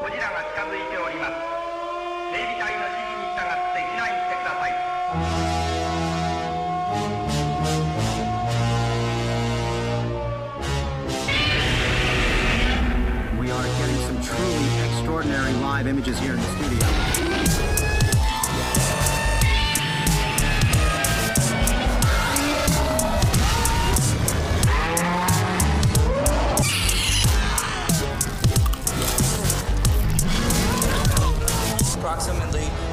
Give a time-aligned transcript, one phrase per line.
[0.00, 1.32] ゴジラが近づいております
[2.32, 4.72] 警備隊の指示に従って避難してください
[13.40, 16.55] We are getting some truly extraordinary live images here in the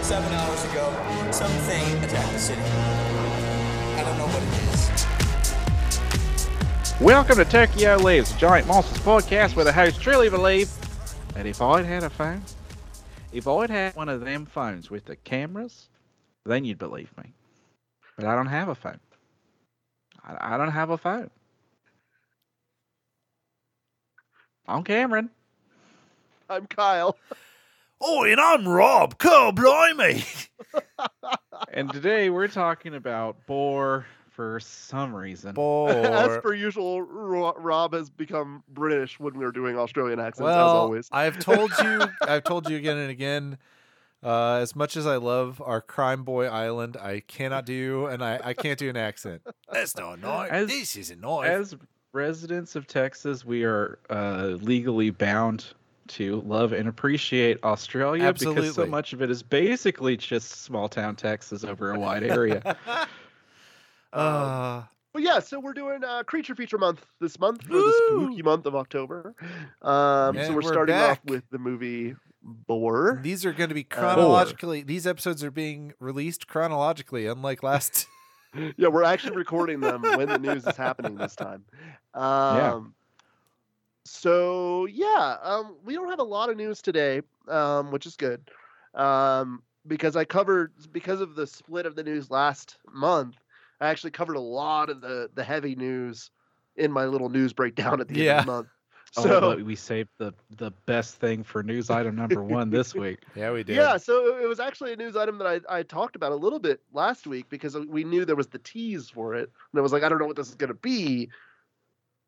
[0.05, 2.61] seven hours ago, something attacked the city.
[2.61, 4.53] I don't know what it
[6.93, 7.01] is.
[7.01, 10.71] Welcome to Tokyo Lives, a giant monsters podcast where the hosts truly believe
[11.33, 12.43] that if I'd had a phone,
[13.33, 15.89] if I'd had one of them phones with the cameras,
[16.45, 17.33] then you'd believe me.
[18.19, 19.01] But I don't have a phone.
[20.23, 21.31] I, I don't have a phone.
[24.69, 25.31] I'm Cameron.
[26.51, 27.17] I'm Kyle.
[28.07, 29.17] Oh, and I'm Rob.
[29.19, 30.25] God blimey.
[31.73, 35.59] And today we're talking about Boar for some reason.
[35.59, 41.09] As per usual, Rob has become British when we were doing Australian accents, as always.
[41.11, 43.59] I've told you, I've told you again and again.
[44.23, 48.39] Uh, as much as I love our Crime Boy Island, I cannot do, and I,
[48.43, 49.43] I can't do an accent.
[49.73, 50.51] That's not a knife.
[50.53, 51.47] As- this is a knife.
[51.47, 51.75] As
[52.13, 55.67] residents of Texas, we are uh, legally bound
[56.09, 61.17] to love and appreciate Australia because so much of it is basically just small town
[61.17, 62.77] Texas over a wide area.
[64.13, 64.83] uh,
[65.13, 68.67] But yeah, so we're doing uh, Creature Feature Month this month for the spooky month
[68.67, 69.35] of October.
[69.83, 71.11] Um, so we're, we're starting back.
[71.11, 73.21] off with the movie Boar.
[73.23, 74.83] these are going to be Uh, chronologically.
[74.83, 78.07] these episodes are being released chronologically, unlike last.
[78.77, 81.65] yeah, we're actually recording them when the news is happening this time.
[82.13, 82.95] Um,
[84.05, 88.51] So yeah, um, we don't have a lot of news today, um, which is good,
[88.95, 93.37] um, because I covered because of the split of the news last month.
[93.81, 96.31] I actually covered a lot of the the heavy news
[96.77, 98.69] in my little news breakdown at the end of the month.
[99.17, 102.95] oh, So but we saved the the best thing for news item number one this
[103.05, 103.21] week.
[103.35, 103.77] yeah, we did.
[103.77, 106.59] yeah, so it was actually a news item that I, I talked about a little
[106.59, 109.93] bit last week because we knew there was the tease for it, and I was
[109.93, 111.31] like, I don't know what this is going to be,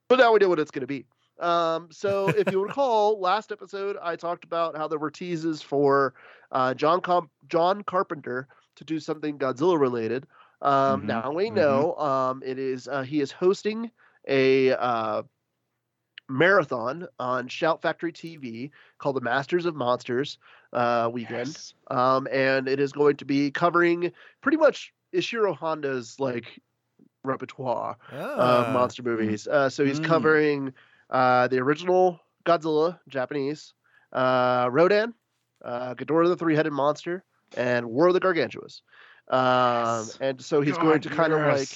[0.08, 1.04] but now we know what it's going to be.
[1.38, 6.14] Um, so if you recall, last episode I talked about how there were teases for
[6.52, 10.26] uh, John Com- John Carpenter to do something Godzilla related.
[10.62, 11.54] Um, Mhm, Now we mhm.
[11.56, 13.90] know um, it is uh, he is hosting
[14.26, 15.22] a uh,
[16.28, 20.38] marathon on Shout Factory TV called the Masters of Monsters
[20.72, 21.74] uh, weekend Yes.
[21.90, 26.60] um, and it is going to be covering pretty much Ishiro Honda's like
[27.24, 27.96] repertoire
[28.36, 28.70] of Ah.
[28.70, 29.46] monster movies.
[29.46, 30.04] Uh, so he's Mm.
[30.04, 30.74] covering
[31.10, 33.74] uh, the original Godzilla, Japanese,
[34.12, 35.14] uh, Rodan,
[35.64, 37.24] uh, Ghidorah the Three-Headed Monster,
[37.56, 38.82] and War of the Gargantuas.
[39.28, 40.18] Um, Yes.
[40.20, 41.68] And so he's going to kind of like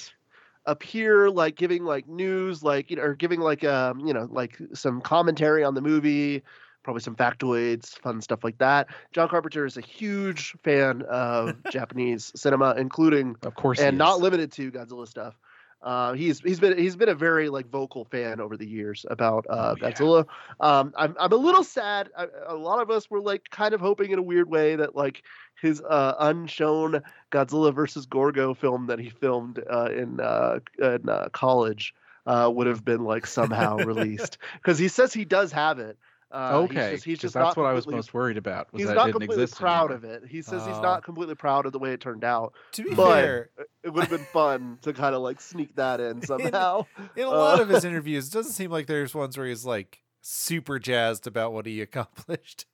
[0.65, 4.59] appear like giving like news like you know or giving like um you know like
[4.73, 6.43] some commentary on the movie
[6.83, 12.31] probably some factoids fun stuff like that john carpenter is a huge fan of japanese
[12.35, 15.35] cinema including of course, and not limited to godzilla stuff
[15.83, 19.45] uh, he's he's been he's been a very like vocal fan over the years about
[19.49, 19.91] uh, Oh, yeah.
[19.91, 20.25] Godzilla.
[20.59, 22.09] Um, I'm I'm a little sad.
[22.15, 24.95] I, a lot of us were like kind of hoping in a weird way that
[24.95, 25.23] like
[25.59, 31.29] his uh, unshown Godzilla versus Gorgo film that he filmed uh, in uh, in uh,
[31.31, 31.93] college
[32.25, 35.97] uh, would have been like somehow released because he says he does have it.
[36.33, 36.73] Uh, okay.
[36.75, 38.71] he's just, he's 'cause just that's not what I was most worried about.
[38.71, 40.15] Was He's that it not didn't completely exist proud anymore.
[40.15, 40.29] of it.
[40.29, 40.81] He says he's Oh.
[40.81, 42.53] not completely proud of the way it turned out.
[42.73, 43.49] To be But- fair,
[43.83, 46.85] It would have been fun to kind of like sneak that in somehow.
[47.15, 49.65] in a lot Uh, of his interviews, it doesn't seem like there's ones where he's
[49.65, 52.65] like super jazzed about what he accomplished.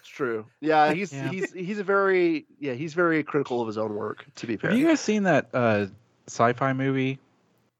[0.00, 0.44] It's true.
[0.60, 1.28] Yeah, he's Yeah.
[1.30, 4.26] he's he's a very yeah he's very critical of his own work.
[4.36, 5.86] To be fair, Have you guys seen that uh,
[6.26, 7.18] sci-fi movie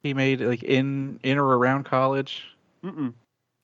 [0.02, 2.44] he made like in in or around college?
[2.84, 3.12] Mm-mm.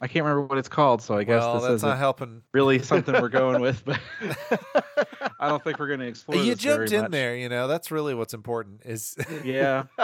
[0.03, 2.43] I can't remember what it's called, so I guess well, this that's isn't helping.
[2.53, 3.85] really something we're going with.
[3.85, 4.01] But
[5.39, 6.43] I don't think we're going to explore.
[6.43, 7.11] You jumped in much.
[7.13, 7.69] there, you know.
[7.69, 8.83] That's really what's important.
[8.85, 9.85] Is Yeah.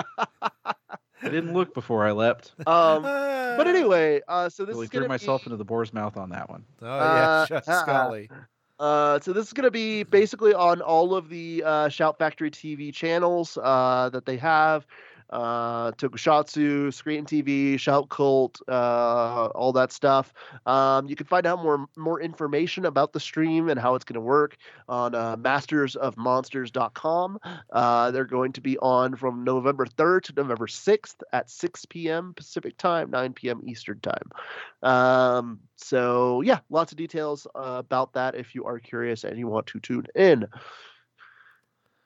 [1.21, 2.53] I didn't look before I leapt.
[2.65, 6.17] Um, but anyway, uh, so this Really is threw myself be, into the boar's mouth
[6.17, 6.65] on that one.
[6.81, 8.31] Oh yeah, Uh, uh, Scully.
[8.79, 12.53] Uh, so this is going to be basically on all of the uh, Shout Factory
[12.53, 14.87] TV channels uh, that they have.
[15.31, 20.33] Uh, Tokusatsu, Screen TV, Shout Cult, uh, all that stuff.
[20.67, 24.15] Um, you can find out more more information about the stream and how it's going
[24.15, 24.57] to work
[24.89, 27.39] on uh, mastersofmonsters.com.
[27.71, 32.33] Uh, they're going to be on from November 3rd to November 6th at 6 p.m.
[32.35, 33.61] Pacific time, 9 p.m.
[33.65, 34.31] Eastern time.
[34.83, 39.47] Um, so yeah, lots of details uh, about that if you are curious and you
[39.47, 40.47] want to tune in.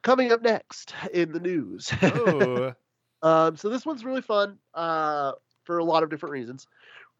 [0.02, 1.92] Coming up next in the news.
[2.02, 2.72] Oh,
[3.22, 5.32] Um, so this one's really fun uh,
[5.64, 6.66] for a lot of different reasons.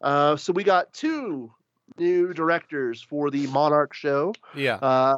[0.01, 1.51] Uh, so we got two
[1.97, 4.75] new directors for the Monarch show, yeah.
[4.75, 5.17] uh,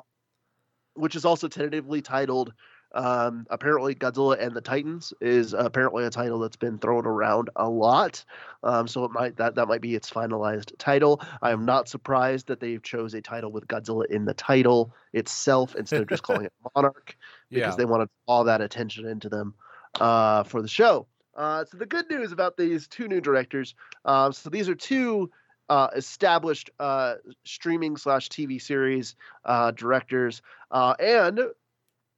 [0.93, 2.53] which is also tentatively titled.
[2.93, 7.67] Um, apparently, Godzilla and the Titans is apparently a title that's been thrown around a
[7.67, 8.23] lot.
[8.63, 11.21] Um, so it might that that might be its finalized title.
[11.41, 15.75] I am not surprised that they've chose a title with Godzilla in the title itself
[15.75, 17.17] instead of just calling it Monarch
[17.49, 17.75] because Yeah.
[17.75, 19.55] they wanted all that attention into them
[19.99, 21.07] uh, for the show.
[21.35, 23.75] Uh, so the good news about these two new directors,
[24.05, 25.29] um, so these are two
[25.69, 29.15] uh, established uh, streaming slash TV series
[29.45, 31.39] uh, directors, uh, and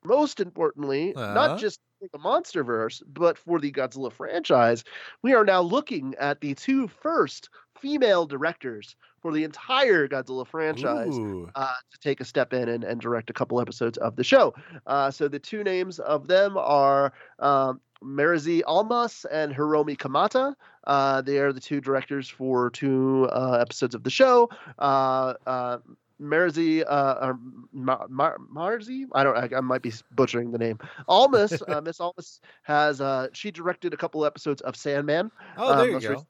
[0.03, 1.33] most importantly, Uh-huh.
[1.33, 4.83] not just for the MonsterVerse, but for the Godzilla franchise,
[5.23, 11.17] we are now looking at the two first female directors for the entire Godzilla franchise
[11.55, 14.53] uh, to take a step in and, and direct a couple episodes of the show.
[14.85, 20.55] Uh, so the two names of them are um, Mairzee Almas and Hiromi Kamata.
[20.85, 24.49] Uh, they are the two directors for two uh, episodes of the show.
[24.79, 25.77] Uh, uh,
[26.21, 27.39] Mairzee, uh, or
[27.73, 30.79] Mar- Mar- Marzi, I don't, I, I might be butchering the name.
[31.07, 35.31] Almas, uh, Miss Almas has, uh, she directed a couple episodes of Sandman.
[35.57, 36.25] Oh, um, there you go.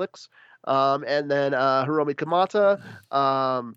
[0.00, 0.28] Netflix.
[0.68, 2.80] Um, and then uh, Hiromi Kamata
[3.14, 3.76] um,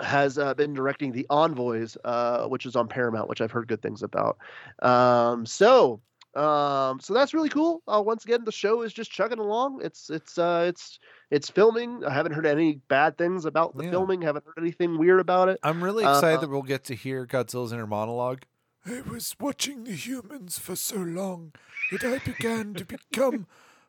[0.00, 3.80] has uh, been directing The Envoys, uh, which is on Paramount, which I've heard good
[3.82, 4.38] things about.
[4.82, 6.00] Um, so,
[6.34, 7.82] um, so that's really cool.
[7.86, 9.80] Uh, once again, the show is just chugging along.
[9.82, 10.98] It's it's uh, it's
[11.30, 12.04] it's filming.
[12.04, 13.90] I haven't heard any bad things about the Yeah.
[13.90, 14.22] filming.
[14.22, 15.60] Haven't heard anything weird about it.
[15.62, 18.42] I'm really excited uh, that we'll get to hear Godzilla's inner monologue.
[18.86, 21.52] I was watching the humans for so long
[21.90, 23.46] that I began to become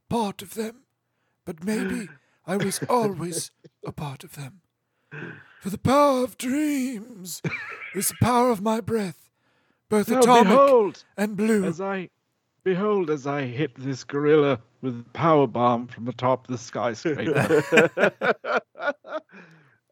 [0.09, 0.83] part of them.
[1.49, 2.07] But maybe
[2.45, 3.49] I was always
[3.83, 4.61] a part of them.
[5.59, 7.41] For the power of dreams
[7.95, 9.31] is the power of my breath,
[9.89, 11.63] both Now atomic behold, and blue.
[11.65, 12.11] as I
[12.63, 16.59] behold as I hit this gorilla with a power bomb from the top of the
[16.59, 18.13] skyscraper.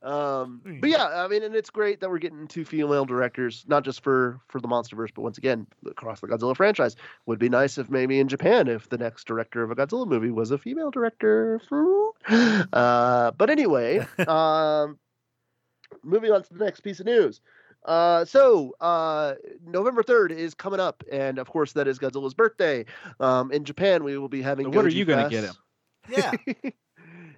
[0.07, 3.83] um, but yeah, I mean, and it's great that we're getting two female directors, not
[3.83, 6.95] just for for the MonsterVerse, but once again across the Godzilla franchise.
[7.25, 10.31] Would be nice if maybe in Japan, if the next director of a Godzilla movie
[10.31, 11.61] was a female director.
[12.29, 14.97] Uh, but anyway, um,
[16.03, 17.39] moving on to the next piece of news.
[17.85, 22.85] Uh, so uh, November third is coming up, and of course that is Godzilla's birthday.
[23.19, 24.65] Um, in Japan, we will be having.
[24.65, 25.55] So what are you gonna get him?
[26.09, 26.31] Yeah.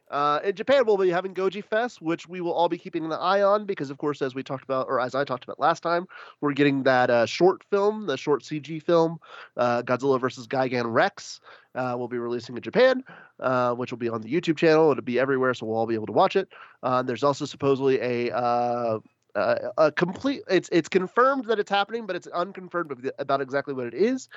[0.09, 3.13] Uh, in Japan, we'll be having Goji Fest, which we will all be keeping an
[3.13, 5.83] eye on because, of course, as we talked about, or as I talked about last
[5.83, 6.07] time,
[6.41, 9.19] we're getting that uh, short film, the short CG film,
[9.57, 11.39] uh, Godzilla versus Gigan Rex.
[11.75, 13.03] Uh, we'll be releasing in Japan,
[13.39, 14.91] uh, which will be on the YouTube channel.
[14.91, 16.49] It'll be everywhere, so we'll all be able to watch it.
[16.81, 18.99] Uh, there's also supposedly a uh,
[19.35, 20.41] uh, a complete.
[20.49, 24.27] It's it's confirmed that it's happening, but it's unconfirmed about exactly what it is.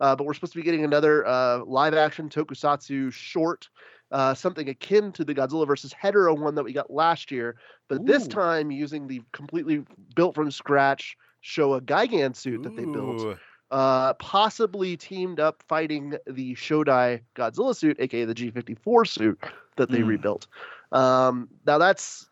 [0.00, 3.68] Uh, but we're supposed to be getting another uh, live action tokusatsu short
[4.12, 7.56] uh, something akin to the Godzilla versus Hedorah one that we got last year,
[7.88, 13.36] but this time using the completely built from scratch Showa Gigan suit that they built,
[13.70, 19.40] uh, possibly teamed up fighting the Shodai Godzilla suit, aka the G54 suit
[19.76, 20.08] that they Mm.
[20.08, 20.46] rebuilt.
[20.92, 22.28] Um, now that's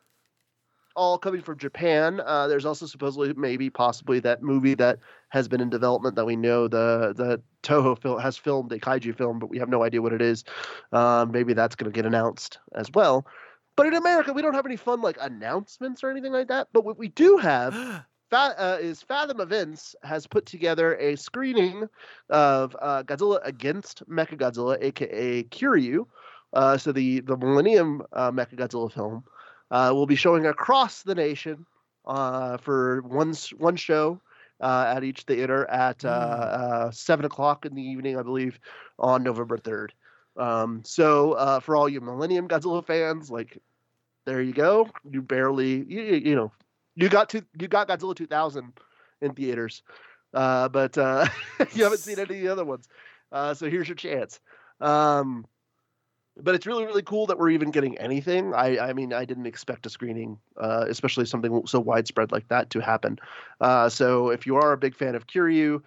[0.97, 2.21] all coming from Japan.
[2.25, 4.99] Uh, there's also supposedly maybe possibly that movie that
[5.31, 9.17] has been in development that we know the the Toho film has filmed a kaiju
[9.17, 10.45] film, but we have no idea what it is.
[10.93, 13.27] Um, maybe that's going to get announced as well.
[13.77, 16.69] But in America, we don't have any fun like announcements or anything like that.
[16.73, 17.75] But what we do have
[18.33, 21.89] uh, is Fathom Events has put together a screening
[22.29, 26.07] of uh, Godzilla against Mechagodzilla, aka Kiryu.
[26.53, 29.25] Uh, so the the Millennium uh, Mechagodzilla film
[29.71, 31.65] uh, will be showing across the nation
[32.07, 34.21] uh, for one one show
[34.61, 38.59] uh, at each theater at uh, uh, seven o'clock in the evening, I believe,
[38.99, 39.93] on November third.
[40.37, 43.59] Um, so uh, for all you Millennium Godzilla fans, like
[44.27, 44.89] there you go.
[45.11, 46.53] You barely you, you know
[46.95, 48.73] you got to you got Godzilla 2000
[49.23, 49.83] in theaters,
[50.35, 51.27] uh, but uh,
[51.73, 52.89] you haven't seen any of the other ones.
[53.33, 54.41] Uh, so here's your chance.
[54.81, 55.47] Um,
[56.37, 58.55] but it's really really cool that we're even getting anything.
[58.55, 62.71] I I mean I didn't expect a screening, uh, especially something so widespread like that
[62.71, 63.19] to happen.
[63.61, 65.83] Uh, so if you are a big fan of Kiryu,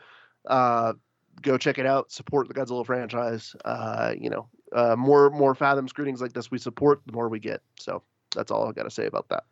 [0.48, 0.94] uh,
[1.42, 2.12] go check it out.
[2.12, 3.56] Support the Godzilla franchise.
[3.66, 7.40] Uh, you know, uh, more more Fathom screenings like this we support, the more we
[7.40, 7.62] get.
[7.80, 8.04] So
[8.36, 9.44] that's all I got to say about that.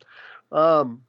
[0.52, 1.02] Um,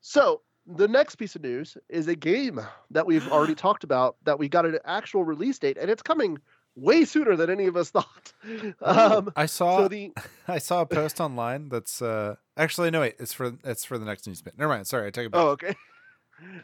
[0.00, 2.60] so the next piece of news is a game
[2.90, 6.38] that we've already talked about that we got an actual release date, and it's coming
[6.74, 8.32] way sooner than any of us thought.
[8.82, 10.12] Um, I saw so the
[10.48, 14.04] I saw a post online that's uh actually no wait it's for it's for the
[14.04, 14.58] next news bit.
[14.58, 14.86] Never mind.
[14.86, 15.40] Sorry, I take it back.
[15.40, 15.74] Oh, okay.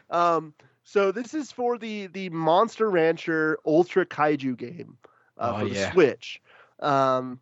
[0.09, 4.97] Um, so this is for the the Monster Rancher Ultra Kaiju game
[5.37, 5.91] uh, Oh, for the yeah.
[5.93, 6.41] Switch.
[6.81, 7.39] Um,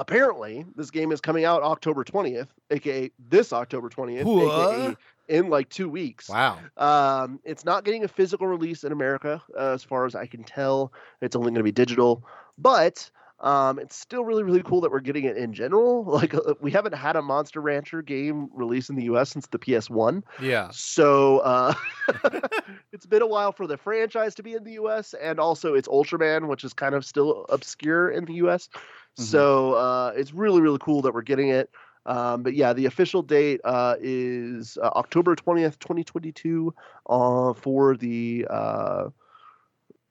[0.00, 4.96] apparently, this game is coming out October twentieth, aka this October twentieth, aka
[5.28, 6.28] in like two weeks.
[6.28, 6.58] Wow.
[6.76, 10.42] Um, it's not getting a physical release in America, uh, as far as I can
[10.44, 10.92] tell.
[11.20, 12.24] It's only going to be digital,
[12.56, 16.04] but um, it's still really, really cool that we're getting it in general.
[16.18, 19.30] Like uh, we haven't had a Monster Rancher game released in the U.S.
[19.30, 20.68] since the PS1, Yeah.
[20.72, 21.74] so uh,
[22.92, 25.14] it's been a while for the franchise to be in the U.S.
[25.14, 28.68] and also it's Ultraman, which is kind of still obscure in the U.S.
[28.68, 29.22] Mm-hmm.
[29.22, 31.70] So uh, it's really, really cool that we're getting it.
[32.06, 36.74] Um, but yeah, the official date uh, is uh, October twentieth, twenty twenty two,
[37.08, 39.10] uh, for the uh,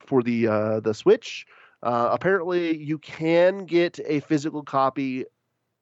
[0.05, 1.47] for the uh, the Switch.
[1.83, 5.25] Uh, apparently, you can get a physical copy.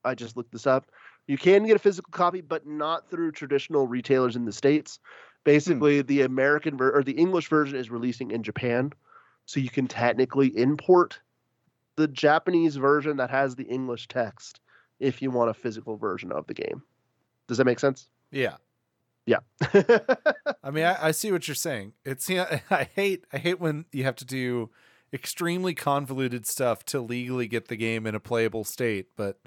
[0.03, 0.91] I just looked this up.
[1.27, 4.99] You can get a physical copy, but not through traditional retailers in the states.
[5.43, 8.93] Basically, the American ver- or the English version is releasing in Japan,
[9.45, 11.19] so you can technically import
[11.95, 14.59] the Japanese version that has the English text
[14.99, 16.83] if you want a physical version of the game.
[17.47, 18.07] Does that make sense?
[18.31, 18.57] Yeah.
[19.25, 19.39] Yeah.
[20.63, 21.93] I mean, I, I see what you're saying.
[22.03, 24.69] It's yeah, I hate I hate when you have to do
[25.15, 29.07] extremely convoluted stuff to legally get the game in a playable state.
[29.15, 29.39] But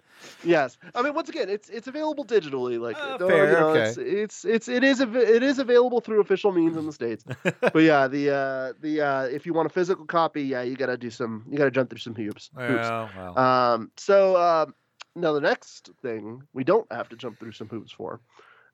[0.42, 0.78] yes.
[0.94, 2.80] I mean, once again, it's it's available digitally.
[2.80, 3.82] Like, Uh, fair, you know, okay.
[3.84, 7.22] it's, it's it's it is it is available through official means in the states.
[7.60, 10.96] but yeah, the uh the uh if you want a physical copy, yeah, you gotta
[10.96, 12.50] do some you gotta jump through some hoops.
[12.56, 12.88] hoops.
[12.88, 13.38] well, well.
[13.38, 14.74] Um, so um,
[15.14, 18.20] now the next thing we don't have to jump through some hoops for.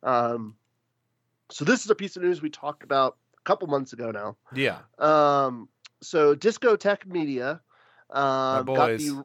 [0.05, 0.55] Um,
[1.51, 4.37] so this is a piece of news we talked about a couple months ago now.
[4.55, 4.79] yeah.
[4.99, 5.69] Um,
[6.05, 7.61] so Discotek Media
[8.11, 9.25] um, got the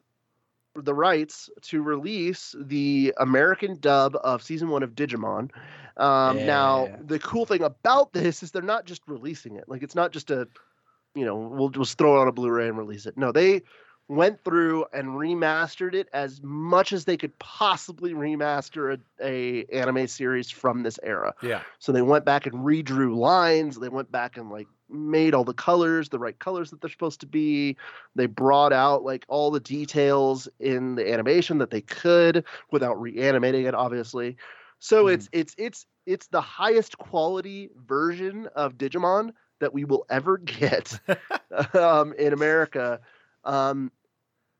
[0.76, 5.50] the rights to release the American dub of season one of Digimon.
[5.96, 9.64] Um, Now the cool thing about this is they're not just releasing it.
[9.68, 10.48] Like it's not just a,
[11.14, 13.18] you know, we'll just throw it on a Blu-ray and release it.
[13.18, 13.62] No, they
[14.08, 20.08] went through and remastered it as much as they could possibly remaster a, a anime
[20.08, 21.32] series from this era.
[21.42, 21.62] Yeah.
[21.78, 23.78] So they went back and redrew lines.
[23.78, 27.20] They went back and like made all the colors the right colors that they're supposed
[27.20, 27.76] to be.
[28.14, 33.66] They brought out like all the details in the animation that they could without reanimating
[33.66, 34.36] it, obviously.
[34.78, 35.14] So Mhm.
[35.14, 40.98] it's it's it's it's the highest quality version of Digimon that we will ever get
[41.74, 43.00] um, in America.
[43.44, 43.92] Um,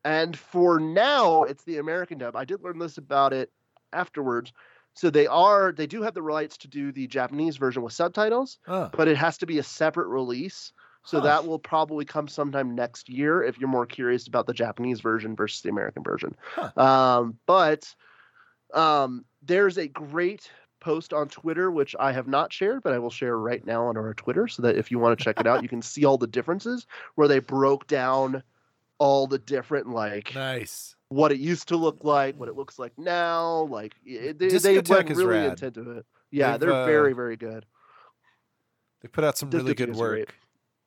[0.03, 2.35] and for now, it's the American dub.
[2.35, 3.51] I did learn this about it
[3.93, 4.51] afterwards.
[4.93, 8.59] So they are they do have the rights to do the Japanese version with subtitles,
[8.67, 8.89] Oh.
[8.91, 10.73] but it has to be a separate release.
[11.03, 11.23] So Huh.
[11.25, 15.35] that will probably come sometime next year if you're more curious about the Japanese version
[15.35, 16.35] versus the American version.
[16.77, 17.95] Um, but
[18.73, 23.09] um, there's a great post on Twitter which I have not shared, but I will
[23.09, 25.63] share right now on our Twitter so that if you want to check it out,
[25.63, 28.43] you can see all the differences where they broke down
[28.97, 30.95] all the different like Nice.
[31.11, 33.63] What it used to look like, what it looks like now.
[33.63, 35.61] Like it, they, they went is really rad.
[35.61, 36.05] into it.
[36.31, 37.65] Yeah, They've, they're uh, very very good.
[39.01, 39.97] They put out some really good great.
[39.99, 40.35] work.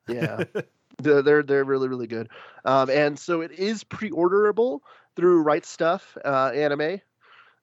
[0.07, 0.43] Yeah,
[1.03, 2.29] they're, they're really really good.
[2.65, 4.79] Um, and so it is pre-orderable
[5.15, 7.01] through Right Stuf uh, Anime.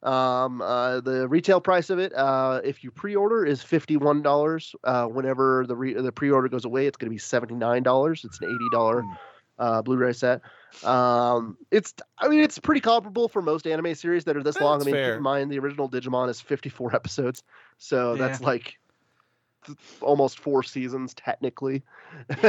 [0.05, 4.77] Um, uh, the retail price of it, uh, if you pre-order, is fifty-one dollars.
[4.85, 8.25] Uh, whenever the re- the pre-order goes away, it's going to be seventy-nine dollars.
[8.25, 9.13] It's an eighty dollar Hmm.
[9.59, 10.41] Uh, Blu-ray set.
[10.83, 14.81] Um, it's I mean it's pretty comparable for most anime series that are this long.
[14.81, 15.11] I mean, fair.
[15.13, 17.43] keep in mind the original Digimon is fifty-four episodes,
[17.79, 18.79] so that's like
[19.67, 21.83] th- almost four seasons technically.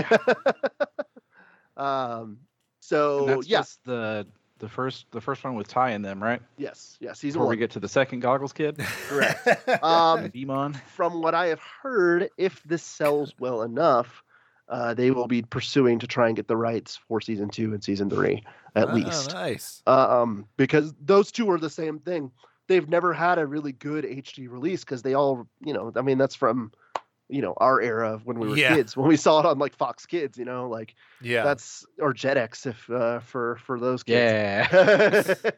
[1.77, 2.39] um.
[2.79, 4.27] So yes, yeah, the
[4.59, 6.41] the first the first one with Tai in them, right?
[6.57, 7.55] yes, yeah, season Before one.
[7.55, 9.47] we get to the second Goggles Kid, Correct.
[9.67, 10.73] and Um, Demon.
[10.95, 14.23] from what I have heard, if this sells well enough,
[14.73, 17.83] uh, they will be pursuing to try and get the rights for season two and
[17.83, 18.43] season three
[18.75, 19.31] at Oh, least.
[19.31, 19.83] nice.
[19.85, 22.31] um, because those two are the same thing.
[22.67, 26.17] They've never had a really good HD release because they all, you know, I mean,
[26.17, 26.71] that's from,
[27.29, 28.73] you know, our era of when we were Yeah.
[28.75, 31.43] kids, when we saw it on like Fox Kids, you know, like Yeah.
[31.43, 34.31] that's or Jetix if uh, for for those kids.
[34.31, 35.27] Yeah.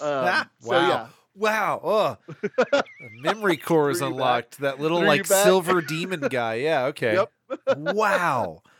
[0.00, 0.88] um, so Wow.
[0.88, 1.06] yeah,
[1.36, 1.80] Wow.
[1.82, 2.84] Oh.
[3.10, 4.20] Memory core is Threw you back.
[4.20, 4.58] unlocked.
[4.60, 6.54] That little Threw like silver demon guy.
[6.56, 6.84] Yeah.
[6.86, 7.14] Okay.
[7.14, 7.32] Yep.
[7.76, 8.62] Wow.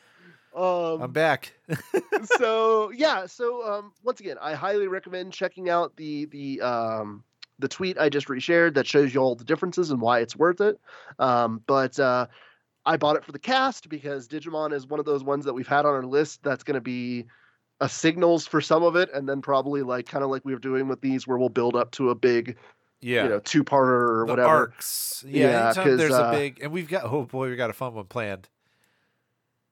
[0.54, 1.52] Um, I'm back.
[2.38, 7.24] so yeah, so um, once again, I highly recommend checking out the the um,
[7.58, 10.60] the tweet I just reshared that shows you all the differences and why it's worth
[10.60, 10.78] it.
[11.18, 12.26] Um, but uh,
[12.86, 15.66] I bought it for the cast because Digimon is one of those ones that we've
[15.66, 17.26] had on our list that's going to be
[17.80, 20.60] a signals for some of it, and then probably like kind of like we were
[20.60, 22.56] doing with these, where we'll build up to a big,
[23.00, 23.24] yeah.
[23.24, 24.48] you know, two parter or the whatever.
[24.48, 25.24] arcs.
[25.26, 27.94] Yeah, Yeah, there's uh, a big and we've got oh boy, we got a fun
[27.94, 28.48] one planned.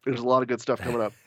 [0.04, 1.12] There's a lot of good stuff coming up.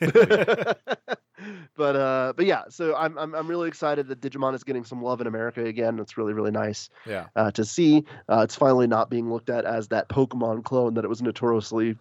[1.76, 5.02] but uh, but yeah, so I'm, I'm I'm really excited that Digimon is getting some
[5.02, 5.98] love in America again.
[5.98, 6.88] It's really really nice.
[7.06, 7.26] Yeah.
[7.36, 8.04] uh, to see.
[8.28, 11.96] Uh, it's finally not being looked at as that Pokemon clone that it was notoriously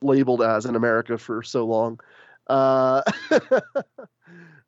[0.00, 1.98] labeled as in America for so long.
[2.48, 3.02] Uh,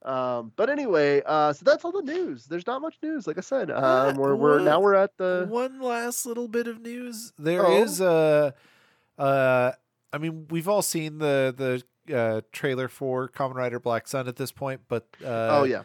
[0.05, 2.47] um, but anyway, uh, so that's all the news.
[2.47, 3.71] There's not much news, like I said.
[3.71, 7.33] Um, we're, we're now we're at the one last little bit of news.
[7.39, 7.83] There Oh.
[7.83, 8.55] is a
[9.19, 9.73] uh
[10.15, 14.37] I mean, we've all seen the the uh, trailer for Kamen Rider Black Sun at
[14.37, 15.83] this point, but uh, oh yeah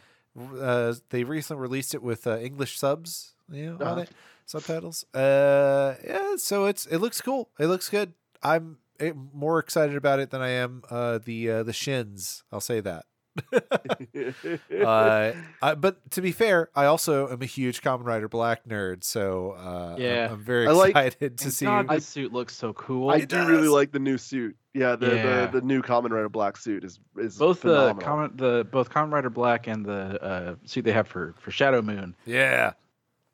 [0.62, 4.02] uh, they recently released it with uh, English subs, you know, on Uh-huh.
[4.02, 4.10] it,
[4.46, 5.06] subtitles.
[5.14, 7.50] Uh, yeah, so it's it looks cool.
[7.60, 8.14] It looks good.
[8.44, 12.44] I'm eh, more excited about it than I am uh, the uh, the shins.
[12.52, 13.06] I'll say that.
[14.86, 15.32] uh,
[15.62, 19.56] I, but to be fair, I also am a huge Kamen Rider Black nerd, so
[19.58, 20.30] uh, I'm- Yeah.
[20.32, 21.66] I'm, very I like- excited to see.
[21.66, 23.10] God, the suit looks so cool.
[23.10, 24.56] I It do really like the new suit.
[24.74, 25.46] Yeah, the, Yeah.
[25.48, 27.96] the the new Kamen Rider Black suit is is both phenomenal.
[27.96, 31.50] the common the both Kamen Rider Black and the uh, suit they have for for
[31.52, 32.74] Shadow Moon yeah,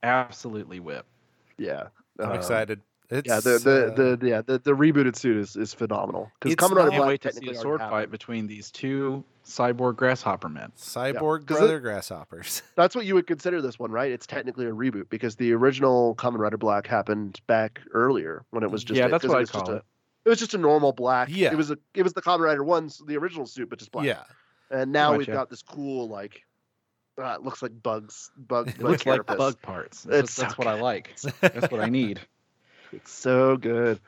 [0.03, 1.05] absolutely whip.
[1.57, 1.87] yeah.
[2.19, 2.81] I'm Um, excited.
[3.09, 6.53] It's, Yeah, the the, uh, the yeah the, the rebooted suit is, is phenomenal because
[6.53, 7.95] It's Kamen Rider I can't Black wait to see a sword happened.
[7.99, 10.71] fight between these two cyborg grasshopper men.
[10.77, 12.61] cyborg 'cause brother grasshoppers.
[12.75, 14.11] That's what you would consider this one, right?
[14.11, 18.71] It's technically a reboot because the original Kamen Rider Black happened back earlier when it
[18.71, 19.83] was just Yeah, a- that's 'cause what it I was just call a, it.
[20.25, 21.29] It was just a normal black.
[21.31, 21.51] Yeah.
[21.51, 24.05] It was a it was the Kamen Rider one's the original suit, but just black.
[24.05, 24.23] yeah,
[24.71, 25.35] And now much, we've yeah.
[25.35, 26.41] got this cool like
[27.21, 29.37] uh, it looks like bugs bug It looks like carapace.
[29.37, 30.05] bug parts.
[30.05, 31.15] It's That's, so that's what I like.
[31.41, 32.19] That's what I need.
[32.91, 33.99] It's so good.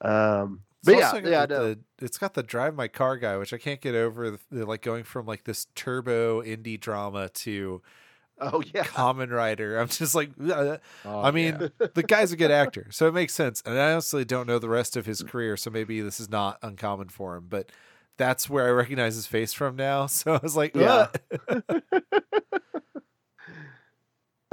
[0.00, 1.74] Um It's but yeah, yeah, the, no.
[1.74, 4.32] the- it's got the drive my car guy, which I can't get over.
[4.32, 7.82] The, the, like going from like this turbo indie drama to
[8.40, 8.82] Oh yeah.
[8.84, 9.78] Kamen Rider.
[9.78, 11.86] I'm just like, uh, Oh, I mean, yeah.
[11.94, 13.62] the guy's a good actor, so it makes sense.
[13.64, 16.58] And I honestly don't know the rest of his career, so maybe this is not
[16.62, 17.46] uncommon for him.
[17.48, 17.70] But
[18.16, 20.06] that's where I recognize his face from now.
[20.08, 21.06] So I was like, Yeah.
[21.50, 21.70] yeah,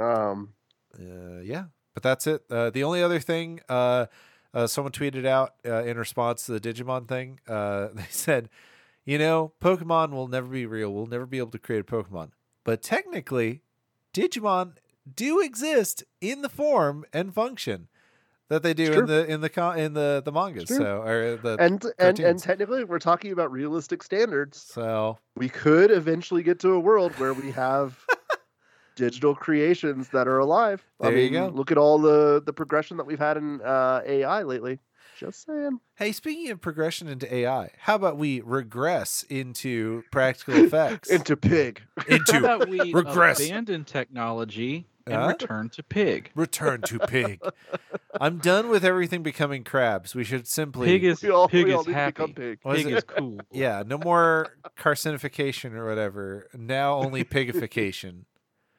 [0.00, 0.54] Um
[0.98, 1.64] uh, yeah.
[1.94, 2.42] But that's it.
[2.50, 4.06] Uh, the only other thing, uh,
[4.54, 7.40] uh, someone tweeted out uh, in response to the Digimon thing.
[7.48, 8.48] Uh, they said,
[9.04, 10.92] you know, Pokemon will never be real.
[10.92, 12.30] We'll never be able to create a Pokemon.
[12.64, 13.62] But technically,
[14.14, 14.74] Digimon
[15.12, 17.88] do exist in the form and function
[18.48, 20.66] that they do in the in the con- in the the mangas.
[20.66, 20.76] true.
[20.76, 24.60] So or the and and and technically we're talking about realistic standards.
[24.60, 28.04] so we could eventually get to a world where we have
[28.96, 30.84] digital creations that are alive.
[31.00, 31.48] I There you go.
[31.54, 34.78] look at all the the progression that we've had in uh, AI lately.
[35.18, 35.78] Just saying.
[35.96, 41.82] hey, speaking of progression into AI, how about we regress into practical effects Into pig.
[41.96, 43.38] How into about we regress.
[43.38, 45.26] abandon technology and Huh?
[45.28, 46.30] return to pig?
[46.34, 47.40] return to pig.
[48.20, 50.14] I'm done with everything becoming crabs.
[50.14, 52.32] We should simply Pig is all, pig is happy.
[52.32, 52.58] pig.
[52.62, 52.96] What is Pig it?
[52.98, 53.38] is cool.
[53.52, 56.48] yeah, no more carcinification or whatever.
[56.54, 58.24] Now only pigification.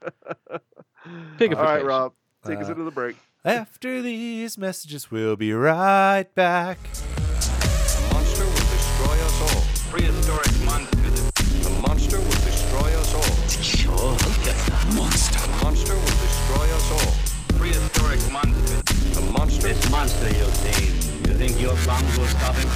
[1.37, 1.57] Pigification.
[1.57, 2.13] All right, Rob,
[2.45, 3.15] take us Uh, into the break.
[3.45, 6.77] After these messages, we'll be right back.
[6.93, 9.61] The monster will destroy us all.
[9.91, 11.31] Prehistoric monsters.
[11.63, 13.35] The monster will destroy us all.
[13.61, 13.93] Sure.
[13.93, 15.39] Look at the monster.
[15.39, 17.11] The monster will destroy us all.
[17.59, 19.13] Prehistoric monsters.
[19.15, 19.67] The monster.
[19.67, 20.93] This monster you've seen,
[21.27, 22.69] you think your plans will stop him?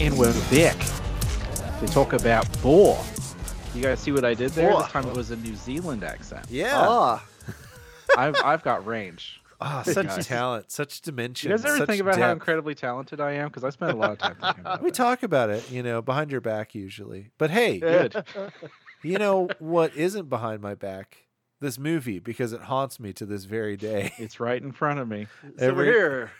[0.00, 0.76] And we're back.
[1.80, 2.98] They talk about boar.
[3.74, 4.70] You guys see what I did there?
[4.70, 4.82] Boar.
[4.82, 6.44] This time it was a New Zealand accent.
[6.50, 6.72] Yeah.
[6.74, 7.24] Ah,
[8.18, 9.40] I've I've got range.
[9.60, 10.26] Ah, such guys.
[10.26, 11.50] talent, such dimension.
[11.50, 13.48] You guys ever such think about how incredibly talented I am?
[13.48, 14.82] Because I spend a lot of time thinking about it.
[14.82, 14.96] We that.
[14.96, 17.30] talk about it, you know, behind your back usually.
[17.38, 18.24] But hey, Good.
[19.04, 21.28] you know what isn't behind my back?
[21.60, 24.12] This movie, because it haunts me to this very day.
[24.18, 25.28] It's right in front of me.
[25.58, 26.30] so Every- we're here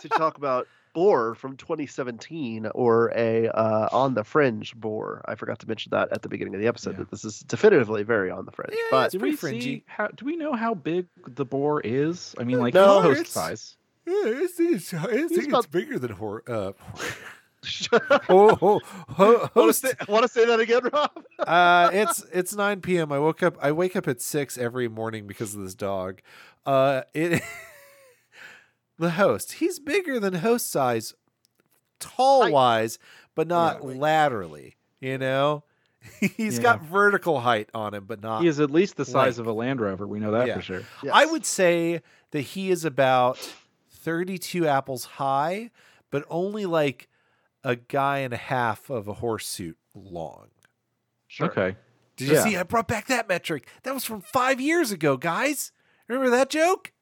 [0.00, 5.22] to talk about Boar from 2017, or a uh, on the fringe Boar.
[5.26, 6.92] I forgot to mention that at the beginning of the episode.
[6.92, 6.98] Yeah.
[6.98, 8.72] That this is definitively very on the fringe.
[8.72, 9.60] Yeah, but it's pretty we fringy.
[9.60, 10.08] see how?
[10.08, 12.34] Do we know how big the boar is?
[12.38, 13.76] I mean, like No, host it's- size.
[14.04, 16.42] Yeah, it's, it's, I think it's about- bigger than horror.
[16.48, 16.72] Uh,
[18.28, 19.86] oh, oh, ho- host.
[20.08, 21.10] wanna say that again, Rob?
[21.38, 23.12] uh, it's it's 9 p.m.
[23.12, 23.56] I woke up.
[23.62, 26.20] I wake up at six every morning because of this dog.
[26.66, 27.42] Uh, it
[28.98, 29.54] the host.
[29.54, 31.14] He's bigger than host size
[32.00, 32.52] tall Height.
[32.52, 32.98] wise,
[33.34, 34.76] but not laterally.
[35.00, 35.64] You know,
[36.20, 36.62] he's Yeah.
[36.62, 38.42] got vertical height on him, but not.
[38.42, 39.38] He is at least the size length.
[39.40, 40.06] of a Land Rover.
[40.06, 40.54] We know that Yeah.
[40.56, 40.82] for sure.
[41.12, 43.38] I would say that he is about
[43.90, 45.70] 32 apples high,
[46.10, 47.08] but only like
[47.64, 50.48] a guy and a half of a horse suit long.
[51.28, 51.46] Sure.
[51.48, 51.76] Okay.
[52.16, 52.44] Did you Yeah.
[52.44, 52.56] see?
[52.56, 53.66] I brought back that metric.
[53.84, 55.72] That was from five years ago, guys.
[56.08, 56.92] Remember that joke?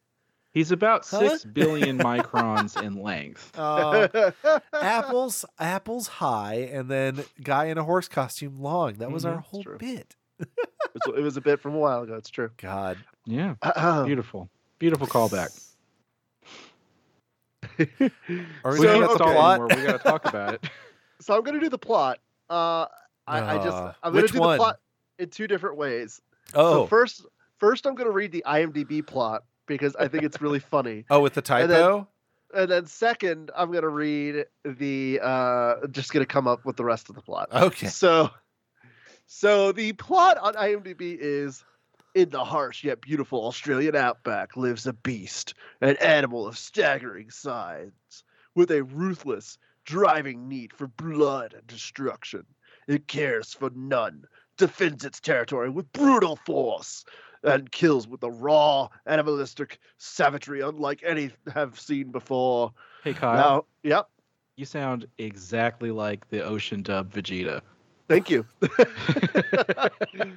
[0.53, 1.21] He's about Huh?
[1.29, 3.57] six billion microns in length.
[3.59, 4.31] Uh,
[4.73, 8.95] apples, apples high, and then guy in a horse costume long.
[8.95, 9.43] That was our Mhm.
[9.45, 10.17] whole bit.
[10.41, 10.49] it,
[11.07, 12.15] was, it was a bit from a while ago.
[12.15, 12.51] It's true.
[12.57, 12.99] God.
[13.27, 13.55] Yeah.
[13.77, 14.49] so Beautiful.
[14.81, 15.51] Beautiful callback.
[17.79, 19.77] Are we we So, gonna can't get the stall plot?
[19.77, 20.65] We got to talk about it.
[21.23, 22.19] So I'm gonna do the plot.
[22.49, 22.87] Uh,
[23.27, 24.53] I, I just Uh, I'm gonna do one?
[24.53, 24.81] the plot
[25.19, 26.19] in two different ways.
[26.55, 27.27] Oh, So first,
[27.59, 29.43] first I'm gonna read the IMDb plot
[29.77, 31.05] because I think it's really funny.
[31.11, 32.09] oh, with the and then- typo.
[32.53, 37.09] And then second, I'm gonna read the uh just gonna come up with the rest
[37.09, 37.49] of the plot.
[37.53, 37.87] Okay.
[37.87, 38.31] So
[39.27, 41.65] so the plot on IMDb is
[42.17, 47.93] in the harsh yet beautiful Australian outback lives a beast, an animal of staggering size,
[48.57, 52.45] with a ruthless, driving need for blood and destruction.
[52.89, 54.25] It cares for none,
[54.59, 57.05] defends its territory with brutal force,
[57.43, 62.73] and kills with a raw, animalistic savagery unlike any have seen before.
[63.05, 64.09] Hey Kyle, Now, yep,
[64.57, 67.61] you sound exactly like the ocean dub Vegeta.
[68.09, 68.45] Thank you.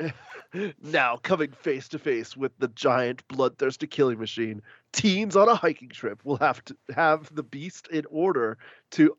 [0.82, 4.62] now, coming face to face with the giant bloodthirsty killing machine,
[4.92, 8.58] teens on a hiking trip will have to have the beast in order
[8.90, 9.16] to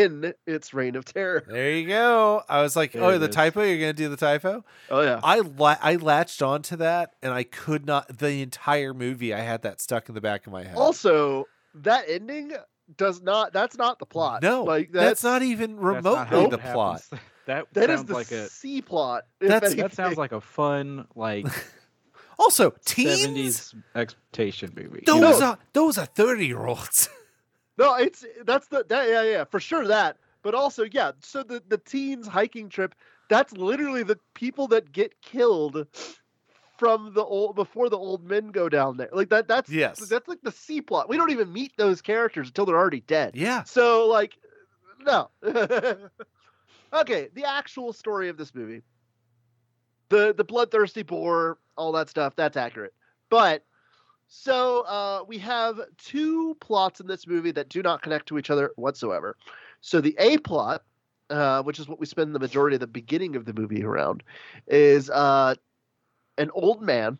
[0.00, 1.44] end its reign of terror.
[1.46, 2.42] There you go.
[2.48, 3.34] I was like, There oh, the is.
[3.34, 3.62] typo.
[3.62, 4.64] You're gonna do the typo.
[4.90, 5.20] Oh yeah.
[5.22, 8.18] I la- I latched onto that, and I could not.
[8.18, 10.76] The entire movie, I had that stuck in the back of my head.
[10.76, 12.52] Also, that ending
[12.96, 13.52] does not.
[13.52, 14.42] That's not the plot.
[14.42, 17.02] no, like that's, that's, not even That's not how remotely it the plot.
[17.46, 19.24] That, That is the like a C plot.
[19.40, 21.44] that sounds like a fun like
[22.38, 23.20] Also, teens.
[23.20, 25.02] seventies expectation movie.
[25.04, 25.46] Those No.
[25.46, 27.08] are those are thirty year olds.
[27.78, 30.18] No, it's that's the that yeah yeah for sure that.
[30.42, 32.94] But also yeah, so the the teens hiking trip,
[33.28, 35.86] that's literally the people that get killed
[36.76, 39.08] from the old before the old men go down there.
[39.12, 40.00] Like that that's Yes.
[40.08, 41.08] that's like the C plot.
[41.08, 43.36] We don't even meet those characters until they're already dead.
[43.36, 43.62] Yeah.
[43.64, 44.36] So like
[45.00, 45.30] no.
[46.92, 48.82] okay, the actual story of this movie.
[50.08, 52.92] The the bloodthirsty boar, all that stuff, that's accurate.
[53.30, 53.64] But
[54.34, 58.48] so uh, we have two plots in this movie that do not connect to each
[58.48, 59.36] other whatsoever.
[59.82, 60.84] So the A plot,
[61.28, 64.22] uh, which is what we spend the majority of the beginning of the movie around,
[64.66, 65.54] is uh,
[66.38, 67.18] an old man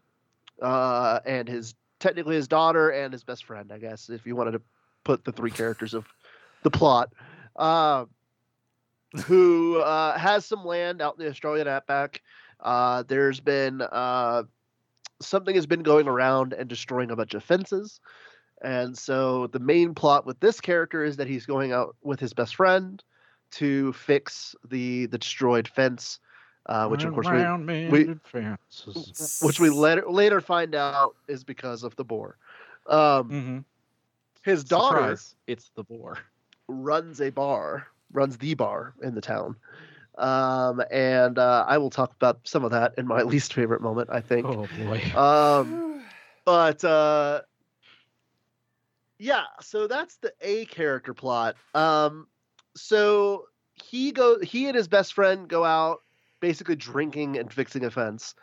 [0.63, 4.53] uh, and his technically his daughter and his best friend, I guess, if you wanted
[4.53, 4.63] to
[5.05, 6.07] put the three characters of
[6.63, 7.13] the plot,
[7.57, 8.07] uh,
[9.27, 12.23] who uh, has some land out in the Australian outback.
[12.59, 13.83] Uh, there's been
[15.25, 18.01] something has been going around and destroying a bunch of fences.
[18.63, 22.33] And so the main plot with this character is that he's going out with his
[22.33, 23.03] best friend
[23.53, 26.21] to fix the the destroyed fence,
[26.67, 28.17] uh, which of course we, Round we-
[29.41, 32.37] which we later later find out is because of the boar.
[32.87, 33.65] Um, Mhm.
[34.43, 36.19] his daughter Surprise, it's the boar.
[36.69, 39.57] runs a bar, runs the bar in the town.
[40.19, 44.11] Um, and uh, I will talk about some of that in my least favorite moment,
[44.13, 44.47] I think.
[44.47, 45.01] Oh boy.
[45.15, 46.05] Um,
[46.45, 47.43] but uh,
[49.19, 51.57] yeah, so that's the A character plot.
[51.75, 52.27] Um,
[52.77, 56.03] so he go he and his best friend go out
[56.41, 58.35] basically drinking and fixing a fence.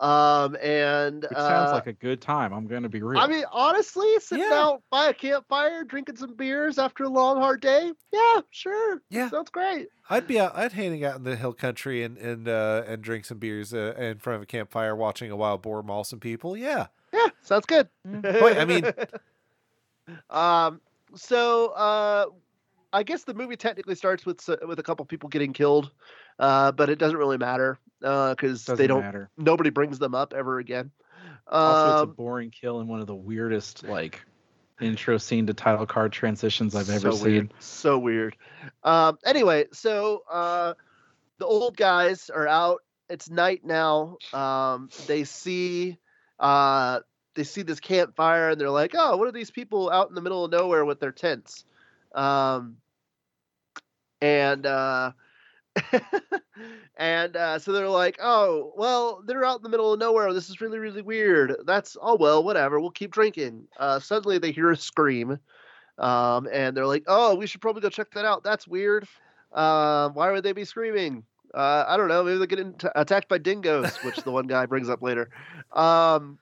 [0.00, 2.52] Um, and Which sounds uh, like a good time.
[2.52, 3.20] I'm going to be real.
[3.20, 4.54] I mean, honestly, sitting Yeah.
[4.54, 7.90] out by a campfire, drinking some beers after a long, hard day.
[8.12, 9.02] Yeah, sure.
[9.10, 9.28] Yeah.
[9.28, 9.88] Sounds great.
[10.08, 10.56] I'd be out.
[10.56, 13.94] I'd hanging out in the hill country and and uh, and drink some beers uh,
[13.98, 16.56] in front of a campfire, watching a wild boar maul some people.
[16.56, 16.86] Yeah.
[17.12, 17.88] Yeah, sounds good.
[18.04, 18.84] Wait, I mean-
[20.30, 20.80] um,
[21.14, 22.26] so uh,
[22.92, 25.90] I guess the movie technically starts with with a couple people getting killed,
[26.38, 29.02] uh, but it doesn't really matter because Doesn't they don't.
[29.02, 29.30] matter.
[29.36, 30.90] Nobody brings them up ever again.
[31.46, 34.24] Also, it's a Um, boring kill and one of the weirdest like
[34.80, 37.32] intro scene to title card transitions I've ever so seen.
[37.32, 37.54] Weird.
[37.58, 38.36] So weird.
[38.84, 40.74] Um, anyway, so uh,
[41.38, 42.82] the old guys are out.
[43.10, 44.18] It's night now.
[44.32, 45.98] Um, they see
[46.38, 47.00] uh,
[47.34, 50.22] they see this campfire and they're like, "Oh, what are these people out in the
[50.22, 51.64] middle of nowhere with their tents?"
[52.14, 52.78] Um,
[54.20, 55.12] and uh,
[56.96, 60.32] and uh, so they're like, "Oh, well, they're out in the middle of nowhere.
[60.32, 61.56] This is really, really weird.
[61.66, 62.80] That's oh well, whatever.
[62.80, 65.38] We'll keep drinking." Uh, suddenly, they hear a scream
[65.98, 68.44] Um, and they're like, "Oh, we should probably go check that out.
[68.44, 69.08] That's weird.
[69.52, 71.24] Uh, why would they be screaming?
[71.54, 72.24] Uh, I don't know.
[72.24, 75.30] Maybe they're getting t- attacked by dingoes, which the one guy brings up later.
[75.72, 76.38] Um,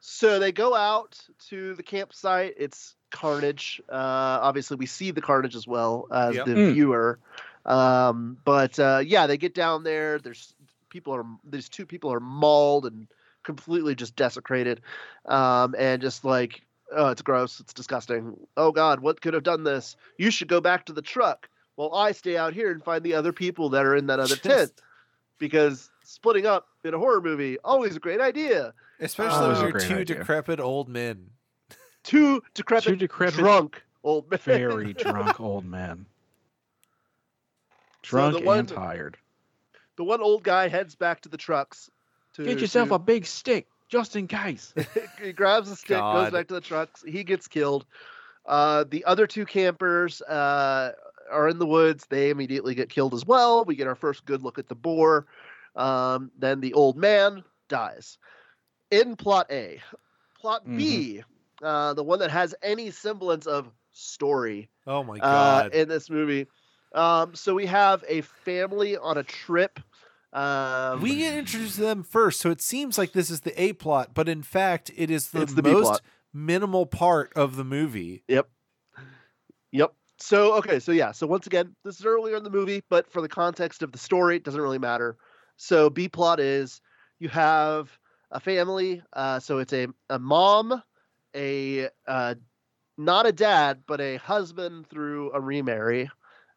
[0.00, 2.54] so they go out to the campsite.
[2.56, 3.80] It's carnage.
[3.88, 3.94] Uh,
[4.42, 6.46] obviously, we see the carnage as well as Yep.
[6.46, 6.72] the Mm.
[6.72, 7.18] viewer.
[7.66, 10.18] Um, but uh, yeah, they get down there.
[10.18, 10.54] There's
[10.88, 13.06] people are these two people are mauled and
[13.42, 14.80] completely just desecrated,
[15.26, 17.60] um, and just like oh, it's gross.
[17.60, 18.36] It's disgusting.
[18.56, 19.94] Oh God, what could have done this?
[20.18, 21.48] You should go back to the truck.
[21.76, 24.36] While I stay out here and find the other people that are in that other
[24.36, 24.72] Just- tent,
[25.38, 28.74] because splitting up in a horror movie always a great idea.
[28.98, 30.16] Especially Oh, when that's you're two idea.
[30.16, 31.30] decrepit old men.
[32.02, 34.40] Two decrepit, Two decrepit, drunk old men.
[34.42, 36.06] very drunk old men.
[38.02, 39.16] Drunk the one- and tired.
[39.96, 41.90] the one old guy heads back to the trucks.
[42.34, 44.72] To, Get yourself to- a big stick, just in case.
[45.22, 47.04] he grabs a stick, goes back to the trucks.
[47.06, 47.84] He gets killed.
[48.46, 50.92] Uh, the other two campers uh,
[51.30, 52.06] are in the woods.
[52.08, 53.64] They immediately get killed as well.
[53.64, 55.26] We get our first good look at the boar.
[55.76, 58.16] Um, then the old man dies.
[58.90, 59.80] In plot A,
[60.40, 61.22] plot B,
[61.62, 65.74] uh, the one that has any semblance of story Oh my uh, god.
[65.74, 66.46] in this movie.
[66.94, 69.78] Um, so we have a family on a trip.
[70.32, 73.72] Um, we get introduced to them first, so it seems like this is the A
[73.72, 76.00] plot, but in fact, it is the, the most plot.
[76.32, 78.22] minimal part of the movie.
[78.28, 78.48] Yep.
[79.72, 79.94] Yep.
[80.18, 83.22] So okay, so yeah, so once again, this is earlier in the movie, but for
[83.22, 85.16] the context of the story, it doesn't really matter.
[85.56, 86.80] So B plot is
[87.18, 87.90] you have
[88.30, 90.82] a family, uh, so it's a a mom,
[91.34, 92.34] a uh,
[92.98, 96.10] not a dad, but a husband through a remarry.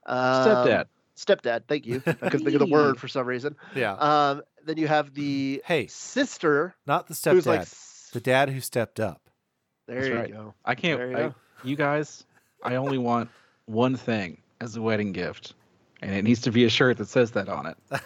[0.06, 0.86] Um, Stepdad.
[1.16, 1.64] Stepdad.
[1.68, 2.02] Thank you.
[2.06, 3.56] I couldn't think of the word for some reason.
[3.76, 3.94] Yeah.
[3.94, 5.88] Um, then you have the Hey.
[5.88, 7.68] sister, Not the stepdad, like,
[8.14, 9.22] the dad who stepped up.
[9.88, 10.32] there That's you right.
[10.32, 10.54] go.
[10.66, 11.00] I can't.
[11.12, 11.34] You I,
[11.64, 12.26] you guys,
[12.64, 13.30] I only want
[13.66, 15.54] one thing as a wedding gift,
[16.04, 17.78] and it needs to be a shirt that says that on it.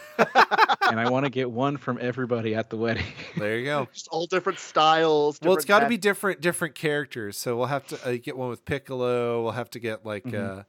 [0.90, 3.06] and I want to get one from everybody at the wedding.
[3.38, 3.88] There you go.
[3.94, 5.40] Just all different styles.
[5.42, 7.38] well, it's got to be different different characters.
[7.38, 9.44] So we'll have to uh, get one with Piccolo.
[9.44, 10.60] We'll have to get like Mm-hmm.
[10.60, 10.64] uh,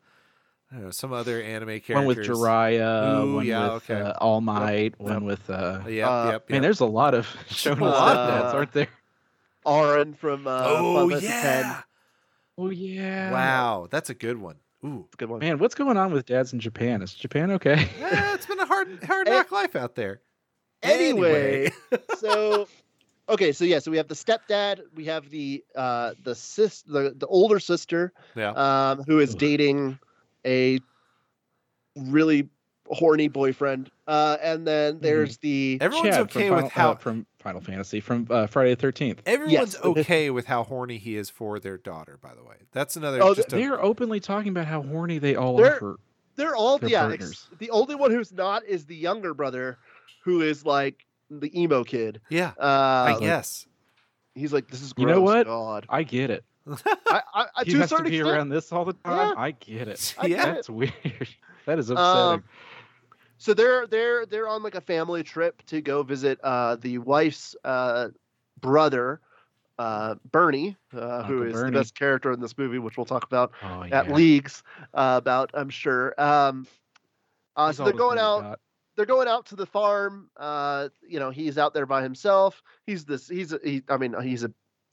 [0.70, 1.94] I don't know some other anime characters.
[1.94, 4.02] one with Jiraiya, Ooh, one yeah, with okay.
[4.02, 5.48] uh, All Might, one with.
[5.48, 8.54] Uh, Uh, Yep, Uh, yep, Man, there's a lot of shown a lot of stepdads,
[8.54, 8.88] aren't there?
[9.64, 11.72] Auron from uh, oh Final yeah!
[11.78, 11.86] X.
[12.58, 13.32] Oh yeah.
[13.32, 14.56] Wow, that's a good one.
[14.84, 15.40] Ooh, It's a good one.
[15.40, 17.02] Man, what's going on with dads in Japan?
[17.02, 17.88] Is Japan okay?
[18.00, 20.20] Eh, it's been a hard hard Eh, knock life out there.
[20.82, 21.72] Anyway,
[22.18, 22.68] so
[23.28, 27.12] okay, so yeah, so we have the stepdad, we have the uh the sis the,
[27.16, 28.50] the older sister yeah.
[28.50, 29.38] um who is Ugh.
[29.38, 29.98] dating
[30.46, 30.78] a
[31.96, 32.48] really
[32.86, 33.90] horny boyfriend.
[34.06, 38.00] Uh and then there's the Everyone's Chad okay from with how uh, from Final Fantasy
[38.00, 39.22] from uh, Friday the Thirteenth.
[39.24, 39.76] everyone's Yes.
[39.84, 42.18] okay with how horny he is for their daughter.
[42.20, 43.22] By the way, that's another.
[43.22, 45.96] Oh, just They're openly talking about how horny they all They're- are for.
[46.36, 49.78] they're all They're yeah, ex- the only one who's not is the younger brother
[50.24, 52.20] who is like the emo kid.
[52.28, 52.52] yeah.
[52.60, 53.66] Uh I guess.
[54.34, 55.46] he's like this is You know what?
[55.46, 55.86] God.
[55.88, 56.44] I get it.
[57.06, 59.32] I, I, I He to a has to be extent, around this all the time.
[59.34, 59.42] Yeah.
[59.42, 60.14] I get it.
[60.18, 60.52] I get yeah.
[60.52, 60.92] That's weird.
[61.64, 62.44] That is Um, upsetting.
[63.38, 67.56] So they're they're they're on like a family trip to go visit uh the wife's
[67.64, 68.08] uh
[68.60, 69.20] brother
[69.78, 71.70] uh Bernie uh, who Bernie.
[71.70, 74.62] the best character in this movie which we'll talk about oh, at leagues
[74.94, 76.14] uh, about I'm sure.
[76.20, 76.66] Um
[77.56, 78.58] uh, so they're going out
[78.96, 82.62] they're going out to the farm uh you know he's out there by himself.
[82.86, 84.52] He's this he's a, he, I mean he's a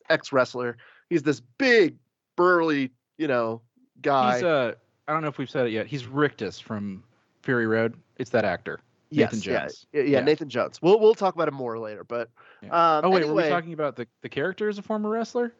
[0.09, 0.77] ex wrestler
[1.09, 1.97] he's this big
[2.35, 3.61] burly you know
[4.01, 4.35] guy.
[4.35, 4.73] He's uh,
[5.07, 5.87] I don't know if we've said it yet.
[5.87, 7.03] He's Rictus from
[7.45, 7.95] Fury Road.
[8.17, 8.79] It's that actor.
[9.11, 9.85] yes, Nathan yeah, Jones.
[9.93, 10.19] yeah, yeah, Yeah.
[10.21, 10.81] Nathan Jones.
[10.81, 12.29] We'll we'll talk about him more later, but
[12.61, 12.97] Yeah.
[12.97, 15.53] um, oh wait, were we talking about the the character as a former wrestler?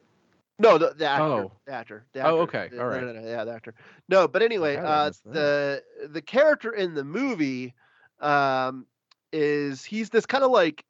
[0.58, 1.24] No, the, the actor.
[1.26, 1.52] Oh.
[1.68, 2.06] The actor.
[2.14, 3.00] The Oh, okay, The- all no.
[3.02, 3.74] No, no, yeah, the actor.
[4.08, 7.74] No, but anyway, How did I uh, the the character in the movie
[8.22, 8.86] um,
[9.34, 10.84] is he's this kind of like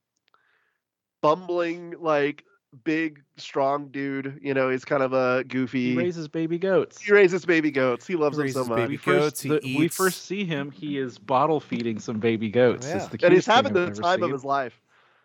[1.22, 2.44] bumbling, like
[2.84, 4.40] big, strong dude.
[4.42, 5.92] You know, he's kind of a goofy.
[5.92, 7.00] He raises baby goats.
[7.02, 8.06] he raises baby goats.
[8.06, 8.78] He loves them so much.
[8.78, 10.72] baby we goats, first, he the- we first see him.
[10.72, 12.88] He is bottle feeding some baby goats.
[12.88, 13.06] Yeah.
[13.08, 14.80] The and he's having the ever time of his life.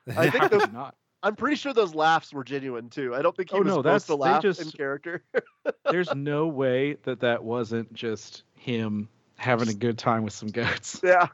[0.17, 0.95] I think those, not.
[1.23, 3.15] I'm pretty sure those laughs were genuine too.
[3.15, 5.23] I don't think he Oh, was no, supposed that's- to they laugh in just- character.
[5.91, 11.01] There's no way that that wasn't just him having a good time with some goats.
[11.03, 11.29] yeah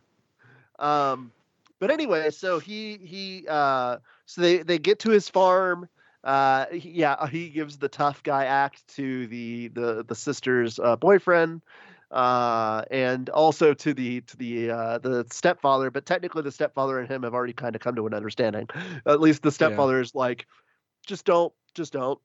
[0.79, 1.33] um
[1.81, 5.89] but anyway so he he uh so they they get to his farm
[6.27, 10.97] uh he, yeah he gives the tough guy act to the the the sister's uh,
[10.97, 11.63] boyfriend
[12.11, 17.09] uh and also to the to the uh the stepfather but technically the stepfather and
[17.11, 18.69] him have already kind of come to an understanding
[19.07, 20.47] at least the stepfather is like
[21.07, 22.19] just don't just don't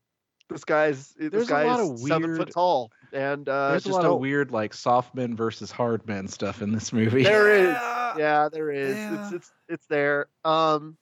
[0.49, 3.93] This guy's this There's a guy's lot of seven foot tall, and uh, There's just
[3.93, 7.23] a lot don't- of weird like soft men versus hard men stuff in this movie.
[7.23, 8.17] There is, Yeah.
[8.17, 8.97] yeah, there is.
[8.97, 9.23] Yeah.
[9.23, 10.27] It's it's it's there.
[10.43, 10.97] Um.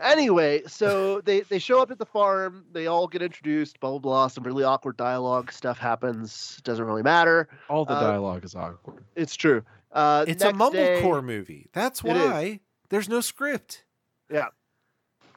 [0.00, 2.64] Anyway, so they they show up at the farm.
[2.72, 3.78] They all get introduced.
[3.80, 4.26] Blah blah blah.
[4.28, 6.60] Some really awkward dialogue stuff happens.
[6.64, 7.48] Doesn't really matter.
[7.68, 9.04] All the Uh, dialogue is awkward.
[9.14, 9.62] It's true.
[9.92, 11.68] Uh, It's a next day- mumblecore movie.
[11.72, 13.84] That's why there's no script.
[14.28, 14.50] The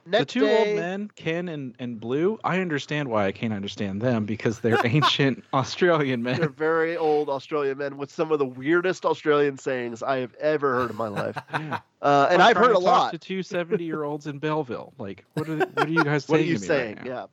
[0.05, 4.01] Next two day, old men, Ken and, and Blue, I understand why I can't understand
[4.01, 6.39] them because they're ancient Australian men.
[6.39, 10.73] They're very old Australian men with some of the weirdest Australian sayings I have ever
[10.73, 11.37] heard in my life.
[11.53, 11.79] Yeah.
[12.01, 13.11] Uh, and I'm I've heard a lot.
[13.11, 14.91] to two 70 year olds in Belleville.
[14.97, 16.95] Like, what are, what are you guys what are saying you saying?
[16.97, 17.25] right yeah.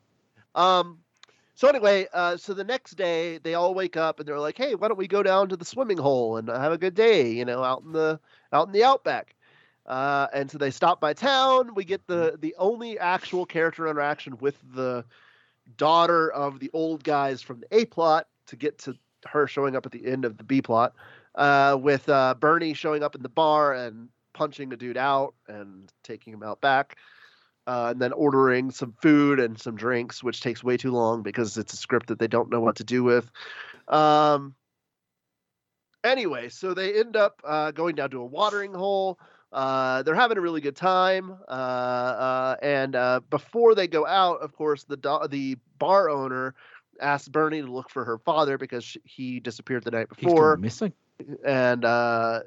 [0.54, 0.98] Um.
[1.54, 4.74] So anyway, uh, so the next day they all wake up and they're like, "Hey,
[4.76, 7.32] why don't we go down to the swimming hole and have a good day?
[7.32, 8.20] You know, out in the
[8.52, 9.34] out in the outback."
[9.90, 11.74] Uh, and so they stop by town.
[11.74, 15.04] We get the the only actual character interaction with the
[15.76, 19.84] daughter of the old guys from the A plot to get to her showing up
[19.84, 20.94] at the end of the B plot,
[21.34, 25.92] uh, with uh, Bernie showing up in the bar and punching a dude out and
[26.04, 26.96] taking him out back
[27.66, 31.58] uh, and then ordering some food and some drinks, which takes way too long because
[31.58, 33.30] it's a script that they don't know what to do with.
[33.88, 34.54] Um,
[36.04, 39.18] anyway, so they end up uh, going down to a watering hole.
[39.52, 44.40] Uh, they're having a really good time, uh, uh, and uh, before they go out,
[44.42, 46.54] of course, the do- the bar owner
[47.00, 50.56] asks Bernie to look for her father because sh- he disappeared the night He's before
[50.56, 50.92] missing.
[51.44, 52.40] and uh,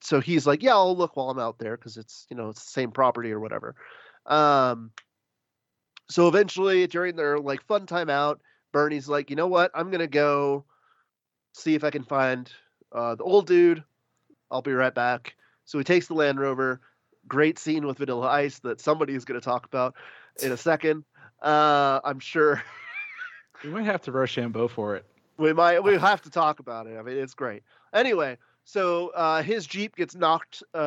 [0.00, 2.64] so he's like, "Yeah, I'll look while I'm out there because it's you know it's
[2.64, 3.74] the same property or whatever."
[4.26, 4.92] Um,
[6.08, 9.72] so eventually, during their like fun time out, Bernie's like, "You know what?
[9.74, 10.64] I'm gonna go
[11.52, 12.48] see if I can find
[12.92, 13.82] uh, the old dude.
[14.52, 15.34] I'll be right back."
[15.68, 16.80] So he takes the Land Rover.
[17.28, 19.94] Great scene with Vanilla Ice that somebody is going to talk about
[20.42, 21.04] in a second.
[21.42, 22.62] Uh, I'm sure
[23.62, 25.04] We might have to Rochambeau for it.
[25.36, 26.96] we might we have to talk about it.
[26.96, 27.64] I mean, it's great.
[27.92, 30.78] Anyway, so uh, his jeep gets knocked uh,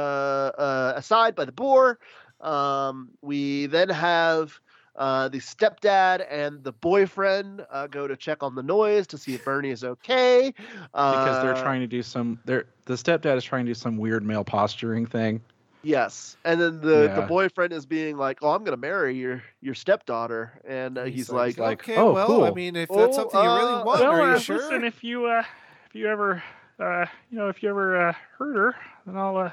[0.57, 1.99] uh, aside by the boar.
[2.39, 4.59] Um, we then have
[4.95, 9.33] uh, the stepdad and the boyfriend uh, go to check on the noise to see
[9.33, 10.53] if Bernie is okay.
[10.93, 12.39] Uh, Because they're trying to do some.
[12.45, 15.41] They're the stepdad is trying to do some weird male posturing thing.
[15.83, 19.73] Yes, and then the, the boyfriend is being like, "Oh, I'm gonna marry your your
[19.73, 23.41] stepdaughter," and uh, he's, like, like, okay, oh, well, I mean, if Oh, that's something
[23.41, 24.57] you really uh, want, well, are you uh, sure?
[24.57, 25.43] Listen, if you uh,
[25.87, 26.43] if you ever
[26.79, 28.75] uh, you know, if you ever uh, hurt her,
[29.07, 29.51] then I'll uh,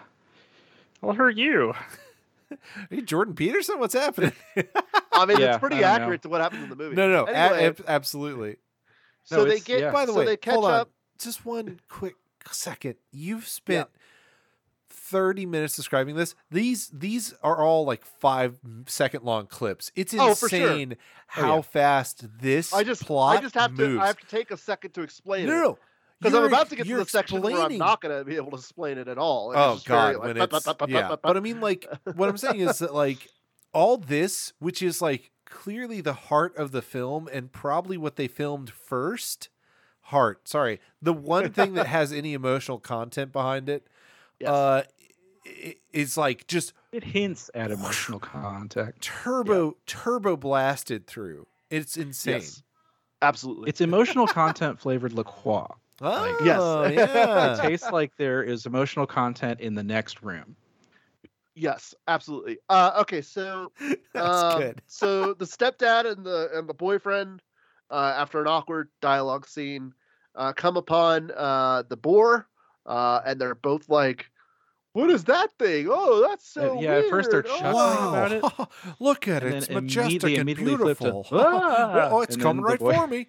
[1.03, 1.73] I'll hurt you.
[2.91, 3.79] Are you Jordan Peterson?
[3.79, 4.33] What's happening?
[5.13, 6.05] I mean, Yeah, it's pretty I don't know.
[6.05, 6.97] accurate to what happens in the movie.
[6.97, 8.57] no, no, Anyway, ab- absolutely.
[9.25, 9.81] so No, they get.
[9.81, 9.91] yeah.
[9.91, 10.73] By the so way, they catch hold on.
[10.73, 10.91] up.
[11.19, 12.15] Just one quick
[12.51, 12.95] second.
[13.13, 13.89] You've spent
[14.91, 16.35] 30 minutes describing this.
[16.51, 19.91] These these are all like five second long clips.
[19.97, 20.49] It's Oh, sure.
[20.49, 21.63] insane oh, how yeah.
[21.63, 23.97] fast this I just, plot I just have moves.
[23.97, 25.57] to, I have to take a second to explain no, it.
[25.57, 25.79] no, no.
[26.21, 28.51] Because I'm about to get to the section where I'm not going to be able
[28.53, 29.53] to explain it at all.
[29.53, 30.37] It's Oh just very, god, like,
[30.89, 31.09] yeah.
[31.09, 33.29] pa- pa- But I mean, like, what I'm saying is that like
[33.73, 38.29] all this, which is like clearly the heart of the film and probably what they
[38.29, 39.49] filmed first.
[40.01, 43.87] Heart, sorry, the one thing that has any emotional content behind it,
[44.41, 44.49] Yes.
[44.49, 44.83] uh,
[45.93, 49.03] is like just It hints at emotional contact.
[49.03, 51.47] turbo turbo blasted through.
[51.71, 52.35] It's insane.
[52.37, 52.63] Yes.
[53.21, 53.69] Absolutely.
[53.69, 55.67] It's emotional content flavored liqueur.
[56.01, 57.09] Oh, Yes.
[57.15, 57.55] yeah.
[57.55, 60.57] It tastes like there is emotional content in the next room.
[61.55, 62.59] yes, absolutely.
[62.69, 63.73] Uh, okay, so
[64.15, 64.83] That's good.
[64.87, 67.43] so the stepdad and the and the boyfriend,
[67.91, 69.93] uh, after an awkward dialogue scene,
[70.37, 72.49] uh, come upon uh, the boar,
[72.87, 74.31] uh, and they're both like,
[74.93, 75.89] "What is that thing?
[75.91, 78.45] Oh, that's so Uh, yeah, at first they're chuckling Oh." about it.
[79.01, 79.57] Look at And it.
[79.65, 81.39] It's majestic immediately- and immediately flip to, beautiful.
[81.41, 83.29] "Ah!" oh, it's And coming the right boy- for me.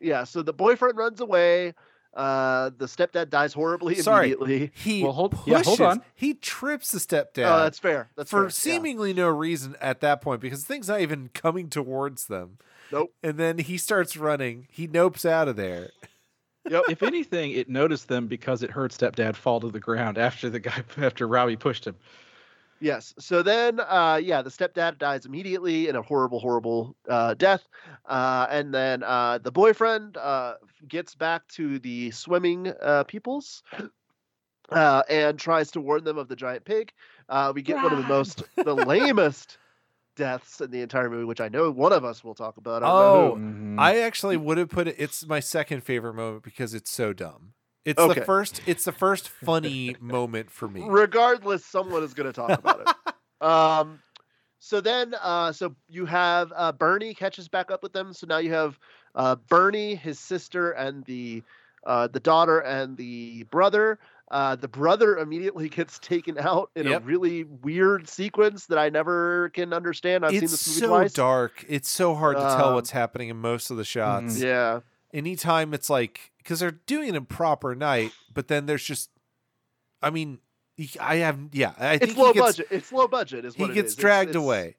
[0.00, 1.74] Yeah, so the boyfriend runs away.
[2.12, 4.32] Uh, the stepdad dies horribly Sorry.
[4.32, 4.72] immediately.
[4.74, 5.46] He Well, hold- pushes.
[5.46, 6.02] yeah, hold on.
[6.14, 7.46] He trips the stepdad.
[7.48, 8.08] Oh, that's fair.
[8.16, 8.48] That's for fair, yeah.
[8.50, 12.58] seemingly no reason at that point because the thing's not even coming towards them.
[12.90, 13.12] Nope.
[13.22, 14.66] And then he starts running.
[14.72, 15.90] He nopes out of there.
[16.64, 20.58] if anything, it noticed them because it heard stepdad fall to the ground after the
[20.60, 21.94] guy after Robbie pushed him.
[22.80, 23.14] Yes.
[23.18, 27.68] So then, uh, yeah, the stepdad dies immediately in a horrible, horrible uh, death,
[28.06, 30.54] uh, and then uh, the boyfriend uh,
[30.88, 33.62] gets back to the swimming uh, peoples
[34.70, 36.92] uh, and tries to warn them of the giant pig.
[37.28, 39.58] Uh, we get one of the most, the lamest
[40.16, 42.82] deaths in the entire movie, which I know one of us will talk about.
[42.82, 43.36] I Oh.
[43.38, 43.78] Mhm.
[43.78, 44.96] I actually would have put it.
[44.98, 47.54] It's my second favorite moment because it's so dumb.
[47.90, 48.20] It's Okay.
[48.20, 48.60] the first.
[48.66, 50.84] It's the first funny moment for me.
[50.88, 52.88] regardless, someone is going to talk about it.
[53.42, 54.00] Um,
[54.58, 58.12] so then, uh, so you have uh, Bernie catches back up with them.
[58.12, 58.78] So now you have
[59.14, 61.42] uh, Bernie, his sister, and the
[61.86, 63.98] uh, the daughter and the brother.
[64.30, 67.00] Uh, the brother immediately gets taken out in Yep.
[67.02, 70.26] a really weird sequence that I never can understand.
[70.26, 71.12] I've seen this movie so twice.
[71.14, 71.64] dark.
[71.66, 74.38] It's so hard to tell Um, what's happening in most of the shots.
[74.38, 74.80] Yeah,
[75.12, 79.10] Anytime it's like because they're doing it in proper night, but then there's just,
[80.02, 80.38] I mean,
[81.00, 81.72] I have yeah.
[81.78, 82.66] I think it's low gets, budget.
[82.70, 83.44] It's low budget.
[83.44, 83.96] Is He it gets is.
[83.96, 84.76] Dragged it's- away,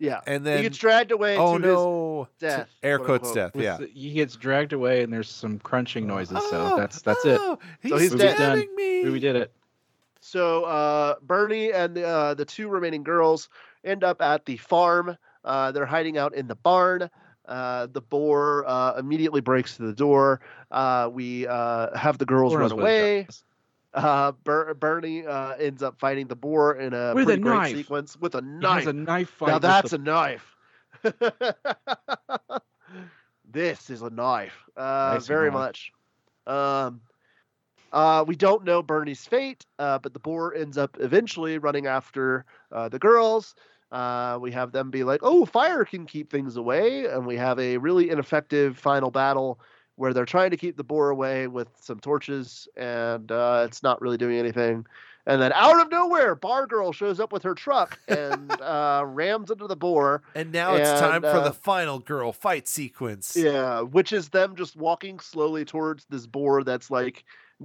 [0.00, 1.36] Yeah, and then he gets dragged away.
[1.38, 2.68] oh to no, his death.
[2.82, 3.54] air quotes death.
[3.54, 6.38] With Yeah, the- he gets dragged away, and there's some crunching noises.
[6.50, 7.38] So that's that's it.
[7.40, 8.34] Oh, He's, So he's Movie's done.
[8.36, 9.04] stabbing me.
[9.04, 9.52] Movie did it.
[10.20, 13.48] So uh, Bernie and the, uh, the two remaining girls
[13.84, 15.16] end up at the farm.
[15.44, 17.08] Uh, they're hiding out in the barn.
[17.48, 20.40] Uh, the boar uh, immediately breaks through the door.
[20.70, 23.26] Uh, we uh, have the girls run knows what it away.
[23.94, 27.54] Uh, Ber- Bernie uh, ends up fighting the boar in a With a pretty great
[27.54, 27.76] knife.
[27.76, 28.86] sequence with a knife.
[28.86, 29.48] a knife fight.
[29.48, 30.54] now that's the- a knife.
[33.50, 34.64] this is a knife.
[34.76, 35.54] Uh, Nice very knife.
[35.54, 35.92] much.
[36.46, 37.00] Um,
[37.92, 42.44] uh, we don't know Bernie's fate, uh, but the boar ends up eventually running after
[42.72, 43.54] uh, the girls.
[43.90, 47.58] Uh, we have them be like, "Oh, fire can keep things away," and we have
[47.58, 49.58] a really ineffective final battle
[49.96, 54.00] where they're trying to keep the boar away with some torches, and uh, it's not
[54.00, 54.86] really doing anything.
[55.26, 59.50] And then out of nowhere, Bar Girl shows up with her truck and uh, rams
[59.50, 60.22] into the boar.
[60.34, 63.36] And now it's And, time for uh, the final girl fight sequence.
[63.36, 67.24] Yeah, which is them just walking slowly towards this boar that's like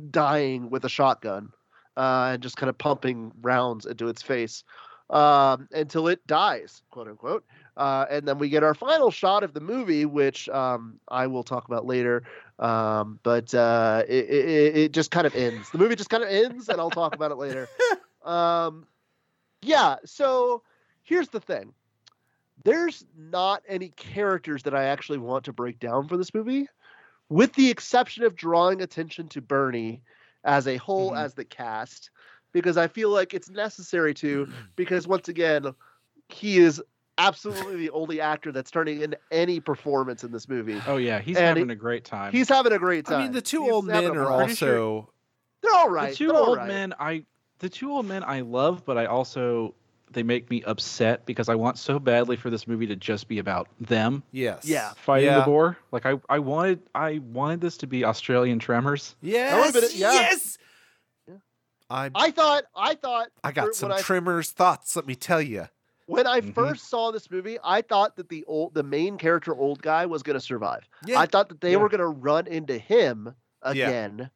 [0.10, 1.54] dying with a shotgun,
[1.96, 4.64] uh, and just kind of pumping rounds into its face
[5.14, 7.46] um, until it dies, quote unquote.
[7.78, 11.44] Uh, and then we get our final shot of the movie, which um, I will
[11.44, 12.24] talk about later.
[12.60, 15.70] Um, but uh, it, it, it just kind of ends.
[15.72, 17.68] The movie just kind of ends, and I'll talk about it later.
[18.26, 18.88] Um,
[19.62, 19.98] yeah.
[20.06, 20.64] So
[21.04, 21.74] here's the thing
[22.64, 26.68] there's not any characters that I actually want to break down for this movie,
[27.28, 30.02] with the exception of drawing attention to Bernie
[30.46, 31.18] as a whole, Mhm.
[31.18, 32.12] as the cast,
[32.54, 34.54] because I feel like it's necessary to, mm.
[34.78, 35.74] because once again,
[36.30, 36.82] he is
[37.18, 40.82] absolutely the only actor that's turning in any performance in this movie.
[40.88, 42.32] Oh yeah, he's And having he- a great time.
[42.32, 43.20] He's having a great time.
[43.20, 45.10] I mean, the two He's old men are pretty sure- also.
[45.62, 46.12] they're all right.
[46.12, 46.68] the two they're old right.
[46.68, 47.26] men I
[47.60, 49.76] the two old men I love, but I also
[50.12, 53.40] they make me upset because I want so badly for this movie to just be
[53.40, 54.64] about them Yes.
[54.66, 54.94] Yeah.
[54.96, 55.40] fighting Yeah.
[55.40, 55.78] the boar.
[55.92, 59.16] Like I, I wanted I wanted this to be Australian Tremors.
[59.22, 59.72] Yes.
[59.72, 60.12] been yeah.
[60.14, 60.58] Yes.
[61.94, 62.10] Yeah.
[62.16, 64.96] I I thought, I thought, I got some when I Tremors thoughts.
[64.96, 65.68] Let me tell you.
[66.06, 66.54] When I Mhm.
[66.54, 70.22] first saw this movie, I thought that the old, the main character, old guy, was
[70.22, 70.88] going to survive.
[71.06, 71.20] Yeah.
[71.20, 71.78] I thought that they Yeah.
[71.78, 74.30] were going to run into him again,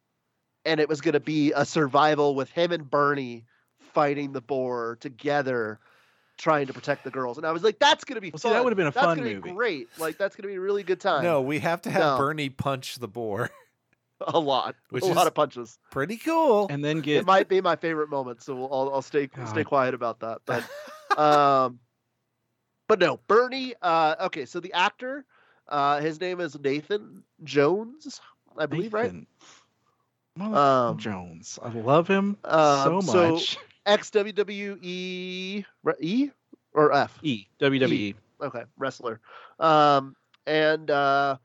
[0.64, 3.46] and it was going to be a survival with him and Bernie
[3.80, 5.80] fighting the boar together,
[6.38, 7.38] trying to protect the girls.
[7.38, 8.54] And I was like, "That's going to be Well, see, fun.
[8.54, 9.50] that would've been a that's fun gonna movie.
[9.50, 9.90] Be great.
[9.98, 11.24] Like that's going to be a really good time.
[11.24, 12.18] no, we have to have No.
[12.18, 13.50] Bernie punch the boar.
[14.28, 15.78] a lot, Which a is- lot of punches.
[15.92, 16.68] Pretty cool.
[16.70, 19.64] And then get It might be my favorite moment, so we'll, I'll, I'll stay stay
[19.64, 20.40] quiet about that.
[20.46, 20.64] But
[21.18, 21.80] um,
[22.88, 23.74] but no, Bernie.
[23.82, 25.26] Uh, okay, so the actor,
[25.68, 28.22] uh, his name is Nathan Jones,
[28.58, 29.06] I believe, right?
[29.14, 29.28] Nathan.
[30.40, 30.56] Motherfucking
[30.92, 31.60] Um, Jones.
[31.64, 33.58] I love him um, so so- much.
[33.86, 36.32] Ex WWE E
[36.74, 37.18] or F?
[37.24, 38.16] E WWE.
[38.42, 39.20] Okay, wrestler.
[39.60, 40.16] Um,
[40.46, 41.38] and uh,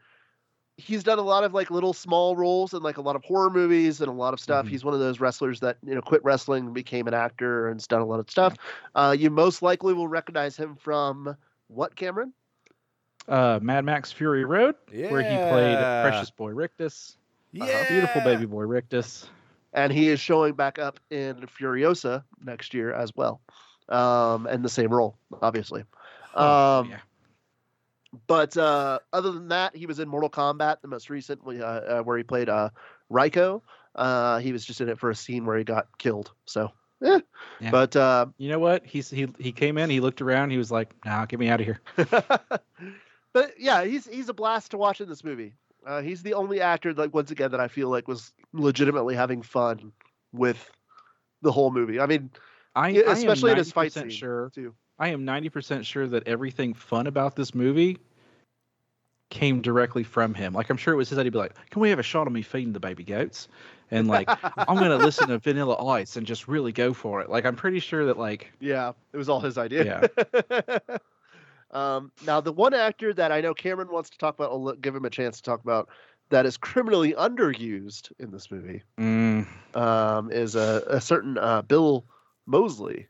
[0.76, 3.50] he's done a lot of like little small roles in like a lot of horror
[3.50, 4.66] movies and a lot of stuff.
[4.66, 4.70] Mhm.
[4.70, 7.76] He's one of those wrestlers that you know quit wrestling and became an actor and
[7.76, 8.56] has done a lot of stuff.
[8.94, 11.36] Uh, you most likely will recognize him from
[11.68, 12.32] what, Cameron?
[13.28, 15.78] Uh, Mad Max Fury Road, where he played
[16.10, 17.16] Precious Boy Rictus.
[17.52, 17.88] Yeah.
[17.88, 19.28] Beautiful baby boy Rictus.
[19.74, 23.40] And he is showing back up in Furiosa next year as well,
[23.88, 25.84] um, and the same role, obviously.
[26.34, 26.98] Oh, Um, yeah.
[28.26, 32.02] But uh, other than that, he was in Mortal Kombat, the most recent, uh, uh,
[32.02, 32.70] where he played uh,
[33.10, 33.62] Reiko.
[33.94, 36.32] Uh, he was just in it for a scene where he got killed.
[36.44, 36.70] So,
[37.02, 37.20] eh.
[37.60, 37.70] Yeah.
[37.70, 38.84] but uh, You know what?
[38.84, 39.88] He's he he came in.
[39.90, 40.50] He looked around.
[40.50, 41.80] He was like, "Nah, get me out of here."
[43.32, 45.54] but yeah, he's he's a blast to watch in this movie.
[45.86, 49.42] Uh, he's the only actor, like once again, that I feel like was legitimately having
[49.42, 49.92] fun
[50.32, 50.70] with
[51.42, 51.98] the whole movie.
[51.98, 52.30] I mean,
[52.74, 54.74] I, Yeah, I especially in his fight 90% scene, Sure, too.
[55.02, 57.98] I am ninety percent sure that everything fun about this movie
[59.30, 60.52] came directly from him.
[60.52, 61.32] Like I'm sure it was his idea.
[61.32, 63.48] to Be like, "Can we have a shot of me feeding the baby goats?"
[63.90, 67.28] And like, I'm gonna listen to Vanilla Ice and just really go for it.
[67.28, 70.08] Like I'm pretty sure that like Yeah, it was all his idea.
[71.72, 74.94] um, now, the one actor that I know Cameron wants to talk about, I'll give
[74.94, 75.88] him a chance to talk about,
[76.30, 82.04] that is criminally underused in this movie mm, um, is a, a certain uh, Bill
[82.46, 83.08] Moseley.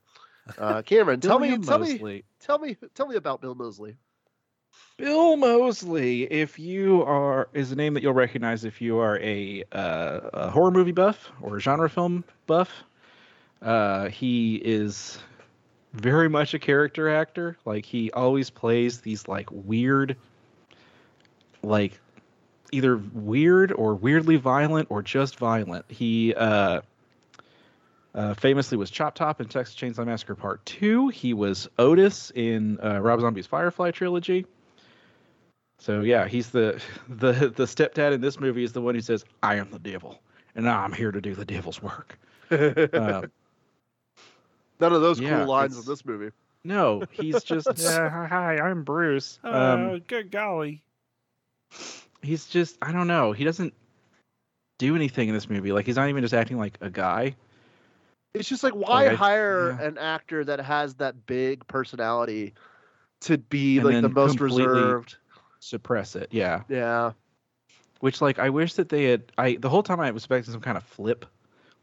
[0.58, 3.96] Uh, Cameron, tell me, tell me, tell me, tell me about Bill Moseley.
[4.96, 9.64] Bill Moseley, if you are, is a name that you'll recognize if you are a,
[9.72, 12.84] uh, a horror movie buff or a genre film buff.
[13.60, 15.18] Uh, he is
[15.92, 17.56] very much a character actor.
[17.64, 20.16] Like he always plays these like weird,
[21.62, 22.00] like
[22.72, 25.84] either weird or weirdly violent or just violent.
[25.88, 26.80] He uh,
[28.14, 31.08] uh, famously was Chop Top in Texas Chainsaw Massacre Part Two.
[31.08, 34.46] He was Otis in uh, Rob Zombie's Firefly trilogy.
[35.78, 39.24] So yeah, he's the the the stepdad in this movie is the one who says,
[39.42, 40.20] "I am the devil,
[40.54, 42.18] and I'm here to do the devil's work."
[42.50, 43.22] Uh,
[44.80, 46.32] None of those yeah, cool lines in this movie.
[46.64, 49.38] no, he's just Yeah, hi, I'm Bruce.
[49.44, 50.82] Oh, Um, good golly.
[52.20, 53.32] he's just I don't know.
[53.32, 53.72] He doesn't
[54.78, 55.72] do anything in this movie.
[55.72, 57.36] Like he's not even just acting like a guy.
[58.34, 59.86] It's just like why Like, hire yeah.
[59.86, 62.54] an actor that has that big personality
[63.22, 65.16] to be And like the most reserved?
[65.60, 66.62] Suppress it, yeah.
[66.68, 67.12] Yeah.
[68.00, 69.30] Which like I wish that they had.
[69.38, 71.24] I the whole time I was expecting some kind of flip.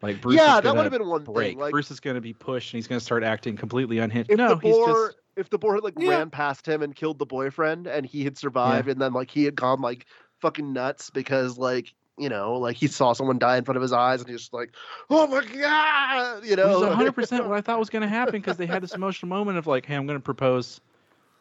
[0.01, 1.51] Like Bruce yeah, that would have been one break.
[1.51, 1.59] thing.
[1.59, 4.29] Like Bruce is going to be pushed and he's going to start acting completely unhinged.
[4.35, 6.09] no, he's boar, just if the boar had like Yeah.
[6.17, 9.43] ran past him and killed the boyfriend, and he had survived, and then like he
[9.43, 10.05] had gone like
[10.41, 13.93] fucking nuts because like you know like he saw someone die in front of his
[13.93, 14.71] eyes, and he's just like,
[15.09, 16.81] oh my god, you Which know.
[16.81, 19.29] is 100 percent what I thought was going to happen because they had this emotional
[19.29, 20.81] moment of like, "Hey, I'm going to propose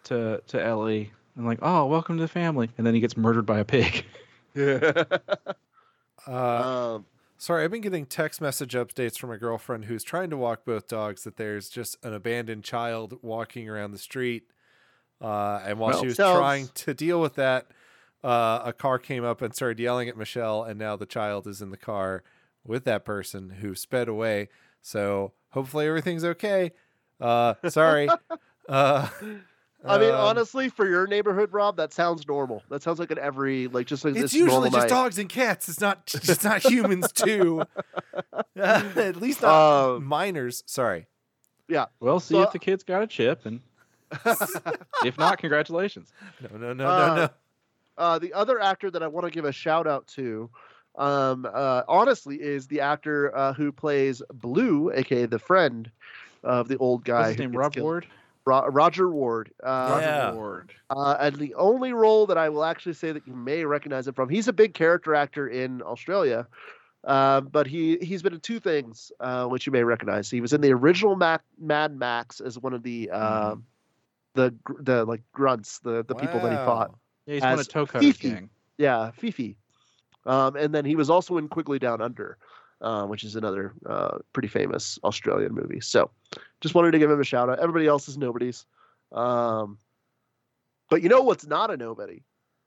[0.05, 3.47] to to Ellie," and like, "Oh, welcome to the family," and then he gets murdered
[3.47, 4.05] by a pig.
[4.55, 5.03] yeah.
[6.27, 7.07] Uh, um,
[7.39, 10.89] sorry, I've been getting text message updates from a girlfriend who's trying to walk both
[10.89, 14.45] dogs that there's just an abandoned child walking around the street.
[15.23, 17.67] Uh, and while Well, she was sounds- trying to deal with that,
[18.25, 21.63] uh, a car came up and started yelling at Michelle, and now the child is
[21.63, 22.23] in the car
[22.65, 24.49] with that person who sped away.
[24.83, 26.73] So hopefully everything's okay.
[27.21, 28.09] Uh, sorry.
[28.69, 29.09] uh,
[29.85, 32.63] I mean, um, honestly, for your neighborhood, Rob, that sounds normal.
[32.69, 34.89] That sounds like an every like just like it's this usually just night.
[34.89, 35.69] dogs and cats.
[35.69, 37.63] It's not it's not humans too.
[38.57, 40.65] At least not Um, minors.
[40.67, 41.07] Sorry.
[41.69, 41.87] Yeah.
[42.01, 43.61] Well, we'll see So- if the kid's got a chip, and
[45.05, 46.13] if not, congratulations.
[46.51, 47.31] No, no, no, Uh, no, no.
[47.99, 50.49] Uh, the other actor that I want to give a shout out to,
[50.97, 55.91] um, uh, honestly, is the actor uh, who plays Blue, aka the friend
[56.45, 57.19] of the old guy.
[57.19, 57.53] What's his name?
[57.53, 57.85] Rob killed.
[57.85, 58.07] Ward.
[58.47, 59.51] Ro- Roger Ward.
[59.63, 60.33] Uh, Yeah.
[60.33, 60.73] Ward.
[60.91, 64.15] uh, and the only role that I will actually say that you may recognize him
[64.15, 66.47] from, he's a big character actor in Australia.
[67.05, 70.29] Uh, but he he's been in two things uh, which you may recognize.
[70.31, 73.55] He was in the original Mac, Mad Max as one of the uh,
[74.35, 76.95] the gr- the like grunts, the the people that he fought.
[77.29, 77.33] Wow.
[77.33, 78.31] Yeah, he's one As of Toe Cutter's Fifi.
[78.31, 78.51] gang.
[78.79, 79.57] Yeah, Fifi.
[80.27, 82.39] Um, and then he was also in Quigley Down Under,
[82.81, 85.81] uh, which is another uh, pretty famous Australian movie.
[85.81, 86.11] So
[86.61, 87.59] just wanted to give him a shout out.
[87.59, 88.67] Everybody else is nobodies.
[89.13, 89.79] Um,
[90.91, 92.23] but you know what's not a nobody?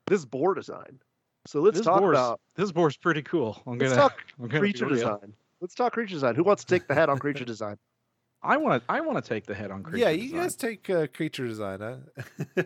[0.06, 0.98] This board design.
[1.46, 3.60] So let's this talk boar's, about this boar's pretty cool.
[3.66, 5.34] I'm let's gonna, talk I'm gonna creature design.
[5.60, 6.34] Let's talk creature design.
[6.34, 7.78] Who wants to take the head on creature design?
[8.44, 9.98] I want to, I want to take the head on creature.
[9.98, 10.18] Design.
[10.18, 10.40] Yeah, you design.
[10.40, 12.64] guys take uh, creature design, huh?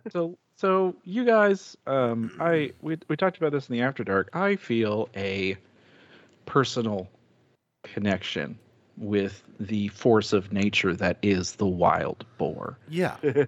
[0.10, 4.30] So, so you guys, um, I we we talked about this in the After Dark.
[4.32, 5.56] I feel a
[6.46, 7.08] personal
[7.84, 8.58] connection
[8.96, 12.78] with the force of nature that is the wild boar.
[12.88, 13.16] yeah.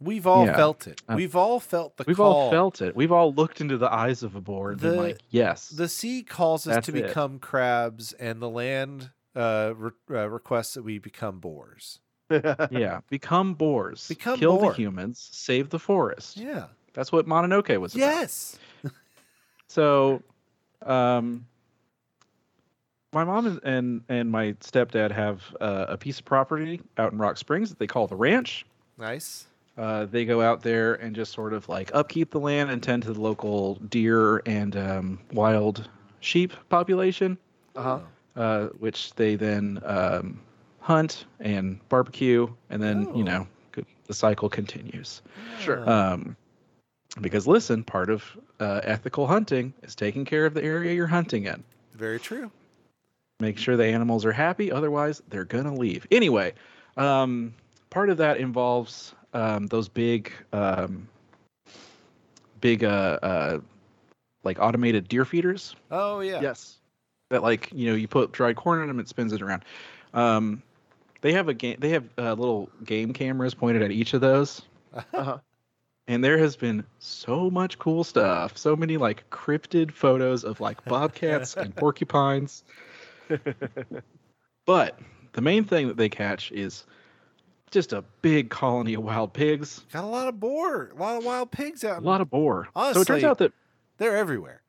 [0.00, 0.54] We've all Yeah.
[0.54, 1.02] felt it.
[1.08, 2.32] Uh, We've all felt the We've call.
[2.32, 2.94] all felt it.
[2.94, 5.70] We've all looked into the eyes of a boar and been like, yes.
[5.70, 7.08] The sea calls us to it.
[7.08, 11.98] become crabs, and the land uh, re- uh, requests that we become boars.
[12.30, 14.08] Yeah, become boars.
[14.08, 14.70] Become kill boar.
[14.70, 16.36] the humans, save the forest.
[16.36, 16.66] Yeah.
[16.94, 18.04] That's what Mononoke was about.
[18.04, 18.58] Yes.
[19.70, 20.22] So,
[20.86, 21.46] um,
[23.12, 27.18] my mom and and, and my stepdad have uh, a piece of property out in
[27.18, 28.64] Rock Springs that they call the ranch.
[28.96, 29.46] Nice.
[29.76, 33.02] Uh, they go out there and just sort of like upkeep the land and tend
[33.04, 35.88] to the local deer and um, wild
[36.20, 37.38] sheep population,
[37.76, 38.00] Uh-huh.
[38.36, 40.40] uh, which they then um,
[40.88, 43.16] hunt and barbecue, and then Oh.
[43.16, 43.46] you know
[44.06, 45.20] the cycle continues.
[45.60, 45.88] Sure.
[45.88, 46.34] Um,
[47.20, 48.24] because listen, part of
[48.58, 51.62] uh, ethical hunting is taking care of the area you're hunting in.
[51.94, 52.50] Very true.
[53.38, 56.06] Make sure the animals are happy, otherwise they're gonna leave.
[56.10, 56.54] Anyway,
[56.96, 57.52] um,
[57.90, 61.06] part of that involves um, those big, um,
[62.62, 63.58] big, uh, uh,
[64.42, 66.40] like automated deer feeders Oh yeah.
[66.40, 66.78] Yes.
[67.28, 69.66] that, like, you know, you put dried corn in them, it spins it around.
[70.14, 70.62] Um,
[71.20, 71.76] they have a game.
[71.78, 74.62] They have uh, little game cameras pointed at each of those.
[74.94, 75.38] Uh-huh.
[76.08, 80.82] and there has been so much cool stuff so many like cryptid photos of like
[80.86, 82.64] bobcats and porcupines
[84.64, 84.98] but
[85.32, 86.86] the main thing that they catch is
[87.70, 91.24] just a big colony of wild pigs, Got a lot of boar, a lot of
[91.24, 91.90] wild pigs out.
[91.90, 91.98] There.
[91.98, 92.68] A lot of boar.
[92.74, 93.52] Honestly, so it turns out that
[93.98, 94.62] They're everywhere.